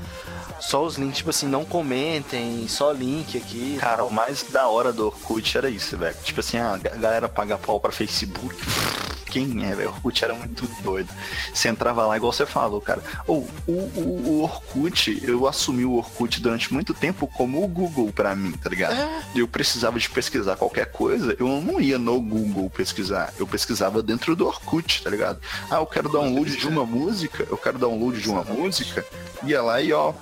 Só 0.61 0.84
os 0.84 0.97
links, 0.97 1.18
tipo 1.18 1.30
assim, 1.30 1.47
não 1.47 1.64
comentem, 1.64 2.66
só 2.68 2.91
link 2.93 3.36
aqui. 3.36 3.76
Cara, 3.80 4.05
o 4.05 4.12
mais 4.12 4.45
da 4.45 4.68
hora 4.68 4.93
do 4.93 5.07
Orkut 5.07 5.57
era 5.59 5.68
isso, 5.70 5.97
velho. 5.97 6.16
Tipo 6.22 6.41
assim, 6.41 6.59
a 6.59 6.76
ga- 6.76 6.91
galera 6.97 7.28
paga 7.28 7.59
pau 7.59 7.78
pra 7.80 7.93
Facebook. 7.93 8.57
Quem 9.26 9.64
é, 9.66 9.74
velho? 9.74 9.91
O 9.91 9.93
Orkut 9.93 10.24
era 10.24 10.34
muito 10.34 10.66
doido. 10.82 11.09
Você 11.53 11.68
entrava 11.68 12.07
lá, 12.07 12.16
igual 12.16 12.32
você 12.32 12.47
falou, 12.47 12.80
cara. 12.80 13.03
Ou 13.26 13.47
o, 13.66 13.72
o, 13.72 14.28
o 14.29 14.43
Orkut, 14.43 15.20
eu 15.22 15.47
assumi 15.47 15.85
o 15.85 15.95
Orkut 15.95 16.41
durante 16.41 16.72
muito 16.72 16.93
tempo 16.93 17.26
como 17.26 17.64
o 17.64 17.68
Google 17.68 18.12
pra 18.12 18.35
mim, 18.37 18.53
tá 18.53 18.68
ligado? 18.68 18.97
Eu 19.35 19.49
precisava 19.49 19.99
de 19.99 20.09
pesquisar 20.11 20.57
qualquer 20.57 20.87
coisa, 20.91 21.35
eu 21.39 21.49
não 21.61 21.81
ia 21.81 21.99
no 21.99 22.20
Google 22.20 22.68
pesquisar. 22.70 23.33
Eu 23.39 23.47
pesquisava 23.47 24.03
dentro 24.03 24.37
do 24.37 24.47
Orkut, 24.47 25.03
tá 25.03 25.11
ligado? 25.11 25.41
Ah, 25.70 25.76
eu 25.76 25.87
quero 25.87 26.09
download 26.09 26.57
de 26.57 26.66
uma 26.68 26.85
música, 26.85 27.47
eu 27.49 27.57
quero 27.57 27.79
download 27.79 28.20
de 28.20 28.29
uma 28.29 28.45
música. 28.45 29.05
Ia 29.45 29.62
lá 29.62 29.81
e 29.81 29.93
ó, 29.93 30.12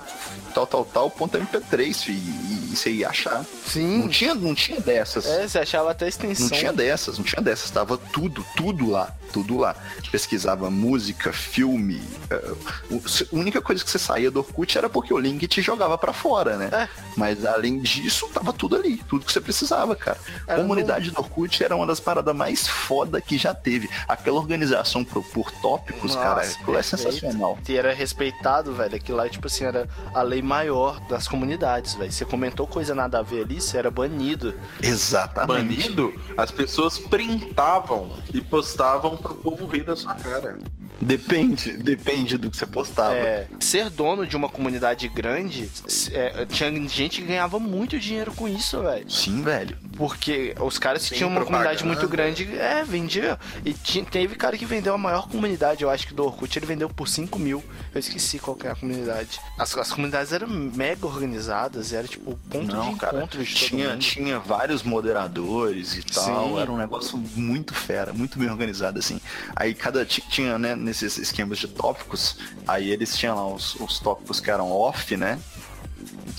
tal, 0.53 0.65
tal, 0.65 0.85
tal, 0.85 1.11
ponto 1.11 1.37
MP3, 1.37 1.93
filho, 1.93 2.17
e, 2.17 2.71
e 2.73 2.75
você 2.75 2.91
ia 2.91 3.09
achar. 3.09 3.43
Sim. 3.65 3.99
Não 3.99 4.09
tinha, 4.09 4.33
não 4.35 4.53
tinha 4.55 4.79
dessas. 4.79 5.25
É, 5.25 5.47
você 5.47 5.59
achava 5.59 5.91
até 5.91 6.07
extensão. 6.07 6.47
Não 6.49 6.57
tinha 6.57 6.73
dessas, 6.73 7.17
não 7.17 7.25
tinha 7.25 7.41
dessas, 7.41 7.69
tava 7.71 7.97
tudo, 7.97 8.45
tudo 8.55 8.89
lá, 8.89 9.15
tudo 9.33 9.57
lá. 9.57 9.75
Pesquisava 10.11 10.69
música, 10.69 11.33
filme. 11.33 12.01
eh, 12.29 12.53
a 12.91 13.35
única 13.35 13.61
coisa 13.61 13.83
que 13.87 13.91
você 13.91 13.99
saía 13.99 14.29
do 14.29 14.39
Orkut 14.39 14.77
era 14.77 14.89
porque 14.89 15.13
o 15.13 15.17
link 15.17 15.47
te 15.47 15.61
jogava 15.61 15.97
pra 15.97 16.11
fora, 16.11 16.57
né? 16.57 16.69
É. 16.71 16.89
Mas 17.15 17.45
além 17.45 17.79
disso, 17.79 18.29
tava 18.33 18.51
tudo 18.51 18.75
ali, 18.75 18.97
tudo 19.09 19.25
que 19.25 19.31
você 19.31 19.39
precisava, 19.39 19.95
cara. 19.95 20.19
A 20.45 20.53
Era 20.53 20.61
comunidade 20.61 21.09
do 21.09 21.19
Orkut 21.19 21.63
era 21.63 21.75
uma 21.75 21.87
das 21.87 21.99
paradas 21.99 22.35
mais 22.35 22.67
foda 22.67 23.21
que 23.21 23.37
já 23.37 23.53
teve. 23.53 23.89
Aquela 24.07 24.37
organização 24.37 25.03
por, 25.03 25.23
por 25.23 25.51
tópicos, 25.51 26.13
Nossa, 26.13 26.27
cara, 26.27 26.41
aquilo 26.41 26.77
é 26.77 26.83
sensacional. 26.83 27.57
E 27.67 27.77
era 27.77 27.93
respeitado, 27.93 28.73
velho. 28.73 28.95
Aquilo 28.95 29.17
lá, 29.17 29.29
tipo 29.29 29.47
assim, 29.47 29.63
era 29.63 29.87
a 30.13 30.21
lei 30.21 30.41
maior 30.41 30.99
das 31.07 31.27
comunidades, 31.27 31.95
velho. 31.95 32.11
Você 32.11 32.25
comentou 32.25 32.67
coisa 32.67 32.93
nada 32.93 33.19
a 33.19 33.21
ver 33.21 33.43
ali, 33.43 33.61
você 33.61 33.77
era 33.77 33.89
banido. 33.89 34.53
Exatamente. 34.81 35.47
Banido, 35.47 36.13
as 36.35 36.51
pessoas 36.51 36.99
printavam 36.99 38.11
e 38.33 38.41
postavam 38.41 39.15
pro 39.15 39.35
povo 39.35 39.65
rir 39.65 39.83
da 39.83 39.95
sua 39.95 40.13
cara. 40.15 40.57
Depende, 40.99 41.77
depende 41.77 42.37
do 42.37 42.49
que 42.49 42.57
você 42.57 42.65
postava. 42.65 43.15
É, 43.15 43.47
ser 43.77 43.89
dono 43.91 44.25
de 44.25 44.35
uma 44.35 44.49
comunidade 44.49 45.07
grande, 45.07 45.69
é, 46.11 46.45
tinha 46.45 46.71
gente 46.87 47.21
que 47.21 47.27
ganhava 47.27 47.59
muito 47.59 47.99
dinheiro 47.99 48.31
com 48.33 48.47
isso, 48.47 48.81
velho. 48.81 49.09
Sim, 49.09 49.41
velho. 49.43 49.77
Porque 49.95 50.55
os 50.59 50.77
caras 50.79 51.03
que 51.03 51.09
Sem 51.09 51.17
tinham 51.19 51.29
uma 51.29 51.43
comunidade 51.45 51.83
muito 51.85 52.07
grande, 52.07 52.43
é, 52.57 52.83
vendia. 52.83 53.39
E 53.65 53.73
tinha- 53.73 54.05
teve 54.05 54.35
cara 54.35 54.57
que 54.57 54.65
vendeu 54.65 54.93
a 54.93 54.97
maior 54.97 55.27
comunidade, 55.27 55.83
eu 55.83 55.89
acho 55.89 56.07
que 56.07 56.13
do 56.13 56.23
Orkut, 56.25 56.57
ele 56.57 56.65
vendeu 56.65 56.89
por 56.89 57.07
5 57.07 57.37
mil. 57.39 57.63
Eu 57.93 57.99
esqueci 57.99 58.39
qual 58.39 58.55
que 58.55 58.67
é 58.67 58.71
a 58.71 58.75
comunidade. 58.75 59.39
As, 59.57 59.75
as 59.77 59.91
comunidades 59.91 60.31
eram 60.33 60.47
mega 60.47 61.05
organizadas, 61.05 61.93
era 61.93 62.07
tipo 62.07 62.31
o 62.31 62.37
ponto 62.37 62.75
Não, 62.75 62.93
de 62.93 62.99
cara, 62.99 63.17
encontro 63.17 63.43
de 63.43 63.53
todo 63.53 63.67
tinha, 63.69 63.89
mundo. 63.89 63.99
tinha 63.99 64.39
vários 64.39 64.83
moderadores 64.83 65.95
e 65.97 66.03
tal. 66.03 66.49
Sim. 66.49 66.59
Era 66.59 66.71
um 66.71 66.77
negócio 66.77 67.17
muito 67.35 67.73
fera, 67.73 68.13
muito 68.13 68.37
bem 68.39 68.49
organizado, 68.49 68.99
assim. 68.99 69.19
Aí 69.55 69.73
cada 69.73 70.05
ti- 70.05 70.23
tinha, 70.29 70.57
né, 70.57 70.75
nesses 70.75 71.17
esquemas 71.17 71.57
de 71.59 71.67
tópicos, 71.67 72.37
aí 72.67 72.89
eles 72.91 73.15
tinham 73.17 73.35
lá 73.35 73.47
os, 73.47 73.66
os 73.75 73.99
tópicos 73.99 74.39
que 74.39 74.49
eram 74.49 74.71
off, 74.71 75.15
né? 75.15 75.39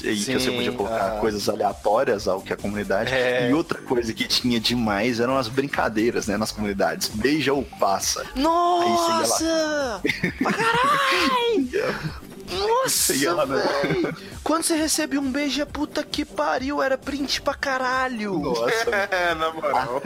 E 0.03 0.15
que 0.15 0.33
você 0.33 0.41
Sim, 0.41 0.57
podia 0.57 0.73
colocar 0.73 1.17
ah. 1.17 1.21
coisas 1.21 1.49
aleatórias 1.49 2.29
ao 2.29 2.41
que 2.41 2.53
a 2.53 2.57
comunidade. 2.57 3.13
É. 3.13 3.51
E 3.51 3.55
outra 3.55 3.81
coisa 3.81 4.13
que 4.13 4.29
tinha 4.29 4.61
demais 4.61 5.19
eram 5.19 5.37
as 5.37 5.49
brincadeiras, 5.49 6.27
né, 6.29 6.37
nas 6.37 6.53
comunidades. 6.53 7.09
Beija 7.09 7.53
ou 7.53 7.65
passa. 7.65 8.25
Nossa! 8.37 10.01
Caralho! 10.43 12.29
Nossa, 12.49 13.35
lá, 13.35 13.45
né? 13.45 13.63
velho! 13.83 14.17
Quando 14.43 14.63
você 14.63 14.75
recebia 14.75 15.21
um 15.21 15.31
beijo, 15.31 15.61
é 15.61 15.67
puta 15.67 16.03
que 16.03 16.25
pariu, 16.25 16.83
era 16.83 16.97
print 16.97 17.43
pra 17.43 17.55
caralho! 17.55 18.39
Nossa, 18.39 18.91
É, 19.11 19.35
na 19.37 19.53
moral. 19.53 20.01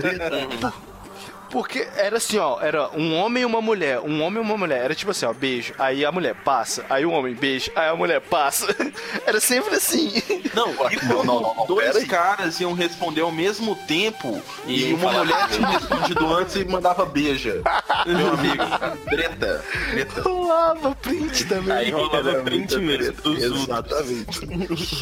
Porque 1.53 1.87
era 1.97 2.17
assim, 2.17 2.39
ó, 2.39 2.59
era 2.63 2.89
um 2.97 3.15
homem 3.15 3.43
e 3.43 3.47
uma 3.47 3.61
mulher, 3.61 4.01
um 4.01 4.23
homem 4.23 4.43
e 4.43 4.47
uma 4.47 4.57
mulher. 4.57 4.83
Era 4.83 4.95
tipo 4.95 5.11
assim, 5.11 5.27
ó, 5.27 5.35
beijo. 5.35 5.75
Aí 5.79 6.03
a 6.03 6.11
mulher 6.11 6.35
passa, 6.35 6.83
aí 6.89 7.05
o 7.05 7.11
homem 7.11 7.35
beijo, 7.35 7.71
aí 7.77 7.91
a 7.91 7.95
mulher 7.95 8.23
passa. 8.23 8.75
Era 9.27 9.39
sempre 9.39 9.75
assim. 9.77 10.11
Não, 10.55 10.73
e 10.91 10.97
quando 10.97 11.25
Não, 11.25 11.41
não, 11.41 11.55
não, 11.55 11.67
dois 11.67 12.05
caras 12.05 12.59
iam 12.59 12.73
responder 12.73 13.21
ao 13.21 13.31
mesmo 13.31 13.77
tempo 13.87 14.41
e, 14.67 14.89
E 14.89 14.95
uma 14.95 15.13
falava 15.13 15.25
mulher 15.25 15.49
tinha 15.49 15.69
respondido 15.69 16.35
antes 16.35 16.57
e 16.57 16.65
mandava 16.65 17.05
beija. 17.05 17.63
Meu 18.07 18.33
amigo, 18.33 18.65
treta, 19.11 19.65
treta. 19.91 20.23
Rolava 20.23 20.95
print 20.95 21.45
também. 21.45 21.73
Aí 21.75 21.91
rolava 21.91 22.35
print 22.43 22.77
mesmo 22.79 23.13
dos. 23.23 23.43
Exatamente. 23.43 24.45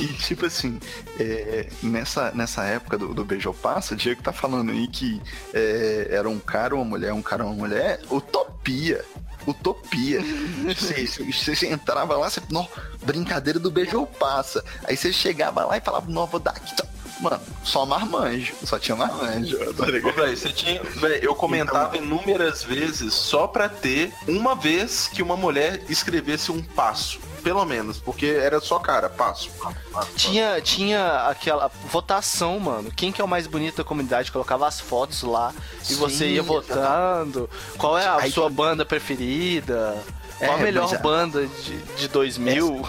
e 0.02 0.06
tipo 0.14 0.46
assim, 0.46 0.80
é, 1.18 1.68
nessa, 1.80 2.32
nessa 2.32 2.64
época 2.64 2.98
do, 2.98 3.14
do 3.14 3.24
Beijo 3.24 3.52
Passa, 3.54 3.94
o 3.94 3.96
Diego 3.96 4.20
tá 4.20 4.32
falando 4.32 4.72
aí 4.72 4.88
que 4.88 5.20
é, 5.54 6.08
era 6.10 6.28
um 6.40 6.44
cara, 6.44 6.74
uma 6.74 6.84
mulher, 6.84 7.12
um 7.12 7.22
cara, 7.22 7.44
uma 7.44 7.54
mulher, 7.54 8.00
utopia. 8.10 9.04
Utopia. 9.46 10.20
Você, 10.66 11.06
você, 11.06 11.54
você 11.56 11.66
entrava 11.68 12.16
lá, 12.16 12.28
você. 12.28 12.40
Não, 12.50 12.68
brincadeira 13.02 13.58
do 13.58 13.70
beijo 13.70 14.06
passa. 14.18 14.62
Aí 14.84 14.96
você 14.96 15.12
chegava 15.12 15.64
lá 15.64 15.76
e 15.76 15.80
falava, 15.80 16.10
não, 16.10 16.26
vou 16.26 16.38
dar 16.40 16.50
aqui. 16.52 16.74
Só- 16.76 16.90
Mano, 17.20 17.40
só 17.62 17.84
marmanjo. 17.84 18.54
Só 18.64 18.78
tinha 18.78 18.96
marmanjo. 18.96 19.58
Tá 19.74 19.82
Ô, 19.84 19.86
ligado? 19.90 20.14
véi, 20.14 20.34
você 20.36 20.50
tinha, 20.52 20.82
véi, 20.82 21.20
eu 21.22 21.34
comentava 21.34 21.96
inúmeras 21.98 22.62
vezes 22.64 23.12
só 23.12 23.46
pra 23.46 23.68
ter 23.68 24.10
uma 24.26 24.54
vez 24.54 25.06
que 25.08 25.22
uma 25.22 25.36
mulher 25.36 25.82
escrevesse 25.88 26.50
um 26.50 26.62
passo. 26.62 27.18
Pelo 27.42 27.64
menos, 27.64 27.98
porque 27.98 28.26
era 28.26 28.60
só 28.60 28.78
cara, 28.78 29.08
passo. 29.08 29.50
passo, 29.52 29.76
passo. 29.92 30.08
Tinha, 30.16 30.60
tinha 30.60 31.26
aquela 31.28 31.70
votação, 31.90 32.58
mano. 32.60 32.90
Quem 32.94 33.10
que 33.12 33.20
é 33.20 33.24
o 33.24 33.28
mais 33.28 33.46
bonito 33.46 33.76
da 33.78 33.84
comunidade? 33.84 34.30
Colocava 34.32 34.66
as 34.66 34.80
fotos 34.80 35.22
lá 35.22 35.52
e 35.82 35.86
Sim, 35.86 35.94
você 35.96 36.26
ia 36.28 36.42
votando. 36.42 37.48
Qual 37.78 37.98
é 37.98 38.06
a 38.06 38.16
Aí- 38.16 38.30
sua 38.32 38.48
banda 38.50 38.84
preferida? 38.84 39.96
Qual 40.38 40.52
a 40.56 40.60
É, 40.60 40.62
melhor 40.62 40.84
mas 40.84 40.94
a- 40.94 40.98
banda 41.02 41.46
de, 41.46 41.76
de 41.96 42.08
2000? 42.08 42.82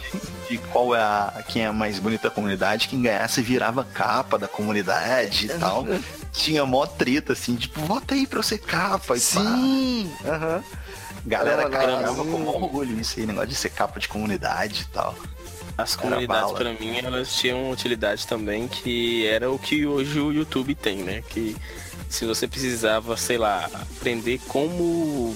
de 0.50 0.58
qual 0.58 0.94
é 0.96 1.00
a 1.02 1.44
quem 1.48 1.64
é 1.64 1.68
a 1.68 1.74
mais 1.74 1.98
bonita 1.98 2.28
da 2.30 2.36
comunidade, 2.36 2.90
quem 2.90 3.02
ganhasse 3.02 3.42
virava 3.42 3.86
capa 3.86 4.38
da 4.38 4.48
comunidade 4.50 5.46
e 5.46 5.50
tal. 5.58 5.86
Tinha 6.34 6.66
mó 6.66 6.86
treta, 6.86 7.34
assim, 7.34 7.56
tipo, 7.56 7.80
vota 7.82 8.14
aí 8.16 8.26
pra 8.28 8.40
eu 8.40 8.44
ser 8.44 8.58
capa 8.58 9.16
e. 9.16 9.20
Sim! 9.20 10.12
Aham. 10.26 10.64
Galera 11.26 11.64
Era 11.64 11.70
caramba 11.70 12.24
com 12.24 12.46
orgulho 12.46 12.96
nisso 12.96 13.20
aí, 13.20 13.26
negócio 13.26 13.50
de 13.50 13.56
ser 13.56 13.70
capa 13.70 14.00
de 14.00 14.08
comunidade 14.08 14.82
e 14.82 14.94
tal. 14.94 15.16
As 15.78 15.96
comunidades, 15.96 16.52
pra 16.52 16.74
mim, 16.74 16.98
elas 16.98 17.34
tinham 17.36 17.72
utilidade 17.72 18.28
também, 18.28 18.68
que 18.68 19.26
era 19.28 19.50
o 19.50 19.58
que 19.58 19.86
hoje 19.86 20.20
o 20.20 20.32
YouTube 20.32 20.76
tem, 20.76 20.98
né? 20.98 21.24
Que 21.28 21.56
se 22.10 22.26
você 22.26 22.48
precisava, 22.48 23.16
sei 23.18 23.38
lá, 23.38 23.70
aprender 23.98 24.40
como 24.48 25.36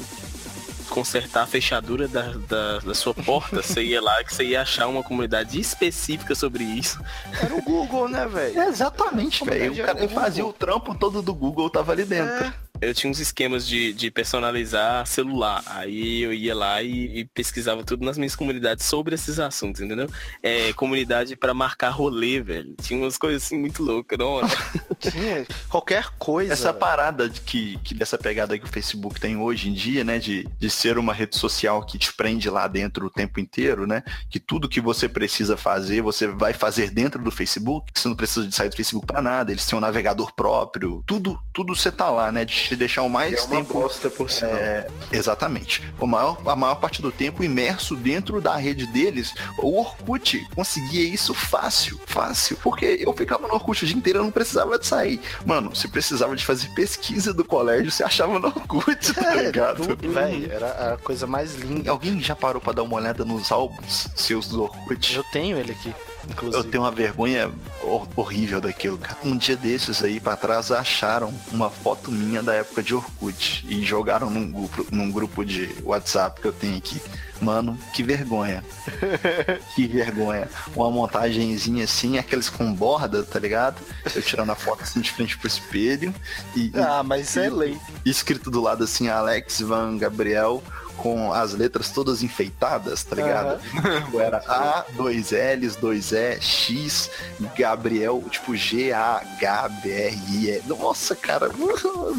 consertar 0.90 1.44
a 1.44 1.48
fechadura 1.48 2.08
da, 2.08 2.34
da, 2.48 2.80
da 2.80 2.94
sua 2.94 3.14
porta, 3.14 3.62
você 3.64 3.84
ia 3.84 4.02
lá 4.02 4.24
que 4.24 4.34
você 4.34 4.44
ia 4.44 4.62
achar 4.62 4.88
uma 4.88 5.04
comunidade 5.04 5.60
específica 5.60 6.36
sobre 6.36 6.64
isso. 6.64 7.02
Era 7.42 7.56
o 7.56 7.62
Google, 7.62 8.08
né, 8.08 8.28
velho? 8.28 8.62
Exatamente, 8.62 9.44
velho. 9.44 9.74
O 9.74 9.86
cara 9.86 10.08
fazia 10.10 10.46
o 10.46 10.54
trampo 10.54 10.94
todo 10.96 11.22
do 11.22 11.34
Google, 11.34 11.70
tava 11.70 11.92
ali 11.92 12.06
dentro. 12.06 12.54
Eu 12.82 12.94
tinha 12.94 13.10
uns 13.10 13.20
esquemas 13.20 13.66
de, 13.68 13.94
de 13.94 14.12
personalizar 14.12 15.06
celular. 15.08 15.64
Aí 15.68 16.22
eu 16.22 16.34
ia 16.34 16.54
lá 16.54 16.82
e, 16.82 17.20
e 17.20 17.26
pesquisava 17.26 17.84
tudo 17.84 18.06
nas 18.06 18.18
minhas 18.18 18.36
comunidades 18.36 18.86
sobre 18.86 19.16
esses 19.16 19.40
assuntos, 19.40 19.82
entendeu? 19.82 20.10
É, 20.44 20.74
comunidade 20.74 21.36
pra 21.36 21.54
marcar 21.54 21.90
rolê, 21.90 22.42
velho. 22.42 22.76
Tinha 22.82 23.00
umas 23.00 23.18
coisas 23.18 23.44
assim 23.44 23.58
muito 23.58 23.82
loucas, 23.82 24.18
não? 24.18 24.42
Tinha 25.00 25.46
qualquer 25.70 26.10
coisa. 26.18 26.54
Essa 26.54 26.72
velho. 26.72 26.80
parada 26.80 27.30
de 27.30 27.42
que, 27.42 27.78
que 27.84 27.94
dessa 27.94 28.18
pegada 28.18 28.58
que 28.58 28.66
o 28.66 28.70
Facebook 28.70 29.20
tem 29.20 29.38
hoje 29.38 29.70
em 29.70 29.74
dia, 29.74 30.04
né? 30.04 30.20
De, 30.20 30.48
de 30.60 30.70
ser 30.70 30.98
uma 30.98 31.14
rede 31.14 31.38
social 31.38 31.86
que 31.86 31.98
te 31.98 32.14
prende 32.14 32.50
lá 32.50 32.68
dentro 32.68 33.06
o 33.06 33.10
tempo 33.10 33.40
inteiro, 33.40 33.88
né? 33.88 34.04
Que 34.30 34.40
tudo 34.40 34.70
que 34.70 34.82
você 34.82 35.08
precisa 35.08 35.56
fazer, 35.56 36.02
você 36.02 36.28
vai 36.28 36.54
fazer 36.54 36.92
dentro 36.92 37.24
do 37.24 37.32
Facebook. 37.32 37.92
Você 37.94 38.08
não 38.08 38.16
precisa 38.16 38.48
de 38.48 38.54
sair 38.54 38.70
do 38.70 38.76
Facebook 38.76 39.06
pra 39.08 39.22
nada. 39.22 39.52
Eles 39.52 39.66
têm 39.66 39.78
um 39.78 39.82
navegador 39.82 40.34
próprio. 40.36 41.04
Tudo, 41.06 41.40
tudo 41.54 41.76
você 41.76 41.92
tá 41.92 42.10
lá, 42.10 42.32
né? 42.32 42.44
De 42.44 42.65
te 42.70 42.76
deixar 42.76 43.04
o 43.04 43.10
mais 43.10 43.44
É 43.44 43.48
tempo 43.48 43.74
bosta 43.74 44.10
por 44.10 44.30
sinal. 44.30 44.56
É, 44.56 44.88
exatamente. 45.12 45.82
O 46.00 46.08
maior, 46.08 46.38
a 46.46 46.56
maior 46.56 46.76
parte 46.76 47.02
do 47.02 47.12
tempo 47.12 47.44
imerso 47.44 47.96
dentro 47.96 48.42
da 48.42 48.56
rede 48.56 48.86
deles, 48.88 49.34
o 49.60 49.80
Orkut 49.80 50.46
conseguia 50.56 51.04
isso 51.04 51.34
fácil, 51.34 52.00
fácil. 52.06 52.58
Porque 52.64 52.98
eu 53.00 53.14
ficava 53.14 53.48
no 53.48 53.54
Orkut 53.54 53.84
o 53.84 53.88
dia 53.88 53.98
inteiro, 53.98 54.20
eu 54.20 54.24
não 54.24 54.32
precisava 54.32 54.78
de 54.80 54.86
sair. 54.86 55.20
Mano, 55.46 55.76
você 55.76 55.88
precisava 55.88 56.36
de 56.36 56.46
fazer 56.46 56.68
pesquisa 56.70 57.34
do 57.34 57.44
colégio, 57.46 57.92
você 57.92 58.04
achava 58.04 58.40
no 58.40 58.48
Orkut, 58.48 59.14
tá 59.14 59.36
ligado? 59.36 59.88
Tudo, 59.88 60.12
velho, 60.12 60.52
era 60.52 60.94
a 60.94 60.98
coisa 60.98 61.28
mais 61.28 61.56
linda. 61.56 61.92
Alguém 61.92 62.20
já 62.22 62.36
parou 62.36 62.62
pra 62.62 62.74
dar 62.74 62.84
uma 62.84 62.96
olhada 62.96 63.24
nos 63.26 63.52
álbuns 63.52 64.08
seus 64.16 64.48
do 64.48 64.64
Orkut? 64.64 65.16
Eu 65.16 65.24
tenho 65.32 65.58
ele 65.58 65.72
aqui, 65.72 65.94
inclusive. 66.30 66.64
Eu 66.64 66.70
tenho 66.70 66.84
uma 66.84 66.92
vergonha 66.92 67.52
hor- 67.82 68.08
horrível 68.16 68.60
daquilo, 68.62 68.98
cara. 68.98 69.18
Um 69.24 69.36
dia 69.38 69.56
desses 69.56 70.04
aí 70.04 70.20
pra 70.20 70.36
trás 70.36 70.72
acharam 70.72 71.34
uma 71.52 71.70
foto 71.70 72.12
minha 72.12 72.42
da 72.44 72.54
época 72.54 72.82
de 72.84 72.94
Orkut 72.96 73.66
e 73.68 73.84
jogaram 73.84 74.30
num 74.30 74.52
grupo, 74.52 74.86
num 74.92 75.12
grupo 75.12 75.44
de 75.46 75.70
WhatsApp 75.84 76.42
que 76.42 76.48
eu 76.48 76.54
tenho 76.54 76.78
aqui. 76.78 77.02
Mano, 77.42 77.78
que 77.94 78.02
vergonha. 78.02 78.64
que 79.76 79.86
vergonha. 79.88 80.48
Uma 80.76 80.90
montagenzinha 80.90 81.84
assim, 81.84 82.18
aqueles 82.18 82.50
com 82.50 82.74
borda, 82.74 83.24
tá 83.24 83.38
ligado? 83.40 83.76
Eu 84.16 84.22
tirando 84.22 84.52
a 84.52 84.56
foto 84.56 84.84
assim 84.84 85.02
de 85.02 85.12
frente 85.12 85.38
pro 85.38 85.48
espelho 85.48 86.14
e, 86.56 86.68
e 86.68 86.72
Ah, 86.80 87.04
mas 87.04 87.36
é 87.36 87.50
lei. 87.50 87.78
escrito 88.06 88.50
do 88.50 88.62
lado 88.62 88.84
assim, 88.86 89.10
Alex 89.10 89.60
Van 89.62 89.98
Gabriel, 89.98 90.64
com 90.98 91.32
as 91.34 91.54
letras 91.54 91.90
todas 91.90 92.24
enfeitadas, 92.24 93.04
tá 93.04 93.16
ligado? 93.16 93.60
Tipo, 94.06 94.20
Era 94.20 94.38
A, 94.48 94.86
dois 94.96 95.32
L's, 95.32 95.76
dois 95.76 96.12
E, 96.12 96.40
X, 96.42 97.10
Gabriel, 97.58 98.24
tipo 98.30 98.56
G-A-H-B-R-I-E. 98.56 100.62
Nossa, 100.68 101.16
cara, 101.16 101.50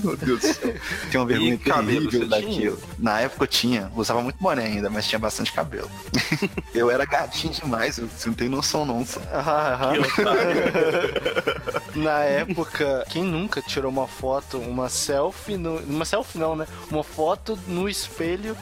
meu 0.03 0.17
Deus 0.17 0.41
do 0.41 0.55
céu. 0.55 0.75
Tem 1.11 1.21
uma 1.21 1.27
vergonha 1.27 1.59
terrível 1.59 2.11
você 2.11 2.19
tinha? 2.19 2.29
daquilo. 2.29 2.79
Na 2.99 3.21
época 3.21 3.45
eu 3.45 3.49
tinha, 3.49 3.91
usava 3.95 4.23
muito 4.23 4.37
boné 4.41 4.65
ainda, 4.65 4.91
mas 4.91 5.07
tinha 5.07 5.19
bastante 5.19 5.53
cabelo. 5.53 5.91
eu 6.75 6.91
era 6.91 7.05
gatinho 7.05 7.53
demais, 7.55 7.99
você 7.99 8.29
não 8.29 8.35
tem 8.35 8.49
noção 8.49 8.85
não. 8.85 9.03
otário. 9.03 10.03
Na 11.95 12.21
época, 12.25 13.07
quem 13.09 13.25
nunca 13.25 13.63
tirou 13.63 13.91
uma 13.91 14.07
foto, 14.07 14.59
uma 14.59 14.89
selfie, 14.89 15.57
no, 15.57 15.79
uma 15.79 16.05
selfie 16.05 16.39
não, 16.39 16.55
né? 16.55 16.67
Uma 16.91 17.03
foto 17.03 17.59
no 17.67 17.89
espelho 17.89 18.57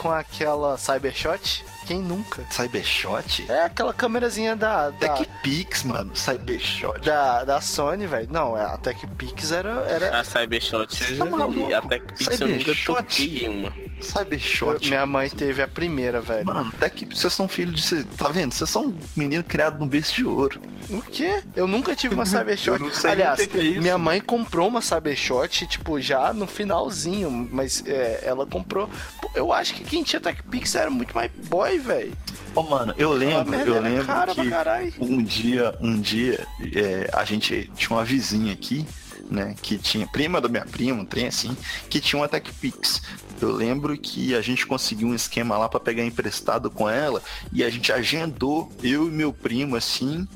com 0.00 0.10
aquela 0.10 0.78
Cybershot? 0.78 1.62
Quem 1.86 2.00
nunca? 2.00 2.44
Cybershot? 2.50 3.46
É 3.48 3.64
aquela 3.64 3.92
câmerazinha 3.92 4.54
da, 4.54 4.90
da, 4.90 5.08
TechPix, 5.16 5.82
mano, 5.84 6.14
Cybershot. 6.14 7.00
da, 7.00 7.44
da 7.44 7.60
Sony, 7.60 8.06
velho. 8.06 8.28
Não, 8.30 8.56
é, 8.56 8.62
a 8.64 8.76
TechPix 8.78 9.50
era, 9.52 9.70
era... 9.88 10.20
A 10.20 10.24
Cybershot 10.24 10.86
eu 11.10 11.14
já 11.16 11.24
Tá 11.24 11.30
maluco? 11.30 11.66
vi. 11.66 11.74
Até 11.74 11.98
que 11.98 12.12
Pix 12.14 12.40
eu 12.40 12.48
nunca 12.48 12.58
Cybershot? 12.60 12.86
toquei 12.96 13.48
uma. 13.48 13.72
Cybershot. 14.00 14.88
Minha 14.88 15.04
mãe 15.06 15.28
teve 15.28 15.62
a 15.62 15.68
primeira, 15.68 16.20
velho. 16.20 16.46
Mano, 16.46 16.72
até 16.74 16.88
que 16.88 17.04
vocês 17.04 17.32
são 17.32 17.46
filhos 17.48 17.74
de. 17.76 17.82
cê- 17.82 18.04
Tá 18.16 18.28
vendo? 18.28 18.52
Vocês 18.54 18.70
são 18.70 18.86
um 18.86 18.98
menino 19.16 19.44
criado 19.44 19.78
no 19.78 19.86
berço 19.86 20.14
de 20.14 20.24
ouro. 20.24 20.60
O 20.88 21.02
quê? 21.02 21.42
Eu 21.54 21.66
nunca 21.66 21.94
tive 21.94 22.14
uma 22.14 22.24
Cybershot. 22.26 22.80
Aliás, 23.06 23.44
que 23.46 23.58
é 23.58 23.62
isso. 23.62 23.80
minha 23.82 23.98
mãe 23.98 24.20
comprou 24.20 24.68
uma 24.68 24.80
Cybershot, 24.80 25.66
tipo, 25.66 26.00
já 26.00 26.32
no 26.32 26.46
finalzinho, 26.46 27.30
mas 27.52 27.82
é, 27.86 28.20
ela 28.24 28.46
comprou. 28.46 28.88
Eu 29.34 29.52
acho 29.52 29.74
que 29.74 29.84
quem 29.84 30.02
tinha 30.02 30.18
TechPix 30.20 30.74
era 30.74 30.90
muito 30.90 31.14
mais 31.14 31.30
boy, 31.48 31.69
velho. 31.78 32.12
Ô, 32.54 32.62
mano, 32.62 32.94
eu 32.96 33.12
lembro, 33.12 33.54
eu 33.54 33.76
era 33.76 33.88
lembro 33.88 34.34
que 34.34 35.04
um 35.04 35.22
dia, 35.22 35.74
um 35.80 36.00
dia, 36.00 36.46
é, 36.74 37.08
a 37.12 37.24
gente 37.24 37.70
tinha 37.76 37.96
uma 37.96 38.04
vizinha 38.04 38.52
aqui, 38.52 38.84
né, 39.30 39.54
que 39.62 39.78
tinha, 39.78 40.06
prima 40.06 40.40
da 40.40 40.48
minha 40.48 40.64
prima, 40.64 41.02
um 41.02 41.04
trem 41.04 41.28
assim, 41.28 41.56
que 41.88 42.00
tinha 42.00 42.20
uma 42.20 42.28
TechPix. 42.28 43.02
Eu 43.40 43.52
lembro 43.52 43.96
que 43.96 44.34
a 44.34 44.42
gente 44.42 44.66
conseguiu 44.66 45.08
um 45.08 45.14
esquema 45.14 45.56
lá 45.56 45.68
pra 45.68 45.80
pegar 45.80 46.04
emprestado 46.04 46.70
com 46.70 46.90
ela 46.90 47.22
e 47.52 47.64
a 47.64 47.70
gente 47.70 47.90
agendou, 47.90 48.70
eu 48.82 49.06
e 49.06 49.10
meu 49.10 49.32
primo, 49.32 49.76
assim, 49.76 50.28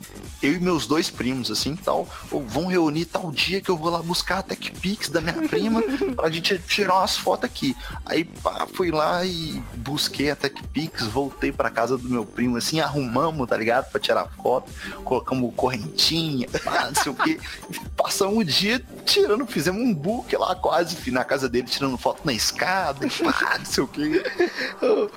eu 0.42 0.54
e 0.54 0.60
meus 0.60 0.86
dois 0.86 1.10
primos, 1.10 1.50
assim, 1.50 1.76
tal, 1.76 2.08
ou 2.30 2.42
vão 2.42 2.66
reunir 2.66 3.04
tal 3.06 3.30
dia 3.30 3.60
que 3.60 3.70
eu 3.70 3.76
vou 3.76 3.90
lá 3.90 4.00
buscar 4.00 4.38
a 4.38 4.42
TechPix 4.42 5.10
da 5.10 5.20
minha 5.20 5.48
prima 5.48 5.82
pra 6.16 6.30
gente 6.30 6.58
tirar 6.60 6.98
umas 7.00 7.16
fotos 7.16 7.44
aqui. 7.44 7.76
Aí, 8.06 8.24
pá, 8.24 8.66
fui 8.72 8.90
lá 8.90 9.24
e 9.24 9.62
busquei 9.76 10.30
a 10.30 10.36
TechPix, 10.36 11.02
voltei 11.04 11.52
pra 11.52 11.70
casa 11.70 11.98
do 11.98 12.08
meu 12.08 12.24
primo, 12.24 12.56
assim, 12.56 12.80
arrumamos, 12.80 13.48
tá 13.48 13.56
ligado? 13.56 13.90
Pra 13.90 14.00
tirar 14.00 14.28
foto, 14.42 14.70
colocamos 15.04 15.52
correntinha, 15.54 16.48
pá, 16.64 16.86
não 16.86 17.02
sei 17.02 17.12
o 17.12 17.14
que. 17.14 17.38
Passamos 17.96 18.38
o 18.38 18.44
dia 18.44 18.83
tirando, 19.04 19.46
fizemos 19.46 19.82
um 19.82 19.92
book 19.94 20.34
lá 20.36 20.54
quase, 20.54 21.10
na 21.10 21.24
casa 21.24 21.48
dele, 21.48 21.66
tirando 21.66 21.96
foto 21.98 22.20
na 22.24 22.32
escada, 22.32 23.06
pá, 23.22 23.56
não 23.58 23.64
sei 23.66 23.84
o 23.84 23.88
que. 23.88 24.22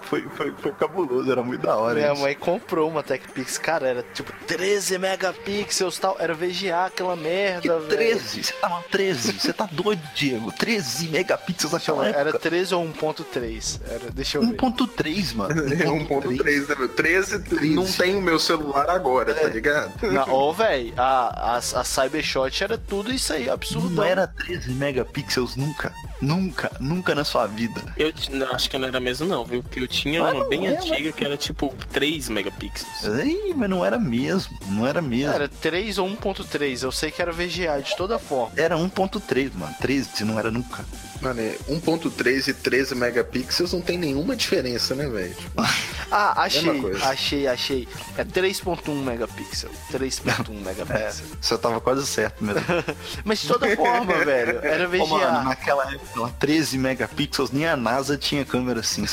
Foi, 0.01 0.21
foi, 0.35 0.53
foi 0.59 0.71
cabuloso, 0.73 1.31
era 1.31 1.41
muito 1.43 1.61
da 1.61 1.75
hora. 1.77 1.95
Minha 1.95 2.13
isso. 2.13 2.21
mãe 2.21 2.35
comprou 2.35 2.89
uma 2.89 3.01
TechPix, 3.03 3.57
cara, 3.57 3.87
era 3.87 4.03
tipo 4.13 4.31
13 4.45 4.97
megapixels 4.97 5.97
tal, 5.97 6.15
era 6.19 6.33
VGA 6.33 6.85
aquela 6.85 7.15
merda, 7.15 7.61
Que 7.61 7.69
velho. 7.69 7.87
13? 7.87 8.43
Você 8.43 8.53
tá 8.53 8.83
13? 8.91 9.33
Você 9.39 9.53
tá 9.53 9.69
doido, 9.71 10.01
Diego? 10.15 10.51
13 10.51 11.07
megapixels 11.09 11.71
naquela 11.73 12.07
Era 12.07 12.29
época. 12.29 12.39
13 12.39 12.75
ou 12.75 12.83
1.3? 12.85 13.81
Era, 13.89 14.11
deixa 14.11 14.37
eu 14.37 14.41
ver. 14.47 14.55
1.3, 14.57 15.35
mano. 15.35 15.47
É 15.77 15.85
1.3, 15.85 16.67
né, 16.69 16.75
meu? 16.77 16.89
13, 16.89 17.43
não 17.75 17.85
tem 17.85 18.15
o 18.15 18.21
meu 18.21 18.39
celular 18.39 18.89
agora, 18.89 19.33
tá 19.33 19.47
ligado? 19.47 19.91
Na- 20.11 20.25
Ô, 20.25 20.51
velho, 20.53 20.93
a, 20.97 21.53
a, 21.53 21.57
a 21.57 21.83
Cybershot 21.83 22.63
era 22.63 22.77
tudo 22.77 23.11
isso 23.13 23.31
aí, 23.33 23.49
absurdo. 23.57 23.89
Não 23.89 24.03
era 24.03 24.25
13 24.27 24.71
megapixels 24.71 25.55
nunca. 25.55 25.93
Nunca, 26.21 26.71
nunca 26.79 27.13
na 27.13 27.23
sua 27.23 27.45
vida. 27.45 27.81
Eu 27.97 28.13
não, 28.31 28.51
acho 28.53 28.69
que 28.69 28.77
não 28.77 28.87
era 28.87 28.99
mesmo 28.99 29.27
não, 29.27 29.43
viu? 29.45 29.61
Porque 29.61 29.79
eu 29.79 29.87
tinha 29.87 30.21
Mas 30.21 30.33
uma 30.35 30.47
bem 30.47 30.67
era. 30.67 30.79
antiga 30.79 31.11
que 31.11 31.23
era 31.25 31.37
tipo 31.37 31.73
3 31.91 32.29
megapixels. 32.29 33.03
Ei, 33.19 33.53
mas 33.55 33.69
não 33.69 33.85
era 33.85 33.99
mesmo. 33.99 34.57
Não 34.67 34.87
era 34.87 35.01
mesmo. 35.01 35.33
Era 35.33 35.47
3 35.47 35.97
ou 35.97 36.07
1.3, 36.09 36.83
eu 36.83 36.91
sei 36.91 37.11
que 37.11 37.21
era 37.21 37.31
VGA 37.31 37.81
de 37.83 37.95
toda 37.95 38.17
forma. 38.17 38.51
Era 38.55 38.75
1.3, 38.75 39.51
mano. 39.53 39.75
13 39.79 40.23
não 40.25 40.39
era 40.39 40.49
nunca. 40.49 40.85
Mano, 41.21 41.41
é 41.41 41.55
1.3 41.69 42.47
e 42.49 42.53
13 42.53 42.93
megapixels 42.95 43.73
não 43.73 43.81
tem 43.81 43.97
nenhuma 43.97 44.35
diferença, 44.35 44.93
né, 44.95 45.07
velho? 45.07 45.33
Tipo, 45.33 45.61
Ah, 46.09 46.43
achei, 46.43 46.71
achei, 47.03 47.47
achei. 47.47 47.87
É 48.17 48.23
3.1 48.23 48.89
megapixel. 49.03 49.69
3.1 49.91 50.53
megapixel. 50.63 51.25
Você 51.41 51.57
tava 51.57 51.81
quase 51.81 52.07
certo 52.07 52.41
mesmo. 52.43 52.61
Mas 53.25 53.39
de 53.41 53.47
toda 53.49 53.75
forma, 53.75 54.13
velho, 54.23 54.59
era 54.63 54.87
Ô, 54.87 55.05
mano, 55.05 55.17
VGA. 55.17 55.43
naquela 55.43 55.91
época, 55.91 56.19
lá, 56.21 56.29
13 56.39 56.77
megapixels, 56.77 57.51
nem 57.51 57.67
a 57.67 57.75
NASA 57.75 58.15
tinha 58.17 58.45
câmera 58.45 58.79
assim. 58.79 59.05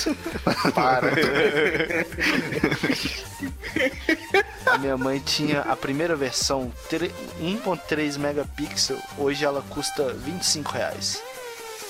Para. 0.72 1.11
A 4.66 4.78
minha 4.78 4.96
mãe 4.96 5.18
tinha 5.18 5.61
a 5.62 5.76
primeira 5.76 6.14
versão, 6.14 6.72
tre- 6.88 7.12
1.3 7.40 8.18
megapixel, 8.18 8.98
hoje 9.18 9.44
ela 9.44 9.62
custa 9.68 10.12
25 10.12 10.70
reais. 10.72 11.20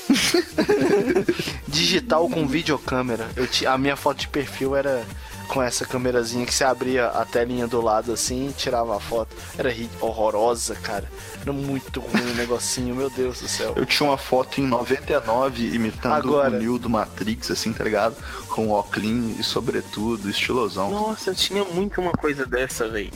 Digital 1.69 2.29
com 2.29 2.47
videocâmera. 2.47 3.29
Eu 3.37 3.47
ti- 3.47 3.67
a 3.67 3.77
minha 3.79 3.97
foto 3.97 4.19
de 4.21 4.29
perfil 4.29 4.77
era 4.77 5.05
com 5.49 5.63
essa 5.63 5.85
câmerazinha 5.85 6.47
que 6.47 6.55
você 6.55 6.65
abria 6.65 7.07
a 7.09 7.25
telinha 7.25 7.67
do 7.67 7.81
lado 7.81 8.13
assim 8.13 8.49
e 8.49 8.53
tirava 8.53 8.97
a 8.97 9.01
foto. 9.01 9.35
Era 9.59 9.71
ri- 9.71 9.91
horrorosa, 10.01 10.75
cara. 10.77 11.05
Era 11.43 11.53
muito 11.53 12.01
ruim 12.01 12.31
o 12.31 12.35
negocinho, 12.35 12.95
meu 12.95 13.11
Deus 13.11 13.41
do 13.41 13.49
céu. 13.49 13.75
Eu 13.77 13.85
tinha 13.85 14.09
uma 14.09 14.17
foto 14.17 14.61
em 14.61 14.67
99 14.67 15.75
imitando 15.75 16.15
Agora. 16.15 16.57
o 16.57 16.59
Neo 16.59 16.79
do 16.79 16.89
Matrix, 16.89 17.51
assim, 17.51 17.73
tá 17.73 17.85
ligado? 17.85 18.17
Com 18.49 18.71
óculos 18.71 19.39
e 19.39 19.43
sobretudo, 19.43 20.31
estilosão. 20.31 20.91
Nossa, 20.91 21.31
eu 21.31 21.35
tinha 21.35 21.65
muito 21.65 22.01
uma 22.01 22.13
coisa 22.13 22.47
dessa, 22.47 22.89
velho. 22.89 23.11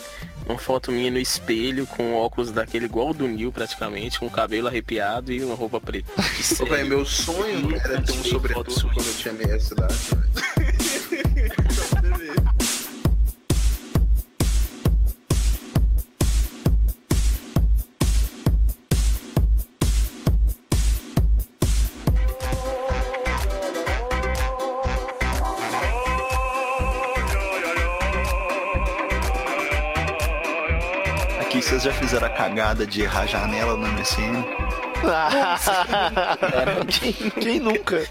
Uma 0.49 0.59
foto 0.59 0.90
minha 0.90 1.11
no 1.11 1.18
espelho, 1.18 1.86
com 1.86 2.14
óculos 2.14 2.51
daquele 2.51 2.86
igual 2.86 3.11
o 3.11 3.14
do 3.14 3.28
Neil 3.28 3.53
praticamente, 3.53 4.18
com 4.18 4.26
o 4.26 4.30
cabelo 4.30 4.66
arrepiado 4.66 5.30
e 5.30 5.44
uma 5.44 5.55
roupa 5.55 5.78
preta. 5.78 6.11
Ô, 6.18 6.42
Sério. 6.42 6.72
velho, 6.72 6.88
meu 6.88 7.05
sonho 7.05 7.76
era 7.76 8.01
ter 8.01 8.12
um 8.12 8.24
sobretudo 8.24 8.90
quando 8.94 9.07
eu 9.07 9.14
tinha 9.14 9.34
meia 9.34 9.61
cidade, 9.61 9.94
velho. 9.94 10.47
Fizeram 32.09 32.27
a 32.27 32.31
cagada 32.31 32.87
de 32.87 33.03
errar 33.03 33.21
a 33.21 33.27
janela 33.27 33.77
no 33.77 33.87
MSN. 33.87 34.43
quem, 36.91 37.13
quem 37.39 37.61
nunca? 37.61 38.03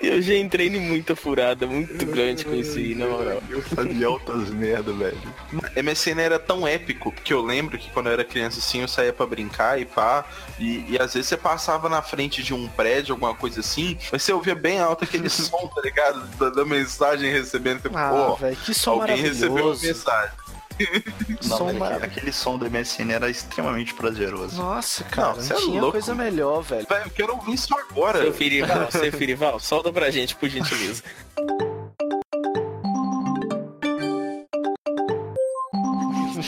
Eu 0.00 0.22
já 0.22 0.34
entrei 0.34 0.68
em 0.68 0.80
muita 0.80 1.14
furada, 1.14 1.66
muito 1.66 2.06
grande 2.06 2.46
com 2.46 2.54
isso 2.54 2.78
aí, 2.78 2.94
na 2.94 3.04
moral. 3.06 3.42
Eu 3.50 3.60
fazia 3.60 4.06
altas 4.06 4.48
merda, 4.48 4.90
velho. 4.92 5.18
MSN 5.76 6.18
era 6.20 6.38
tão 6.38 6.66
épico, 6.66 7.12
porque 7.12 7.34
eu 7.34 7.42
lembro 7.42 7.76
que 7.76 7.90
quando 7.90 8.06
eu 8.06 8.12
era 8.14 8.24
criança 8.24 8.58
assim, 8.58 8.80
eu 8.80 8.88
saía 8.88 9.12
pra 9.12 9.26
brincar 9.26 9.78
e 9.78 9.84
pá, 9.84 10.24
e, 10.58 10.84
e 10.88 10.96
às 10.98 11.12
vezes 11.12 11.28
você 11.28 11.36
passava 11.36 11.90
na 11.90 12.00
frente 12.00 12.42
de 12.42 12.54
um 12.54 12.68
prédio, 12.68 13.12
alguma 13.12 13.34
coisa 13.34 13.60
assim, 13.60 13.98
mas 14.10 14.22
você 14.22 14.32
ouvia 14.32 14.54
bem 14.54 14.78
alto 14.80 15.04
aquele 15.04 15.28
som, 15.28 15.66
tá 15.74 15.82
ligado? 15.82 16.26
Da, 16.38 16.48
da 16.48 16.64
mensagem 16.64 17.30
recebendo, 17.30 17.82
tipo, 17.82 17.98
Ah, 17.98 18.34
velho, 18.40 18.56
que 18.56 18.72
som 18.72 18.92
alguém 18.92 19.16
recebeu 19.16 19.50
uma 19.50 19.74
maravilhoso. 19.74 19.86
mensagem. 19.86 20.47
Não, 21.48 21.56
Som 21.58 21.66
velho, 21.66 21.78
maravilhoso. 21.78 22.04
aquele 22.18 22.32
som 22.32 22.58
do 22.58 22.70
MSN 22.70 23.10
era 23.12 23.30
extremamente 23.30 23.94
prazeroso. 23.94 24.56
Nossa, 24.60 25.04
cara, 25.04 25.28
não, 25.28 25.34
você 25.36 25.52
é 25.52 25.56
tinha 25.56 25.80
louco. 25.80 25.92
coisa 25.92 26.14
melhor, 26.14 26.62
velho. 26.62 26.86
Velho, 26.88 27.04
eu 27.06 27.10
quero 27.10 27.32
ouvir 27.34 27.54
isso 27.54 27.74
agora. 27.74 28.20
Seu 28.22 28.32
Firival, 28.34 28.90
seu 28.90 29.12
Firival, 29.12 29.58
solta 29.60 29.92
pra 29.92 30.10
gente, 30.10 30.34
por 30.36 30.48
gentileza. 30.48 31.02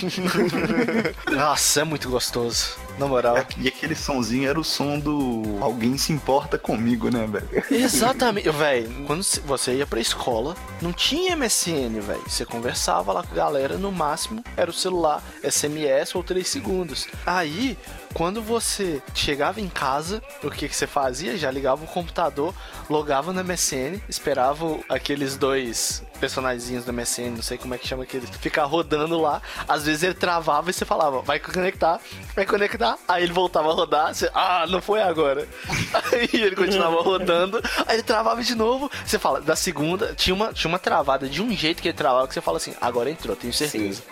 Nossa, 1.30 1.80
é 1.80 1.84
muito 1.84 2.08
gostoso. 2.08 2.76
Na 3.00 3.06
moral. 3.06 3.34
E 3.56 3.66
aquele 3.66 3.94
sonzinho 3.94 4.46
era 4.46 4.60
o 4.60 4.62
som 4.62 4.98
do 4.98 5.42
Alguém 5.62 5.96
se 5.96 6.12
importa 6.12 6.58
comigo, 6.58 7.08
né, 7.10 7.26
velho? 7.26 7.48
Exatamente, 7.70 8.50
velho. 8.50 9.06
Quando 9.06 9.22
você 9.46 9.76
ia 9.76 9.86
pra 9.86 9.98
escola, 9.98 10.54
não 10.82 10.92
tinha 10.92 11.34
MSN, 11.34 11.98
velho. 11.98 12.22
Você 12.28 12.44
conversava 12.44 13.10
lá 13.10 13.22
com 13.22 13.32
a 13.32 13.36
galera, 13.36 13.78
no 13.78 13.90
máximo 13.90 14.44
era 14.54 14.70
o 14.70 14.74
celular, 14.74 15.22
SMS 15.42 16.14
ou 16.14 16.22
3 16.22 16.46
segundos. 16.46 17.08
Aí, 17.24 17.78
quando 18.12 18.42
você 18.42 19.00
chegava 19.14 19.62
em 19.62 19.68
casa, 19.68 20.22
o 20.42 20.50
que, 20.50 20.68
que 20.68 20.76
você 20.76 20.86
fazia? 20.86 21.38
Já 21.38 21.50
ligava 21.50 21.82
o 21.84 21.88
computador, 21.88 22.52
logava 22.88 23.32
no 23.32 23.42
MSN, 23.42 23.98
esperava 24.10 24.78
aqueles 24.90 25.38
dois 25.38 26.02
personagens 26.20 26.84
do 26.84 26.92
MSN, 26.92 27.30
não 27.30 27.42
sei 27.42 27.56
como 27.56 27.74
é 27.74 27.78
que 27.78 27.88
chama 27.88 28.02
aqueles, 28.02 28.28
ficar 28.28 28.64
rodando 28.64 29.18
lá. 29.18 29.40
Às 29.66 29.86
vezes 29.86 30.02
ele 30.02 30.14
travava 30.14 30.70
e 30.70 30.72
você 30.72 30.84
falava, 30.84 31.22
vai 31.22 31.38
conectar, 31.38 31.98
vai 32.36 32.44
conectar. 32.44 32.89
Aí 33.08 33.22
ele 33.22 33.32
voltava 33.32 33.70
a 33.70 33.74
rodar, 33.74 34.14
você, 34.14 34.30
ah, 34.34 34.66
não 34.68 34.80
foi 34.80 35.00
agora. 35.02 35.46
Aí 36.12 36.28
ele 36.32 36.56
continuava 36.56 37.02
rodando, 37.02 37.60
aí 37.86 37.96
ele 37.96 38.02
travava 38.02 38.42
de 38.42 38.54
novo. 38.54 38.90
Você 39.04 39.18
fala, 39.18 39.40
da 39.40 39.56
segunda, 39.56 40.14
tinha 40.14 40.34
uma, 40.34 40.52
tinha 40.52 40.68
uma 40.68 40.78
travada 40.78 41.28
de 41.28 41.42
um 41.42 41.50
jeito 41.54 41.82
que 41.82 41.88
ele 41.88 41.96
travava 41.96 42.26
que 42.28 42.34
você 42.34 42.40
fala 42.40 42.56
assim, 42.56 42.74
agora 42.80 43.10
entrou, 43.10 43.36
tenho 43.36 43.52
certeza. 43.52 44.02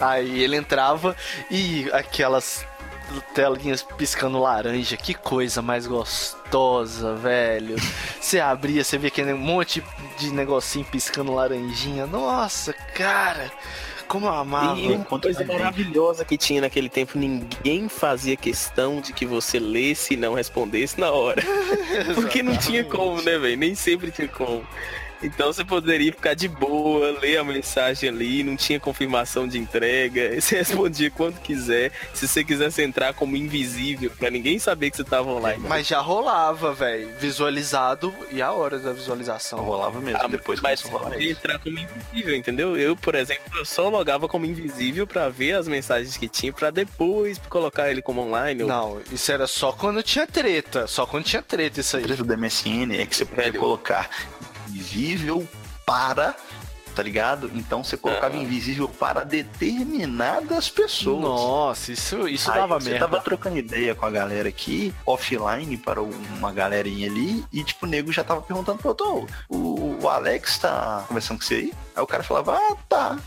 Aí 0.00 0.42
ele 0.42 0.56
entrava 0.56 1.14
e 1.50 1.88
aquelas 1.92 2.66
telinhas 3.34 3.82
piscando 3.82 4.38
laranja, 4.38 4.96
que 4.96 5.14
coisa 5.14 5.60
mais 5.60 5.86
gostosa, 5.86 7.14
velho. 7.14 7.76
Você 8.20 8.40
abria, 8.40 8.82
você 8.82 8.96
via 8.96 9.08
aquele 9.08 9.34
monte 9.34 9.82
de 10.18 10.30
negocinho 10.30 10.84
piscando 10.86 11.34
laranjinha. 11.34 12.06
Nossa, 12.06 12.72
cara, 12.72 13.50
como 14.12 14.26
eu 14.26 14.34
amava. 14.34 14.78
E 14.78 14.88
uma 14.92 15.18
coisa 15.18 15.42
maravilhosa 15.42 16.22
que 16.22 16.36
tinha 16.36 16.60
naquele 16.60 16.90
tempo, 16.90 17.18
ninguém 17.18 17.88
fazia 17.88 18.36
questão 18.36 19.00
de 19.00 19.10
que 19.10 19.24
você 19.24 19.58
lesse 19.58 20.12
e 20.12 20.16
não 20.18 20.34
respondesse 20.34 21.00
na 21.00 21.10
hora. 21.10 21.42
Porque 22.14 22.42
não 22.42 22.54
tinha 22.58 22.84
como, 22.84 23.22
né, 23.22 23.38
velho? 23.38 23.56
Nem 23.56 23.74
sempre 23.74 24.10
tinha 24.10 24.28
como. 24.28 24.62
Então 25.22 25.52
você 25.52 25.64
poderia 25.64 26.12
ficar 26.12 26.34
de 26.34 26.48
boa, 26.48 27.18
ler 27.20 27.36
a 27.38 27.44
mensagem 27.44 28.08
ali, 28.08 28.42
não 28.42 28.56
tinha 28.56 28.80
confirmação 28.80 29.46
de 29.46 29.58
entrega, 29.58 30.34
você 30.40 30.56
respondia 30.56 31.10
quando 31.10 31.40
quiser. 31.40 31.92
Se 32.12 32.26
você 32.26 32.42
quisesse 32.42 32.82
entrar 32.82 33.14
como 33.14 33.36
invisível, 33.36 34.10
pra 34.18 34.30
ninguém 34.30 34.58
saber 34.58 34.90
que 34.90 34.96
você 34.96 35.04
tava 35.04 35.30
online. 35.30 35.64
Mas 35.68 35.86
já 35.86 36.00
rolava, 36.00 36.72
velho, 36.74 37.08
visualizado 37.18 38.12
e 38.30 38.42
a 38.42 38.50
hora 38.52 38.78
da 38.78 38.92
visualização. 38.92 39.60
Rolava 39.60 40.00
mesmo, 40.00 40.18
Ah, 40.22 40.26
depois 40.26 40.60
mas 40.60 40.80
começou 40.82 40.98
a 40.98 41.02
rolar 41.04 41.14
podia 41.14 41.30
isso. 41.30 41.40
entrar 41.40 41.58
como 41.58 41.78
invisível, 41.78 42.36
entendeu? 42.36 42.76
Eu, 42.76 42.96
por 42.96 43.14
exemplo, 43.14 43.42
eu 43.56 43.64
só 43.64 43.88
logava 43.88 44.26
como 44.28 44.46
invisível 44.46 45.06
pra 45.06 45.28
ver 45.28 45.52
as 45.52 45.68
mensagens 45.68 46.16
que 46.16 46.28
tinha 46.28 46.52
pra 46.52 46.70
depois 46.70 47.38
colocar 47.48 47.90
ele 47.90 48.02
como 48.02 48.20
online. 48.22 48.62
ou- 48.62 48.68
Não, 48.68 49.00
isso 49.12 49.30
era 49.30 49.46
só 49.46 49.72
quando 49.72 50.02
tinha 50.02 50.26
treta, 50.26 50.86
só 50.86 51.06
quando 51.06 51.24
tinha 51.24 51.42
treta 51.42 51.80
isso 51.80 51.96
aí. 51.96 52.02
preço 52.02 52.24
do 52.24 52.36
MSN 52.36 52.96
é 53.00 53.06
que 53.06 53.14
você 53.16 53.24
podia 53.24 53.52
colocar 53.52 54.08
invisível 54.68 55.46
para, 55.86 56.34
tá 56.94 57.02
ligado? 57.02 57.50
Então 57.54 57.82
você 57.82 57.96
colocava 57.96 58.34
Ah. 58.36 58.38
invisível 58.38 58.88
para 58.88 59.24
determinadas 59.24 60.68
pessoas. 60.70 61.20
Nossa, 61.22 61.92
isso, 61.92 62.28
isso 62.28 62.50
Aí 62.50 62.58
dava 62.60 62.80
você 62.80 62.90
merda. 62.90 63.08
tava 63.08 63.20
trocando 63.22 63.56
ideia 63.56 63.94
com 63.94 64.04
a 64.06 64.10
galera 64.10 64.48
aqui, 64.48 64.94
offline, 65.06 65.76
para 65.76 66.02
uma 66.02 66.52
galerinha 66.52 67.08
ali, 67.08 67.44
e 67.52 67.64
tipo, 67.64 67.86
o 67.86 67.88
nego 67.88 68.12
já 68.12 68.22
tava 68.22 68.42
perguntando 68.42 68.78
pro 68.78 68.88
outro, 68.88 69.26
"Ô, 69.48 69.56
o, 69.56 69.98
o 70.02 70.08
Alex 70.08 70.58
tá 70.58 71.04
conversando 71.08 71.38
com 71.38 71.44
você 71.44 71.54
aí? 71.54 71.72
Aí 71.96 72.02
o 72.02 72.06
cara 72.06 72.22
falava, 72.22 72.56
ah, 72.56 72.76
tá. 72.88 73.18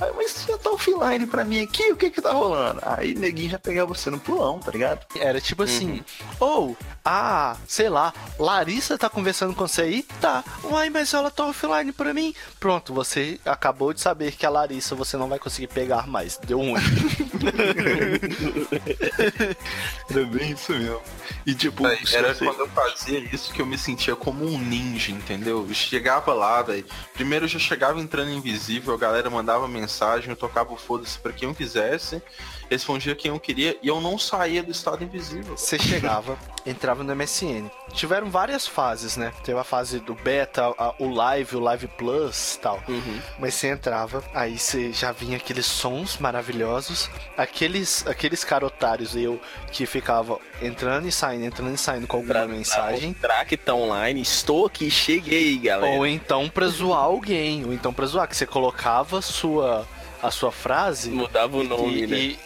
Aí, 0.00 0.10
mas 0.16 0.32
você 0.32 0.50
já 0.52 0.58
tá 0.58 0.70
offline 0.70 1.24
pra 1.26 1.44
mim 1.44 1.62
aqui, 1.62 1.92
o 1.92 1.96
que 1.96 2.10
que 2.10 2.20
tá 2.20 2.32
rolando? 2.32 2.80
Aí 2.82 3.14
neguinho 3.14 3.50
já 3.50 3.60
pegava 3.60 3.94
você 3.94 4.10
no 4.10 4.18
pulão, 4.18 4.58
tá 4.58 4.72
ligado? 4.72 5.06
Era 5.16 5.40
tipo 5.40 5.62
assim, 5.62 6.02
ou, 6.40 6.76
ah, 7.04 7.56
sei 7.68 7.88
lá, 7.88 8.12
Larissa 8.36 8.98
tá 8.98 9.08
conversando 9.08 9.54
com 9.54 9.68
você 9.68 9.82
aí? 9.82 10.02
Tá. 10.20 10.42
Uai, 10.64 10.90
mas 10.90 11.14
ela 11.14 11.30
tá 11.30 11.46
offline 11.46 11.92
pra 11.92 12.12
mim. 12.12 12.34
Pronto, 12.58 12.92
você 12.92 13.38
acabou 13.44 13.92
de 13.92 14.00
saber 14.00 14.32
que 14.32 14.44
a 14.44 14.50
Larissa 14.50 14.96
você 14.96 15.16
não 15.16 15.28
vai 15.28 15.38
conseguir 15.38 15.68
pegar 15.68 16.08
mais. 16.08 16.38
Deu 16.38 16.58
ruim. 16.58 16.74
Era 20.10 20.24
bem 20.26 20.52
isso 20.52 20.72
mesmo. 20.72 21.00
E 21.46 21.54
tipo, 21.54 21.86
era 21.86 22.34
quando 22.34 22.60
eu 22.60 22.68
fazia 22.68 23.18
isso 23.18 23.52
que 23.52 23.60
eu 23.60 23.66
me 23.66 23.76
sentia 23.76 24.16
como 24.16 24.44
um 24.44 24.58
ninja, 24.58 25.12
entendeu? 25.12 25.66
Eu 25.68 25.74
chegava 25.74 26.32
lá, 26.32 26.62
velho. 26.62 26.84
Primeiro 27.12 27.44
eu 27.44 27.48
já 27.48 27.58
chegava 27.58 28.00
entrando 28.00 28.30
invisível, 28.30 28.94
a 28.94 28.98
galera 28.98 29.28
mandava 29.28 29.68
mensagem, 29.68 30.30
eu 30.30 30.36
tocava 30.36 30.72
o 30.72 30.76
foda-se 30.76 31.18
pra 31.18 31.32
quem 31.32 31.48
eu 31.48 31.54
quisesse, 31.54 32.22
respondia 32.70 33.14
quem 33.14 33.30
eu 33.30 33.40
queria 33.40 33.76
e 33.82 33.88
eu 33.88 34.00
não 34.00 34.18
saía 34.18 34.62
do 34.62 34.70
estado 34.70 35.04
invisível. 35.04 35.56
Você 35.56 35.78
chegava, 35.78 36.38
entrava 36.66 37.02
no 37.04 37.14
MSN. 37.14 37.70
Tiveram 37.92 38.30
várias 38.30 38.66
fases, 38.66 39.16
né? 39.16 39.32
Teve 39.44 39.58
a 39.58 39.64
fase 39.64 40.00
do 40.00 40.14
beta, 40.14 40.72
a- 40.78 40.94
o 40.98 41.08
live, 41.12 41.56
o 41.56 41.60
live 41.60 41.86
plus 41.88 42.58
tal. 42.60 42.82
Uhum. 42.88 43.20
Mas 43.38 43.54
você 43.54 43.68
entrava, 43.68 44.24
aí 44.34 44.58
você 44.58 44.92
já 44.92 45.12
vinha 45.12 45.36
aqueles 45.36 45.66
sons 45.66 46.16
maravilhosos, 46.18 47.10
aqueles 47.36 48.06
aqueles 48.06 48.44
carotários 48.44 49.14
eu 49.14 49.40
que 49.70 49.86
ficava 49.86 50.38
entrando 50.62 51.06
e 51.06 51.12
saindo, 51.12 51.44
entrando 51.44 51.74
e 51.74 51.78
saindo 51.78 52.06
com 52.06 52.16
alguma 52.16 52.34
Pra 52.34 52.48
mensagem. 52.48 53.10
mostrar 53.10 53.44
que 53.44 53.56
tá 53.56 53.74
online, 53.74 54.20
estou 54.22 54.66
aqui, 54.66 54.90
cheguei, 54.90 55.58
galera. 55.58 55.96
Ou 55.98 56.06
então 56.06 56.48
pra 56.48 56.66
zoar 56.68 57.00
alguém, 57.04 57.64
ou 57.64 57.72
então 57.72 57.92
pra 57.92 58.06
zoar, 58.06 58.26
que 58.28 58.36
você 58.36 58.46
colocava 58.46 59.20
sua, 59.20 59.86
a 60.22 60.30
sua 60.30 60.50
frase 60.50 61.10
Mudava 61.10 61.56
o 61.58 61.62
nome, 61.64 62.02
e, 62.02 62.06
né? 62.06 62.16
e- 62.16 62.38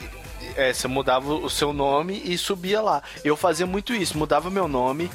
é, 0.59 0.73
você 0.73 0.89
mudava 0.89 1.33
o 1.33 1.49
seu 1.49 1.73
nome 1.73 2.21
e 2.25 2.37
subia 2.37 2.81
lá. 2.83 3.03
Eu 3.25 3.37
fazia 3.37 3.67
muito 3.67 3.95
isso, 3.95 4.19
mudava 4.19 4.51
meu 4.51 4.67
nome 4.67 5.09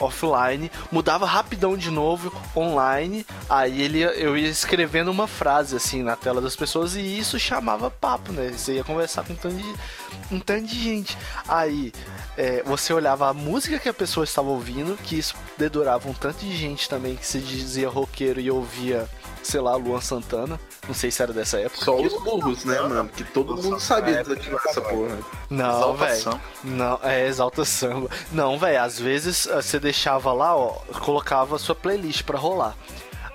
offline, 0.00 0.70
mudava 0.90 1.26
rapidão 1.26 1.76
de 1.76 1.90
novo 1.90 2.32
online, 2.56 3.26
aí 3.48 3.82
ele 3.82 4.02
eu 4.02 4.36
ia 4.36 4.48
escrevendo 4.48 5.10
uma 5.10 5.26
frase 5.26 5.74
assim 5.74 6.02
na 6.02 6.16
tela 6.16 6.40
das 6.40 6.54
pessoas 6.54 6.94
e 6.94 7.00
isso 7.00 7.38
chamava 7.38 7.90
papo, 7.90 8.32
né? 8.32 8.50
Você 8.50 8.74
ia 8.74 8.84
conversar 8.84 9.24
com 9.24 9.32
um 9.32 9.36
tanto 9.36 9.56
de, 9.56 9.74
um 10.30 10.40
tanto 10.40 10.66
de 10.66 10.80
gente. 10.80 11.18
Aí 11.46 11.92
é, 12.36 12.62
você 12.62 12.92
olhava 12.92 13.28
a 13.28 13.34
música 13.34 13.78
que 13.78 13.88
a 13.88 13.94
pessoa 13.94 14.24
estava 14.24 14.48
ouvindo, 14.48 14.96
que 14.96 15.18
isso 15.18 15.34
dedurava 15.56 16.08
um 16.08 16.14
tanto 16.14 16.44
de 16.44 16.56
gente 16.56 16.88
também 16.88 17.16
que 17.16 17.26
se 17.26 17.38
dizia 17.38 17.88
roqueiro 17.88 18.40
e 18.40 18.50
ouvia, 18.50 19.08
sei 19.42 19.60
lá, 19.60 19.74
Luan 19.74 20.00
Santana. 20.00 20.60
Não 20.88 20.94
sei 20.94 21.10
se 21.10 21.22
era 21.22 21.32
dessa 21.34 21.60
época. 21.60 21.84
Só 21.84 21.94
os 22.00 22.12
burros, 22.24 22.64
né, 22.64 22.80
mano? 22.80 23.08
Que 23.10 23.22
todo 23.22 23.54
mundo 23.62 23.78
sabia 23.78 24.24
desativar 24.24 24.60
essa 24.66 24.80
porra. 24.80 25.18
Não, 25.50 25.94
velho. 25.94 26.40
Não, 26.64 26.98
é 27.02 27.26
exalta 27.28 27.62
samba. 27.64 28.08
Não, 28.32 28.58
velho, 28.58 28.82
às 28.82 28.98
vezes 28.98 29.46
eh, 29.46 29.60
você 29.60 29.78
deixava 29.78 30.32
lá, 30.32 30.56
ó, 30.56 30.70
colocava 31.00 31.56
a 31.56 31.58
sua 31.58 31.74
playlist 31.74 32.22
pra 32.24 32.38
rolar. 32.38 32.74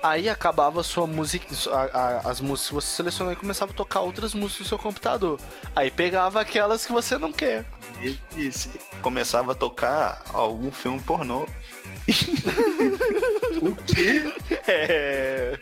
Aí 0.02 0.28
acabava 0.28 0.80
a 0.80 0.84
sua 0.84 1.06
música, 1.06 1.46
a- 1.72 1.98
a- 2.26 2.30
as 2.30 2.38
músicas 2.40 2.68
que 2.68 2.74
você 2.74 2.96
selecionou 2.96 3.32
e 3.32 3.36
começava 3.36 3.70
a 3.72 3.74
tocar 3.74 4.00
outras 4.00 4.34
músicas 4.34 4.60
no 4.66 4.68
seu 4.68 4.78
computador. 4.78 5.38
Aí 5.74 5.90
pegava 5.90 6.40
aquelas 6.40 6.84
que 6.84 6.92
você 6.92 7.16
não 7.16 7.32
quer. 7.32 7.64
E 8.36 8.52
se 8.52 8.68
começava 9.00 9.52
a 9.52 9.54
tocar 9.54 10.22
algum 10.34 10.70
filme 10.70 11.00
pornô. 11.00 11.46
o 13.68 13.76
quê? 13.76 14.22
É. 14.66 15.58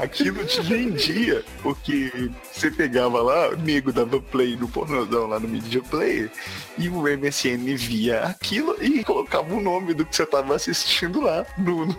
Aquilo 0.00 0.44
te 0.44 0.60
vendia. 0.62 1.42
Porque 1.60 2.30
você 2.52 2.70
pegava 2.70 3.20
lá, 3.20 3.48
o 3.48 3.56
nego 3.56 3.92
dava 3.92 4.20
play 4.20 4.56
no 4.56 4.68
pornozão 4.68 5.26
lá 5.26 5.40
no 5.40 5.48
Media 5.48 5.82
Player, 5.82 6.30
e 6.78 6.88
o 6.88 7.02
MSN 7.02 7.74
via 7.76 8.22
aquilo 8.22 8.76
e 8.80 9.02
colocava 9.02 9.52
o 9.52 9.60
nome 9.60 9.92
do 9.92 10.06
que 10.06 10.14
você 10.14 10.24
tava 10.24 10.54
assistindo 10.54 11.20
lá. 11.20 11.44
No, 11.58 11.84
no- 11.86 11.94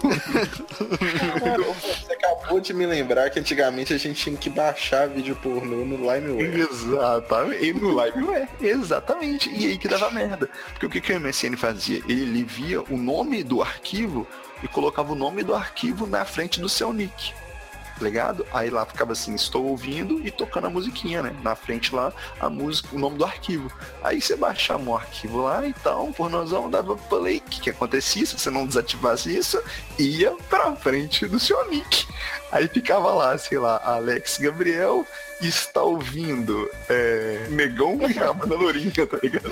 Você 1.73 2.13
acabou 2.13 2.59
de 2.59 2.73
me 2.73 2.85
lembrar 2.85 3.29
que 3.29 3.39
antigamente 3.39 3.93
a 3.93 3.97
gente 3.97 4.21
tinha 4.23 4.37
que 4.37 4.49
baixar 4.49 5.07
vídeo 5.09 5.35
pornô 5.35 5.83
no 5.85 5.97
LimeWare. 5.97 6.61
Exatamente. 6.71 7.65
E 7.65 7.73
no 7.73 7.89
LiveWare. 8.03 8.47
Exatamente. 8.61 9.49
E 9.49 9.65
aí 9.67 9.77
que 9.77 9.87
dava 9.87 10.09
merda. 10.11 10.49
Porque 10.71 10.85
o 10.85 10.89
que, 10.89 11.01
que 11.01 11.13
o 11.13 11.19
MSN 11.19 11.55
fazia? 11.57 12.01
Ele 12.07 12.43
via 12.43 12.81
o 12.81 12.97
nome 12.97 13.43
do 13.43 13.61
arquivo 13.61 14.25
e 14.65 14.67
colocava 14.67 15.13
o 15.13 15.15
nome 15.15 15.43
do 15.43 15.53
arquivo 15.53 16.07
na 16.07 16.25
frente 16.25 16.59
do 16.59 16.67
seu 16.67 16.91
nick. 16.91 17.33
tá 17.33 18.03
Ligado? 18.03 18.47
Aí 18.51 18.71
lá 18.71 18.83
ficava 18.83 19.11
assim, 19.11 19.35
estou 19.35 19.63
ouvindo 19.63 20.25
e 20.25 20.31
tocando 20.31 20.65
a 20.65 20.69
musiquinha, 20.71 21.21
né? 21.21 21.35
Na 21.43 21.55
frente 21.55 21.93
lá, 21.93 22.11
a 22.39 22.49
música, 22.49 22.89
o 22.91 22.97
nome 22.97 23.15
do 23.15 23.23
arquivo. 23.23 23.71
Aí 24.03 24.19
você 24.19 24.35
baixava 24.35 24.81
um 24.81 24.95
arquivo 24.95 25.43
lá, 25.43 25.65
então, 25.67 26.11
por 26.11 26.31
nozão, 26.31 26.67
dava 26.67 26.97
play. 26.97 27.37
O 27.37 27.41
que, 27.41 27.61
que 27.61 27.69
acontecia? 27.69 28.25
Se 28.25 28.39
você 28.39 28.49
não 28.49 28.65
desativasse 28.65 29.37
isso, 29.37 29.61
ia 29.99 30.31
pra 30.49 30.75
frente 30.75 31.27
do 31.27 31.39
seu 31.39 31.69
nick. 31.69 32.07
Aí 32.51 32.67
ficava 32.67 33.13
lá, 33.13 33.37
sei 33.37 33.59
lá, 33.59 33.79
Alex 33.85 34.39
Gabriel 34.39 35.05
está 35.41 35.81
ouvindo 35.81 36.69
é, 36.89 37.47
Negão 37.49 37.99
e 38.09 38.17
a 38.19 38.29
Amanda 38.29 38.55
Lourinha, 38.55 39.05
tá 39.05 39.17
ligado? 39.21 39.49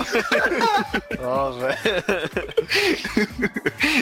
Ó, 1.20 1.50
velho. 1.52 1.76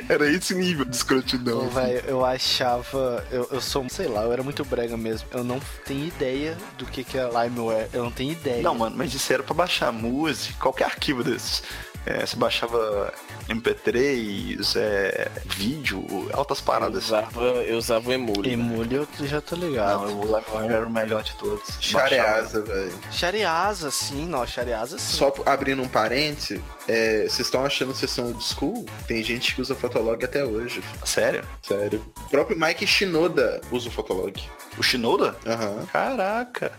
Era 0.08 0.30
esse 0.30 0.54
nível 0.54 0.84
de 0.84 0.96
escrotidão. 0.96 1.58
Ô, 1.58 1.62
assim. 1.62 1.74
velho, 1.74 2.02
eu 2.06 2.24
achava. 2.24 3.24
Eu, 3.30 3.48
eu 3.50 3.60
sou, 3.60 3.88
sei 3.88 4.08
lá, 4.08 4.22
eu 4.22 4.32
era 4.32 4.42
muito 4.42 4.64
brega 4.64 4.96
mesmo. 4.96 5.28
Eu 5.32 5.44
não 5.44 5.60
tenho 5.84 6.06
ideia 6.06 6.56
do 6.78 6.86
que, 6.86 7.04
que 7.04 7.18
é 7.18 7.28
Limeware. 7.28 7.88
Eu 7.92 8.04
não 8.04 8.12
tenho 8.12 8.32
ideia. 8.32 8.62
Não, 8.62 8.74
mano, 8.74 8.96
mas 8.96 9.12
isso 9.14 9.32
era 9.32 9.42
pra 9.42 9.54
baixar 9.54 9.92
música, 9.92 10.54
qualquer 10.60 10.84
arquivo 10.84 11.24
desses. 11.24 11.62
É, 12.04 12.26
você 12.26 12.34
baixava 12.36 13.12
MP3, 13.48 14.76
é, 14.76 15.30
vídeo, 15.46 16.04
altas 16.32 16.58
Eu 16.58 16.64
paradas. 16.64 17.04
usava, 17.04 17.40
eu 17.42 17.76
usava 17.76 18.08
o 18.10 18.12
Emule. 18.12 18.52
Emule 18.52 18.96
eu 18.96 19.08
já 19.20 19.40
tô 19.40 19.54
ligado. 19.54 20.06
Não, 20.06 20.20
o 20.20 20.24
Limeware 20.24 20.72
era 20.72 20.86
o 20.86 20.90
melhor 20.90 21.22
de 21.22 21.34
todos. 21.36 21.76
Shareasa, 21.80 22.60
velho. 22.62 22.92
Shareasa, 23.10 23.90
sim, 23.90 24.26
não, 24.26 24.46
Shareasa 24.46 24.98
sim. 24.98 25.16
Só 25.16 25.32
abrindo 25.46 25.82
um 25.82 25.88
parêntese, 25.88 26.62
é, 26.88 27.22
vocês 27.22 27.40
estão 27.40 27.64
achando 27.64 27.94
sessão 27.94 28.26
old 28.26 28.42
school? 28.42 28.84
Tem 29.06 29.22
gente 29.22 29.54
que 29.54 29.60
usa 29.60 29.74
Fotolog 29.74 30.24
até 30.24 30.44
hoje. 30.44 30.82
Sério? 31.04 31.44
Sério. 31.62 32.04
O 32.26 32.28
próprio 32.30 32.58
Mike 32.58 32.86
Shinoda 32.86 33.60
usa 33.70 33.88
o 33.88 33.92
Fotolog. 33.92 34.42
O 34.76 34.82
Shinoda? 34.82 35.36
Aham. 35.46 35.86
Caraca. 35.92 36.72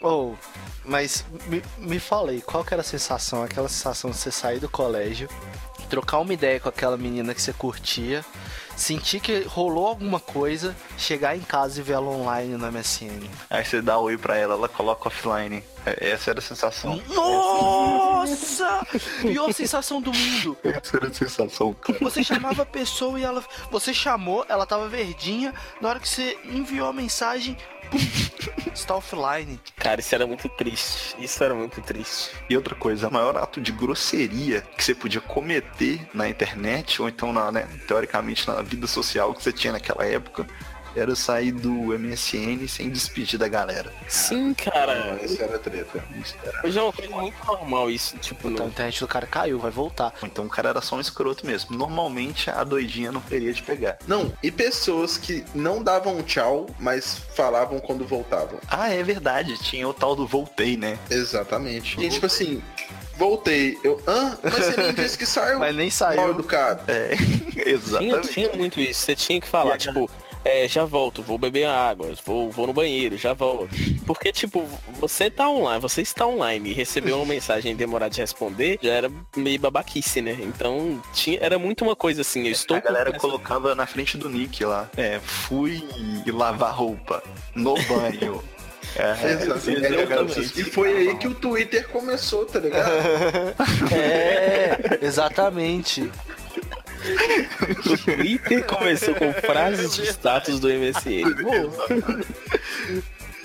Ou, 0.00 0.36
mas 0.84 1.24
me, 1.46 1.62
me 1.78 1.98
falei, 1.98 2.40
qual 2.40 2.64
que 2.64 2.74
era 2.74 2.82
a 2.82 2.84
sensação? 2.84 3.42
Aquela 3.42 3.68
sensação 3.68 4.10
de 4.10 4.16
você 4.16 4.30
sair 4.30 4.58
do 4.58 4.68
colégio, 4.68 5.28
trocar 5.88 6.18
uma 6.18 6.32
ideia 6.34 6.60
com 6.60 6.68
aquela 6.68 6.96
menina 6.96 7.34
que 7.34 7.40
você 7.40 7.52
curtia, 7.52 8.24
sentir 8.76 9.20
que 9.20 9.42
rolou 9.44 9.86
alguma 9.86 10.20
coisa, 10.20 10.76
chegar 10.98 11.36
em 11.36 11.40
casa 11.40 11.80
e 11.80 11.82
ver 11.82 11.94
ela 11.94 12.10
online 12.10 12.56
no 12.56 12.70
MSN. 12.70 13.28
Aí 13.48 13.64
você 13.64 13.80
dá 13.80 13.98
oi 13.98 14.18
pra 14.18 14.36
ela, 14.36 14.54
ela 14.54 14.68
coloca 14.68 15.08
offline. 15.08 15.64
É, 15.86 16.10
Essa 16.10 16.30
era 16.30 16.40
a 16.40 16.42
sensação. 16.42 17.00
Nossa! 17.08 18.86
Pior 19.22 19.52
sensação 19.52 20.00
do 20.00 20.12
mundo. 20.12 20.56
Essa 20.62 20.96
era 20.96 21.08
a 21.08 21.14
sensação, 21.14 21.72
cara. 21.74 21.98
Você 22.00 22.22
chamava 22.22 22.62
a 22.62 22.66
pessoa 22.66 23.18
e 23.18 23.22
ela. 23.22 23.42
Você 23.70 23.94
chamou, 23.94 24.44
ela 24.48 24.66
tava 24.66 24.88
verdinha. 24.88 25.54
Na 25.80 25.88
hora 25.88 26.00
que 26.00 26.08
você 26.08 26.36
enviou 26.44 26.88
a 26.88 26.92
mensagem, 26.92 27.56
está 28.72 28.94
offline. 28.94 29.60
Cara, 29.76 30.00
isso 30.00 30.14
era 30.14 30.26
muito 30.26 30.48
triste. 30.48 31.16
Isso 31.18 31.42
era 31.42 31.54
muito 31.54 31.80
triste. 31.80 32.30
E 32.48 32.56
outra 32.56 32.74
coisa, 32.74 33.08
o 33.08 33.12
maior 33.12 33.36
ato 33.36 33.60
de 33.60 33.72
grosseria 33.72 34.62
que 34.76 34.84
você 34.84 34.94
podia 34.94 35.20
cometer 35.20 36.06
na 36.14 36.28
internet, 36.28 37.00
ou 37.00 37.08
então, 37.08 37.32
na, 37.32 37.50
né, 37.50 37.68
teoricamente, 37.86 38.46
na 38.46 38.62
vida 38.62 38.86
social 38.86 39.34
que 39.34 39.42
você 39.42 39.52
tinha 39.52 39.72
naquela 39.72 40.04
época, 40.04 40.46
era 40.96 41.14
sair 41.14 41.52
do 41.52 41.70
MSN 41.98 42.66
sem 42.68 42.90
despedir 42.90 43.38
da 43.38 43.46
galera. 43.48 43.92
Sim, 44.08 44.54
cara. 44.54 45.12
Não, 45.12 45.24
isso 45.24 45.42
era 45.42 45.58
treta. 45.58 46.02
Isso 46.20 46.34
era- 46.44 46.66
Hoje 46.66 46.78
é 46.78 46.82
uma 46.82 46.92
coisa 46.92 47.14
muito 47.16 47.46
normal 47.46 47.90
isso, 47.90 48.16
tipo, 48.18 48.48
Então 48.48 48.64
a 48.64 48.66
no... 48.66 48.72
internet 48.72 49.00
do 49.00 49.08
cara 49.08 49.26
caiu, 49.26 49.58
vai 49.58 49.70
voltar. 49.70 50.12
Então 50.22 50.46
o 50.46 50.48
cara 50.48 50.70
era 50.70 50.80
só 50.80 50.96
um 50.96 51.00
escroto 51.00 51.46
mesmo. 51.46 51.76
Normalmente 51.76 52.50
a 52.50 52.64
doidinha 52.64 53.12
não 53.12 53.20
teria 53.20 53.52
de 53.52 53.62
pegar. 53.62 53.98
Não, 54.06 54.32
e 54.42 54.50
pessoas 54.50 55.16
que 55.18 55.44
não 55.54 55.82
davam 55.82 56.22
tchau, 56.22 56.66
mas 56.78 57.18
falavam 57.34 57.78
quando 57.78 58.06
voltavam. 58.06 58.58
Ah, 58.68 58.88
é 58.88 59.02
verdade, 59.02 59.56
tinha 59.58 59.86
o 59.88 59.94
tal 59.94 60.16
do 60.16 60.26
voltei, 60.26 60.76
né? 60.76 60.98
Exatamente. 61.10 62.00
E 62.00 62.08
tipo 62.08 62.26
assim, 62.26 62.62
voltei. 63.16 63.78
Eu, 63.84 64.00
hã? 64.06 64.38
Mas 64.42 64.54
você 64.54 64.76
nem 64.76 64.94
disse 64.94 65.18
que 65.18 65.26
saiu. 65.26 65.58
Mas 65.60 65.74
nem 65.74 65.86
Mal 65.86 65.90
saiu. 65.90 66.30
educado. 66.30 66.82
É, 66.90 67.16
Tinha, 67.56 67.68
exatamente. 67.68 68.28
tinha 68.28 68.52
muito 68.52 68.80
isso. 68.80 69.00
Você 69.00 69.16
tinha 69.16 69.40
que 69.40 69.48
falar, 69.48 69.74
a 69.74 69.78
tipo, 69.78 70.10
é, 70.46 70.68
já 70.68 70.84
volto, 70.84 71.22
vou 71.22 71.36
beber 71.38 71.66
água, 71.66 72.12
vou, 72.24 72.50
vou 72.50 72.66
no 72.66 72.72
banheiro, 72.72 73.16
já 73.16 73.32
volto. 73.32 73.68
Porque, 74.06 74.32
tipo, 74.32 74.64
você 75.00 75.30
tá 75.30 75.48
online, 75.48 75.80
você 75.80 76.02
está 76.02 76.26
online 76.26 76.70
e 76.70 76.72
recebeu 76.72 77.16
uma 77.16 77.26
mensagem 77.26 77.72
e 77.72 77.74
demorar 77.74 78.08
de 78.08 78.20
responder, 78.20 78.78
já 78.82 78.92
era 78.92 79.10
meio 79.36 79.58
babaquice, 79.58 80.20
né? 80.22 80.36
Então, 80.40 81.02
tinha, 81.12 81.38
era 81.40 81.58
muito 81.58 81.84
uma 81.84 81.96
coisa 81.96 82.20
assim, 82.20 82.44
eu 82.46 82.52
estou 82.52 82.76
A 82.76 82.80
galera 82.80 83.12
com- 83.12 83.18
colocava 83.18 83.74
na 83.74 83.86
frente 83.86 84.16
do 84.16 84.28
nick 84.28 84.64
lá. 84.64 84.88
É, 84.96 85.18
fui 85.20 85.82
lavar 86.26 86.72
roupa 86.74 87.22
no 87.54 87.74
banho. 87.84 88.42
É, 88.98 89.32
Exatamente. 89.32 89.94
exatamente. 89.94 90.60
E 90.60 90.64
foi 90.64 90.96
aí 90.96 91.16
que 91.18 91.28
o 91.28 91.34
Twitter 91.34 91.86
começou, 91.88 92.46
tá 92.46 92.58
ligado? 92.60 92.88
É, 93.92 94.98
exatamente. 95.04 96.10
O 97.86 97.98
Twitter 98.04 98.64
começou 98.64 99.14
com 99.14 99.32
frases 99.32 99.94
de 99.94 100.06
status 100.08 100.60
do 100.60 100.68
MSN. 100.68 101.24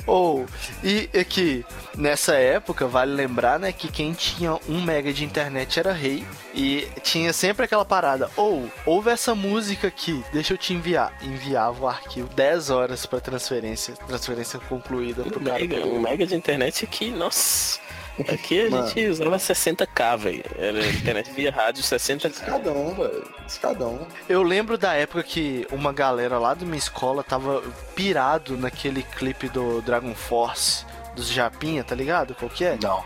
Ou, 0.07 0.47
e 0.84 1.07
aqui, 1.18 1.64
nessa 1.95 2.34
época, 2.34 2.88
vale 2.88 3.14
lembrar, 3.14 3.59
né, 3.59 3.72
que 3.72 3.88
quem 3.88 4.14
tinha 4.14 4.57
um 4.68 4.82
mega 4.82 5.14
de 5.14 5.24
internet 5.24 5.80
era 5.80 5.93
rei. 5.93 6.26
E 6.55 6.88
tinha 7.03 7.32
sempre 7.32 7.66
aquela 7.66 7.86
parada, 7.86 8.30
ou, 8.36 8.70
ouve 8.86 9.12
essa 9.12 9.36
música 9.36 9.88
aqui, 9.88 10.24
deixa 10.34 10.53
eu 10.53 10.57
te 10.57 10.74
enviar. 10.74 11.14
Enviava 11.22 11.84
o 11.84 11.88
arquivo 11.88 12.28
10 12.34 12.72
horas 12.72 13.05
pra 13.05 13.20
transferência, 13.20 13.93
transferência 14.07 14.59
concluída 14.68 15.24
pro 15.24 15.39
Um 15.39 15.43
cara. 15.43 15.59
mega, 15.59 15.86
um 15.86 15.99
mega 16.01 16.26
de 16.26 16.36
internet 16.36 16.84
aqui, 16.84 17.12
nossa. 17.12 17.80
Aqui 18.20 18.68
a 18.68 18.70
Mano. 18.70 18.88
gente 18.88 19.07
usava 19.07 19.38
60k, 19.38 20.18
velho. 20.18 20.43
Era 20.57 20.86
internet 20.86 21.32
via 21.32 21.51
rádio 21.51 21.84
60k. 21.84 22.30
Escadão, 22.30 22.93
velho. 22.93 23.28
Escadão. 23.47 24.07
Eu 24.28 24.43
lembro 24.43 24.78
da 24.78 24.93
época 24.93 25.24
que 25.24 25.66
uma 25.72 25.93
galera 25.93 26.38
lá 26.38 26.53
da 26.53 26.66
minha 26.66 26.78
escola 26.78 27.24
tava 27.24 27.64
pirado 27.95 28.57
naquele 28.57 29.03
clipe 29.03 29.47
do 29.49 29.82
Dragon 29.82 30.14
Force, 30.14 30.86
dos 31.16 31.30
Japinha, 31.30 31.84
tá 31.84 31.95
ligado? 31.95 32.36
Qual 32.36 32.49
que 32.49 32.66
é? 32.66 32.78
Não, 32.82 33.03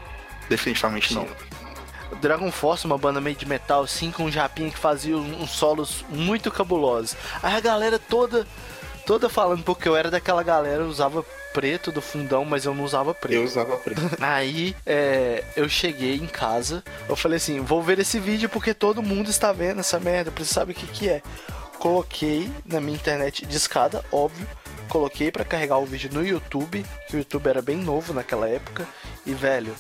definitivamente 0.49 1.14
não. 1.14 1.28
Dragon 2.22 2.51
Force, 2.51 2.86
uma 2.86 2.97
banda 2.97 3.20
meio 3.20 3.36
de 3.36 3.45
metal, 3.47 3.84
assim, 3.84 4.12
com 4.12 4.24
um 4.26 4.32
japinha 4.32 4.70
que 4.70 4.78
fazia 4.78 5.18
uns 5.18 5.41
uns 5.41 5.51
solos 5.51 6.06
muito 6.10 6.51
cabulosos. 6.51 7.16
Aí 7.41 7.56
a 7.56 7.60
galera 7.60 7.99
toda, 7.99 8.47
toda 9.06 9.30
falando, 9.30 9.64
porque 9.64 9.88
eu 9.88 9.95
era 9.95 10.10
daquela 10.10 10.43
galera, 10.43 10.84
eu 10.84 10.88
usava 10.88 11.24
preto 11.53 11.91
do 11.91 12.01
fundão, 12.01 12.43
mas 12.43 12.66
eu 12.66 12.74
não 12.74 12.84
usava 12.84 13.14
preto. 13.14 13.36
Eu 13.36 13.43
usava 13.43 13.78
preto. 13.78 14.01
Aí 14.20 14.76
é, 14.86 15.43
eu 15.56 15.70
cheguei 15.70 16.16
em 16.16 16.28
casa, 16.28 16.84
eu 17.08 17.16
falei 17.16 17.38
assim, 17.38 17.62
vou 17.62 17.82
ver 17.82 17.99
esse 17.99 18.20
vídeo 18.20 18.49
porque 18.49 18.74
todo 18.74 19.01
mundo 19.01 19.30
está 19.30 19.53
vendo 19.53 19.80
essa 19.80 19.99
merda, 19.99 20.32
preciso 20.32 20.56
saber 20.56 20.74
o 20.74 20.76
que 20.76 20.88
que 20.88 21.10
é. 21.10 21.22
Coloquei 21.80 22.49
na 22.66 22.82
minha 22.82 22.95
internet 22.95 23.45
de 23.45 23.56
escada, 23.56 24.03
óbvio. 24.12 24.47
Coloquei 24.89 25.32
pra 25.32 25.43
carregar 25.43 25.78
o 25.78 25.86
vídeo 25.86 26.10
no 26.14 26.26
YouTube, 26.26 26.86
que 27.08 27.16
o 27.16 27.20
YouTube 27.20 27.47
era 27.47 27.62
bem 27.62 27.78
novo 27.78 28.14
naquela 28.14 28.47
época. 28.47 28.88
E 29.26 29.34
velho, 29.34 29.74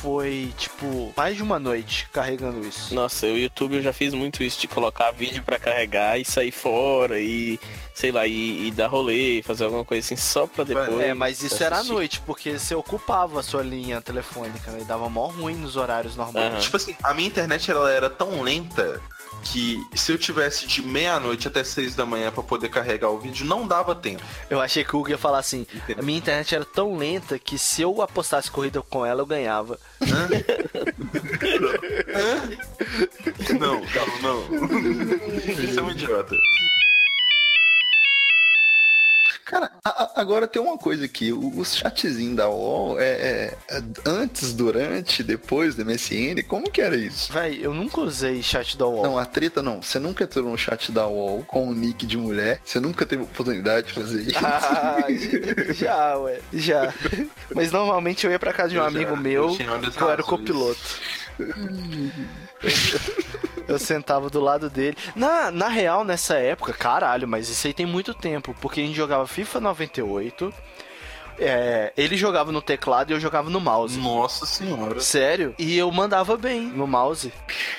foi 0.00 0.52
tipo 0.56 1.12
mais 1.16 1.36
de 1.36 1.42
uma 1.42 1.58
noite 1.58 2.08
carregando 2.12 2.66
isso. 2.66 2.94
Nossa, 2.94 3.26
o 3.26 3.36
YouTube 3.36 3.76
eu 3.76 3.82
já 3.82 3.92
fiz 3.92 4.12
muito 4.14 4.42
isso 4.42 4.60
de 4.60 4.68
colocar 4.68 5.10
vídeo 5.10 5.42
pra 5.42 5.58
carregar 5.58 6.18
e 6.18 6.24
sair 6.24 6.50
fora 6.50 7.18
e, 7.18 7.58
sei 7.94 8.12
lá, 8.12 8.26
e, 8.26 8.68
e 8.68 8.70
dar 8.70 8.88
rolê, 8.88 9.42
fazer 9.42 9.64
alguma 9.64 9.84
coisa 9.84 10.04
assim 10.04 10.16
só 10.16 10.46
pra 10.46 10.64
depois. 10.64 11.00
É, 11.00 11.14
mas 11.14 11.42
isso 11.42 11.62
era 11.62 11.76
à 11.76 11.78
assistir. 11.78 11.94
noite, 11.94 12.20
porque 12.24 12.58
você 12.58 12.74
ocupava 12.74 13.40
a 13.40 13.42
sua 13.42 13.62
linha 13.62 14.00
telefônica, 14.00 14.70
né? 14.70 14.80
E 14.82 14.84
dava 14.84 15.08
mó 15.08 15.26
ruim 15.26 15.54
nos 15.54 15.76
horários 15.76 16.16
normais. 16.16 16.52
Aham. 16.52 16.60
Tipo 16.60 16.76
assim, 16.76 16.96
a 17.02 17.14
minha 17.14 17.28
internet 17.28 17.70
ela 17.70 17.90
era 17.90 18.10
tão 18.10 18.42
lenta 18.42 19.00
que 19.42 19.80
se 19.94 20.12
eu 20.12 20.18
tivesse 20.18 20.66
de 20.66 20.82
meia-noite 20.82 21.48
até 21.48 21.62
seis 21.62 21.94
da 21.94 22.04
manhã 22.04 22.30
pra 22.30 22.42
poder 22.42 22.68
carregar 22.68 23.10
o 23.10 23.18
vídeo, 23.18 23.46
não 23.46 23.66
dava 23.66 23.94
tempo. 23.94 24.22
Eu 24.50 24.60
achei 24.60 24.84
que 24.84 24.94
o 24.94 25.00
Hugo 25.00 25.10
ia 25.10 25.18
falar 25.18 25.38
assim: 25.38 25.66
a 25.96 26.02
minha 26.02 26.18
internet 26.18 26.54
era 26.54 26.64
tão 26.64 26.96
lenta 26.96 27.38
que 27.38 27.58
se 27.58 27.82
eu 27.82 28.02
apostasse 28.02 28.50
corrida 28.50 28.82
com 28.82 29.04
ela, 29.04 29.20
eu 29.20 29.26
ganhava. 29.26 29.78
Não, 33.58 33.80
calma, 33.86 34.18
não. 34.22 34.42
Isso 35.64 35.78
é 35.78 35.82
um 35.82 35.90
idiota. 35.90 36.36
Cara, 39.46 39.70
a- 39.84 40.12
agora 40.16 40.48
tem 40.48 40.60
uma 40.60 40.76
coisa 40.76 41.04
aqui. 41.04 41.32
o- 41.32 41.56
Os 41.60 41.76
chatzinhos 41.76 42.34
da 42.36 42.48
UOL, 42.50 42.98
é, 43.00 43.04
é- 43.04 43.54
é 43.70 43.82
antes, 44.04 44.52
durante, 44.52 45.22
depois 45.22 45.76
do 45.76 45.82
MSN, 45.82 46.42
como 46.42 46.68
que 46.68 46.80
era 46.82 46.96
isso? 46.96 47.32
Véi, 47.32 47.60
eu 47.62 47.72
nunca 47.72 48.00
usei 48.00 48.42
chat 48.42 48.76
da 48.76 48.86
UOL. 48.86 49.04
Não, 49.04 49.16
a 49.16 49.24
treta 49.24 49.62
não. 49.62 49.80
Você 49.80 50.00
nunca 50.00 50.24
entrou 50.24 50.44
no 50.50 50.58
chat 50.58 50.90
da 50.90 51.06
UOL 51.06 51.44
com 51.44 51.68
o 51.68 51.74
nick 51.74 52.04
de 52.04 52.16
mulher. 52.16 52.60
Você 52.64 52.80
nunca 52.80 53.06
teve 53.06 53.22
oportunidade 53.22 53.86
de 53.86 53.92
fazer 53.92 54.22
isso. 54.22 54.38
Ah, 54.44 54.96
já, 55.72 56.18
ué, 56.18 56.40
já. 56.52 56.92
Mas 57.54 57.70
normalmente 57.70 58.26
eu 58.26 58.32
ia 58.32 58.38
pra 58.40 58.52
casa 58.52 58.70
de 58.70 58.74
um 58.78 58.82
Eu 58.84 58.90
já- 58.90 58.96
amigo 58.98 59.12
eu 59.12 59.16
meu 59.16 59.56
que 59.56 60.02
eu 60.02 60.10
era 60.10 60.22
o 60.22 60.24
copiloto. 60.26 60.80
Eu 63.68 63.78
sentava 63.78 64.30
do 64.30 64.40
lado 64.40 64.70
dele. 64.70 64.96
Na, 65.14 65.50
na 65.50 65.68
real, 65.68 66.04
nessa 66.04 66.36
época, 66.36 66.72
caralho, 66.72 67.26
mas 67.26 67.48
isso 67.48 67.66
aí 67.66 67.74
tem 67.74 67.84
muito 67.84 68.14
tempo. 68.14 68.54
Porque 68.60 68.80
a 68.80 68.84
gente 68.84 68.94
jogava 68.94 69.26
FIFA 69.26 69.60
98. 69.60 70.54
É, 71.38 71.92
ele 71.96 72.16
jogava 72.16 72.50
no 72.50 72.62
teclado 72.62 73.10
e 73.10 73.14
eu 73.14 73.20
jogava 73.20 73.50
no 73.50 73.60
mouse. 73.60 73.98
Nossa 73.98 74.46
senhora. 74.46 75.00
Sério? 75.00 75.54
E 75.58 75.76
eu 75.76 75.90
mandava 75.90 76.36
bem 76.36 76.62
no 76.62 76.86
mouse. 76.86 77.32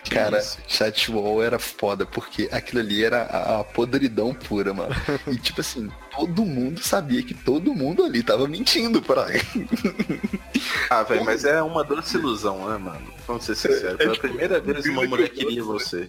Cara, 0.10 0.44
chatwall 0.68 1.42
era 1.42 1.58
foda, 1.58 2.06
porque 2.06 2.50
aquilo 2.52 2.82
ali 2.82 3.04
era 3.04 3.24
a, 3.24 3.60
a 3.62 3.64
podridão 3.64 4.34
pura, 4.34 4.74
mano. 4.74 4.94
E 5.28 5.38
tipo 5.38 5.62
assim, 5.62 5.90
todo 6.18 6.44
mundo 6.44 6.82
sabia 6.82 7.22
que 7.22 7.34
todo 7.34 7.74
mundo 7.74 8.04
ali 8.04 8.24
tava 8.24 8.48
mentindo 8.48 9.02
pra 9.02 9.28
Ah, 10.90 11.04
velho, 11.04 11.24
mas 11.24 11.46
é 11.46 11.62
uma 11.62 11.84
doce 11.84 12.18
ilusão, 12.18 12.68
né, 12.70 12.78
mano? 12.78 13.02
Vamos 13.28 13.44
ser 13.44 13.56
sinceros. 13.56 13.98
Pela 13.98 14.16
primeira 14.18 14.60
vez 14.60 14.86
uma 14.86 15.06
mulher 15.06 15.30
queria 15.30 15.64
você. 15.64 16.08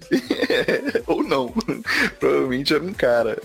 Ou 1.07 1.23
não. 1.23 1.53
Provavelmente 2.19 2.73
era 2.73 2.83
um 2.83 2.93
cara. 2.93 3.37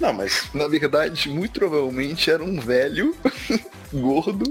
Não, 0.00 0.12
mas 0.12 0.48
Na 0.52 0.66
verdade, 0.68 1.28
muito 1.28 1.60
provavelmente 1.60 2.30
era 2.30 2.42
um 2.42 2.60
velho 2.60 3.14
gordo. 3.92 4.44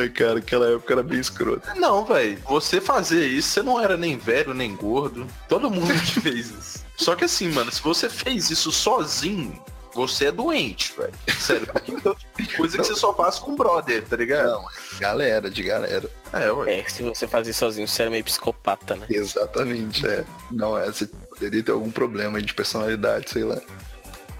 Ai, 0.00 0.08
cara, 0.10 0.38
aquela 0.38 0.70
época 0.72 0.94
era 0.94 1.02
bem 1.02 1.20
escroto. 1.20 1.68
Não, 1.76 2.04
velho. 2.04 2.38
Você 2.48 2.80
fazer 2.80 3.26
isso, 3.26 3.48
você 3.48 3.62
não 3.62 3.80
era 3.80 3.96
nem 3.96 4.16
velho, 4.16 4.54
nem 4.54 4.74
gordo. 4.74 5.26
Todo 5.48 5.70
mundo 5.70 5.92
que 5.92 6.20
fez 6.20 6.50
isso. 6.50 6.84
Só 6.96 7.14
que 7.14 7.24
assim, 7.24 7.48
mano, 7.50 7.70
se 7.70 7.82
você 7.82 8.08
fez 8.08 8.50
isso 8.50 8.72
sozinho, 8.72 9.60
você 9.94 10.26
é 10.26 10.32
doente, 10.32 10.92
velho. 10.96 11.12
Sério, 11.38 11.66
porque 11.66 11.92
então, 11.94 12.16
tem 12.36 12.46
coisa 12.46 12.76
que 12.76 12.84
você 12.84 12.94
só 12.94 13.14
faz 13.14 13.38
com 13.38 13.54
brother, 13.54 14.04
tá 14.04 14.16
ligado? 14.16 14.50
Não, 14.50 14.64
galera, 14.98 15.50
de 15.50 15.62
galera. 15.62 16.10
É, 16.32 16.50
ué. 16.50 16.80
É, 16.80 16.88
se 16.88 17.02
você 17.02 17.26
fazer 17.26 17.52
sozinho, 17.52 17.86
você 17.86 18.02
era 18.02 18.10
meio 18.10 18.24
psicopata, 18.24 18.96
né? 18.96 19.06
Exatamente, 19.08 20.06
é. 20.06 20.24
Não, 20.50 20.76
é, 20.76 20.86
você 20.86 21.06
poderia 21.06 21.62
ter 21.62 21.72
algum 21.72 21.90
problema 21.90 22.38
aí 22.38 22.44
de 22.44 22.54
personalidade, 22.54 23.30
sei 23.30 23.44
lá. 23.44 23.60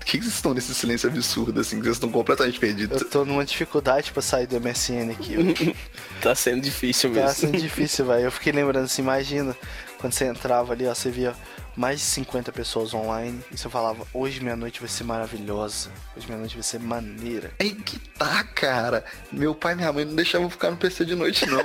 Por 0.05 0.11
que 0.11 0.19
que 0.19 0.25
vocês 0.25 0.35
estão 0.35 0.53
nesse 0.53 0.75
silêncio 0.75 1.09
absurdo, 1.09 1.61
assim, 1.61 1.79
que 1.79 1.85
vocês 1.85 1.97
estão 1.97 2.11
completamente 2.11 2.59
perdidos? 2.59 3.01
Eu 3.01 3.09
tô 3.09 3.25
numa 3.25 3.45
dificuldade 3.45 4.13
pra 4.13 4.21
sair 4.21 4.47
do 4.47 4.61
MSN 4.61 5.13
aqui. 5.13 5.75
Tá 6.21 6.35
sendo 6.35 6.63
difícil 6.63 7.11
mesmo. 7.11 7.27
Tá 7.27 7.35
sendo 7.35 7.59
difícil, 7.59 8.07
velho. 8.07 8.25
Eu 8.25 8.33
fiquei 8.33 8.51
lembrando 8.51 8.87
assim, 8.87 9.03
imagina 9.03 9.55
quando 9.99 10.15
você 10.15 10.25
entrava 10.25 10.73
ali, 10.73 10.87
ó, 10.87 10.95
você 10.95 11.11
via 11.11 11.35
mais 11.77 11.99
de 12.01 12.07
50 12.07 12.53
pessoas 12.53 12.95
online 12.95 13.41
e 13.51 13.57
você 13.59 13.69
falava, 13.69 14.07
hoje 14.13 14.41
minha 14.41 14.55
noite 14.57 14.81
vai 14.81 14.89
ser 14.89 15.05
maravilhosa. 15.05 15.91
Hoje 16.17 16.27
minha 16.27 16.39
noite 16.39 16.55
vai 16.55 16.63
ser 16.63 16.79
maneira. 16.81 17.51
Aí 17.61 17.75
que 17.75 17.99
tá, 17.99 18.45
cara. 18.45 19.05
Meu 19.33 19.55
pai 19.55 19.73
e 19.73 19.77
minha 19.77 19.93
mãe 19.93 20.05
não 20.05 20.15
deixavam 20.15 20.49
ficar 20.49 20.71
no 20.71 20.77
PC 20.77 21.05
de 21.05 21.15
noite, 21.15 21.47
não. 21.47 21.61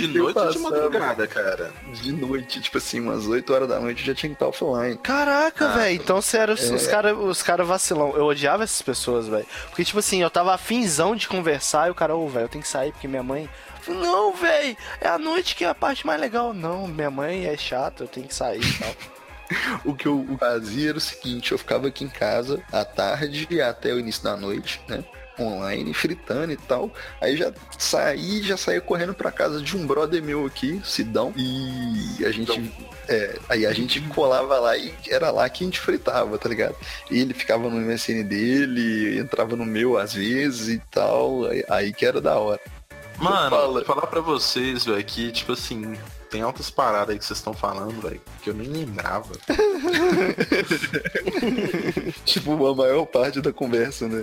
De 0.00 0.06
noite 0.08 0.38
ou 0.38 0.50
de 0.50 0.58
madrugada, 0.58 1.26
cara? 1.26 1.70
de 1.92 2.12
noite, 2.12 2.60
tipo 2.60 2.78
assim, 2.78 3.00
umas 3.00 3.26
8 3.26 3.52
horas 3.52 3.68
da 3.68 3.78
noite 3.80 4.00
eu 4.00 4.06
já 4.06 4.14
tinha 4.14 4.30
que 4.30 4.34
estar 4.34 4.46
offline. 4.48 4.96
Caraca, 4.98 5.66
Ah, 5.70 5.76
velho. 5.78 5.94
Então 5.94 6.20
você 6.20 6.38
era 6.38 6.52
os, 6.52 6.70
os 6.70 6.86
cara, 6.86 7.14
os 7.14 7.42
cara 7.42 7.64
vacilão. 7.64 8.14
Eu 8.16 8.24
odiava 8.24 8.64
essas 8.64 8.82
pessoas, 8.82 9.28
velho. 9.28 9.46
Porque, 9.68 9.84
tipo 9.84 9.98
assim, 9.98 10.20
eu 10.22 10.30
tava 10.30 10.54
afinzão 10.54 11.14
de 11.14 11.28
conversar 11.28 11.88
e 11.88 11.90
o 11.90 11.94
cara, 11.94 12.14
ô, 12.16 12.28
velho, 12.28 12.44
eu 12.44 12.48
tenho 12.48 12.62
que 12.62 12.68
sair 12.68 12.92
porque 12.92 13.06
minha 13.08 13.22
mãe. 13.22 13.48
Não, 13.88 14.32
velho, 14.34 14.76
é 15.00 15.08
a 15.08 15.18
noite 15.18 15.56
que 15.56 15.64
é 15.64 15.68
a 15.68 15.74
parte 15.74 16.06
mais 16.06 16.20
legal. 16.20 16.52
Não, 16.54 16.86
minha 16.86 17.10
mãe 17.10 17.46
é 17.46 17.56
chata, 17.56 18.04
eu 18.04 18.08
tenho 18.08 18.28
que 18.28 18.34
sair 18.34 18.60
e 18.62 18.78
tal. 18.78 18.94
O 19.84 19.94
que 19.94 20.06
eu 20.06 20.26
fazia 20.38 20.90
era 20.90 20.98
o 20.98 21.00
seguinte, 21.00 21.52
eu 21.52 21.58
ficava 21.58 21.88
aqui 21.88 22.04
em 22.04 22.08
casa 22.08 22.62
à 22.72 22.84
tarde 22.84 23.46
e 23.50 23.60
até 23.60 23.92
o 23.92 23.98
início 23.98 24.22
da 24.22 24.36
noite, 24.36 24.80
né? 24.88 25.04
Online, 25.38 25.92
fritando 25.94 26.52
e 26.52 26.56
tal. 26.56 26.90
Aí 27.20 27.36
já 27.36 27.52
saí, 27.78 28.42
já 28.42 28.56
saía 28.56 28.80
correndo 28.80 29.14
pra 29.14 29.32
casa 29.32 29.60
de 29.60 29.76
um 29.76 29.86
brother 29.86 30.22
meu 30.22 30.46
aqui, 30.46 30.80
Sidão. 30.84 31.32
E 31.36 32.24
a 32.24 32.30
gente. 32.30 32.72
É, 33.08 33.38
aí 33.48 33.66
a 33.66 33.72
gente 33.72 34.00
colava 34.08 34.58
lá 34.60 34.76
e 34.76 34.94
era 35.08 35.30
lá 35.30 35.48
que 35.48 35.64
a 35.64 35.66
gente 35.66 35.80
fritava, 35.80 36.38
tá 36.38 36.48
ligado? 36.48 36.76
E 37.10 37.18
ele 37.18 37.34
ficava 37.34 37.68
no 37.68 37.80
MSN 37.80 38.22
dele, 38.24 39.18
entrava 39.18 39.56
no 39.56 39.64
meu 39.64 39.98
às 39.98 40.12
vezes 40.12 40.68
e 40.68 40.78
tal. 40.90 41.42
Aí 41.68 41.92
que 41.92 42.04
era 42.06 42.20
da 42.20 42.38
hora. 42.38 42.60
Mano, 43.22 43.50
Fala. 43.50 43.72
vou 43.72 43.84
falar 43.84 44.06
pra 44.08 44.20
vocês, 44.20 44.84
velho, 44.84 45.04
que, 45.04 45.30
tipo 45.30 45.52
assim, 45.52 45.96
tem 46.28 46.42
altas 46.42 46.68
paradas 46.70 47.10
aí 47.10 47.18
que 47.18 47.24
vocês 47.24 47.38
estão 47.38 47.54
falando, 47.54 48.00
velho, 48.02 48.20
que 48.42 48.50
eu 48.50 48.54
nem 48.54 48.66
lembrava. 48.66 49.30
tipo, 52.24 52.66
a 52.66 52.74
maior 52.74 53.06
parte 53.06 53.40
da 53.40 53.52
conversa, 53.52 54.08
né? 54.08 54.22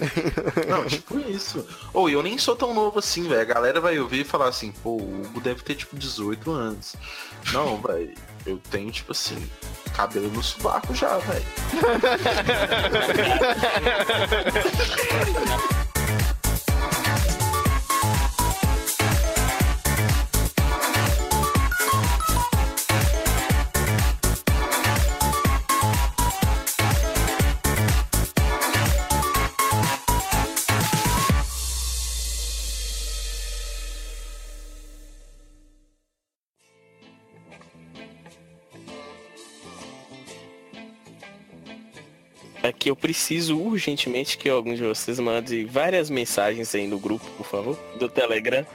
Não, 0.67 0.85
tipo 0.85 1.17
isso. 1.19 1.65
Ou 1.93 2.09
eu 2.09 2.21
nem 2.21 2.37
sou 2.37 2.57
tão 2.57 2.73
novo 2.73 2.99
assim, 2.99 3.25
velho. 3.25 3.39
A 3.39 3.45
galera 3.45 3.79
vai 3.79 3.97
ouvir 3.99 4.19
e 4.21 4.25
falar 4.25 4.49
assim, 4.49 4.73
pô, 4.83 4.97
o 4.97 5.21
Hugo 5.21 5.39
deve 5.39 5.63
ter, 5.63 5.75
tipo, 5.75 5.95
18 5.95 6.51
anos. 6.51 6.93
Não, 7.53 7.81
velho. 7.81 8.13
Eu 8.45 8.57
tenho, 8.69 8.91
tipo 8.91 9.13
assim, 9.13 9.49
cabelo 9.95 10.27
no 10.29 10.43
sovaco 10.43 10.93
já, 10.93 11.17
velho. 11.19 11.45
Aqui 42.79 42.89
eu 42.89 42.95
preciso 42.95 43.59
urgentemente 43.59 44.37
que 44.37 44.49
alguns 44.49 44.77
de 44.77 44.85
vocês 44.85 45.19
mandem 45.19 45.65
várias 45.65 46.09
mensagens 46.09 46.73
aí 46.73 46.87
no 46.87 46.97
grupo, 46.97 47.25
por 47.31 47.45
favor, 47.45 47.77
do 47.99 48.07
Telegram. 48.07 48.65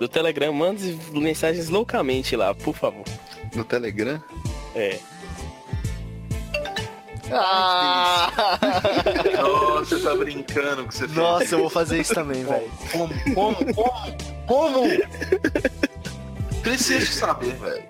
Do 0.00 0.08
Telegram, 0.08 0.50
mande 0.54 0.98
mensagens 1.12 1.68
loucamente 1.68 2.34
lá, 2.34 2.54
por 2.54 2.74
favor. 2.74 3.04
No 3.54 3.62
Telegram. 3.62 4.24
É. 4.74 4.98
Ah! 7.30 8.58
Nossa, 9.36 9.98
você 9.98 10.02
tá 10.02 10.14
brincando 10.16 10.88
que 10.88 10.94
você 10.94 11.06
fez. 11.06 11.14
Nossa, 11.14 11.54
eu 11.54 11.58
vou 11.58 11.68
fazer 11.68 12.00
isso 12.00 12.14
também, 12.14 12.42
velho. 12.46 12.72
Como? 12.90 13.34
Como? 13.34 13.74
Como? 13.74 14.16
Como? 14.46 14.88
Preciso 16.64 17.12
saber, 17.12 17.54
velho. 17.56 17.84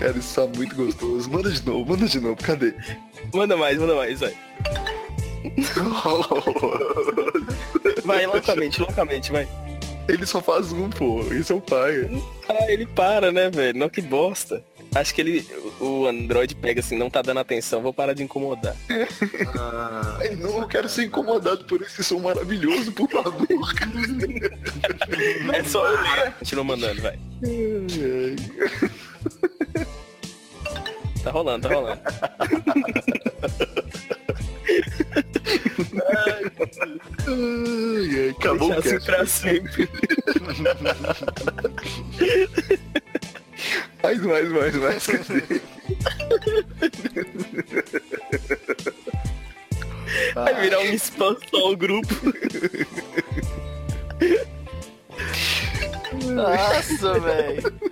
Cara, 0.00 0.18
isso 0.18 0.34
tá 0.34 0.46
muito 0.56 0.74
gostoso. 0.74 1.30
Manda 1.30 1.50
de 1.50 1.66
novo, 1.66 1.90
manda 1.92 2.06
de 2.06 2.20
novo. 2.20 2.36
Cadê? 2.42 2.74
Manda 3.34 3.54
mais, 3.54 3.76
manda 3.78 3.94
mais, 3.94 4.18
vai. 4.18 4.34
Vai, 8.04 8.26
loucamente, 8.26 8.80
loucamente, 8.80 9.30
vai. 9.30 9.48
Ele 10.08 10.26
só 10.26 10.40
faz 10.40 10.72
um, 10.72 10.88
pô. 10.90 11.22
Isso 11.32 11.52
é 11.52 11.56
o 11.56 11.60
pai. 11.60 12.10
Ah, 12.48 12.70
ele 12.70 12.86
para, 12.86 13.30
né, 13.30 13.48
velho? 13.50 13.78
Não, 13.78 13.88
que 13.88 14.00
bosta. 14.02 14.62
Acho 14.94 15.14
que 15.14 15.20
ele, 15.20 15.46
o 15.80 16.06
Android 16.06 16.54
pega 16.56 16.80
assim, 16.80 16.98
não 16.98 17.08
tá 17.08 17.22
dando 17.22 17.38
atenção, 17.38 17.80
vou 17.80 17.94
parar 17.94 18.12
de 18.12 18.22
incomodar. 18.22 18.74
Ah, 19.56 20.16
Ai, 20.20 20.34
não, 20.36 20.60
eu 20.62 20.66
quero 20.66 20.88
ser 20.88 21.04
incomodado 21.04 21.64
por 21.64 21.80
esse 21.82 22.02
som 22.02 22.18
maravilhoso, 22.18 22.90
por 22.92 23.08
favor. 23.08 23.46
É 25.54 25.64
só 25.64 25.86
eu 25.86 26.02
ler. 26.02 26.32
Continua 26.38 26.64
mandando, 26.64 27.02
vai. 27.02 27.18
Tá 31.22 31.30
rolando, 31.30 31.68
tá 31.68 31.74
rolando. 31.74 32.00
ai, 37.26 38.18
ai, 38.18 38.28
acabou 38.30 38.70
o 38.70 38.78
assim 38.78 38.90
cast. 38.90 39.06
pra 39.06 39.26
sempre. 39.26 39.88
Mais, 44.02 44.20
mais, 44.22 44.48
mais, 44.50 44.74
mais. 44.76 45.06
Cadê? 45.06 45.60
Vai 50.34 50.60
virar 50.60 50.80
um 50.80 50.94
spam 50.94 51.36
só 51.50 51.70
o 51.72 51.76
grupo. 51.76 52.14
Nossa, 56.26 57.20
velho. 57.20 57.89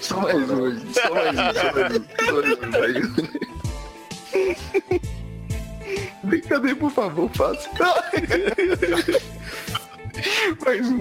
Só 0.00 0.20
mais 0.20 0.50
um, 0.50 0.92
só 0.92 1.14
mais 1.14 1.30
um, 1.30 1.52
só 1.54 1.72
mais 1.72 1.94
um, 1.94 2.04
só 2.30 2.78
mais 2.78 2.96
um. 2.96 3.14
Vem, 6.24 6.40
cadê, 6.42 6.74
por 6.74 6.90
favor, 6.90 7.30
faça. 7.34 7.70
Mais 10.64 10.86
um. 10.88 10.98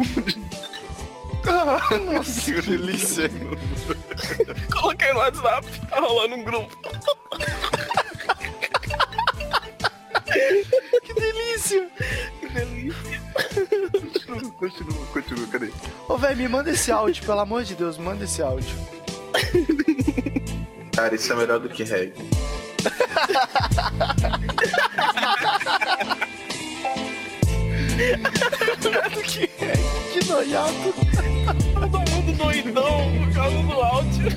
Nossa, 2.13 2.53
que 2.53 2.61
delícia. 2.61 3.30
Coloquei 4.71 5.11
no 5.11 5.19
WhatsApp, 5.19 5.67
tá 5.89 5.99
rolando 5.99 6.36
um 6.36 6.43
grupo. 6.43 6.82
Esse 16.74 16.91
áudio, 16.91 17.24
pelo 17.24 17.39
amor 17.39 17.63
de 17.63 17.76
Deus, 17.76 17.97
manda 17.97 18.24
esse 18.24 18.41
áudio. 18.41 18.76
Cara, 20.95 21.13
isso 21.15 21.32
é 21.34 21.36
melhor 21.36 21.59
do 21.59 21.69
que 21.69 21.84
reggae. 21.84 22.13
Que 30.13 30.26
noiado. 30.28 30.93
Todo 31.74 31.99
mundo 32.11 32.38
doidão 32.38 33.11
por 33.19 33.34
causa 33.34 33.57
do 33.57 33.74
áudio. 33.74 34.28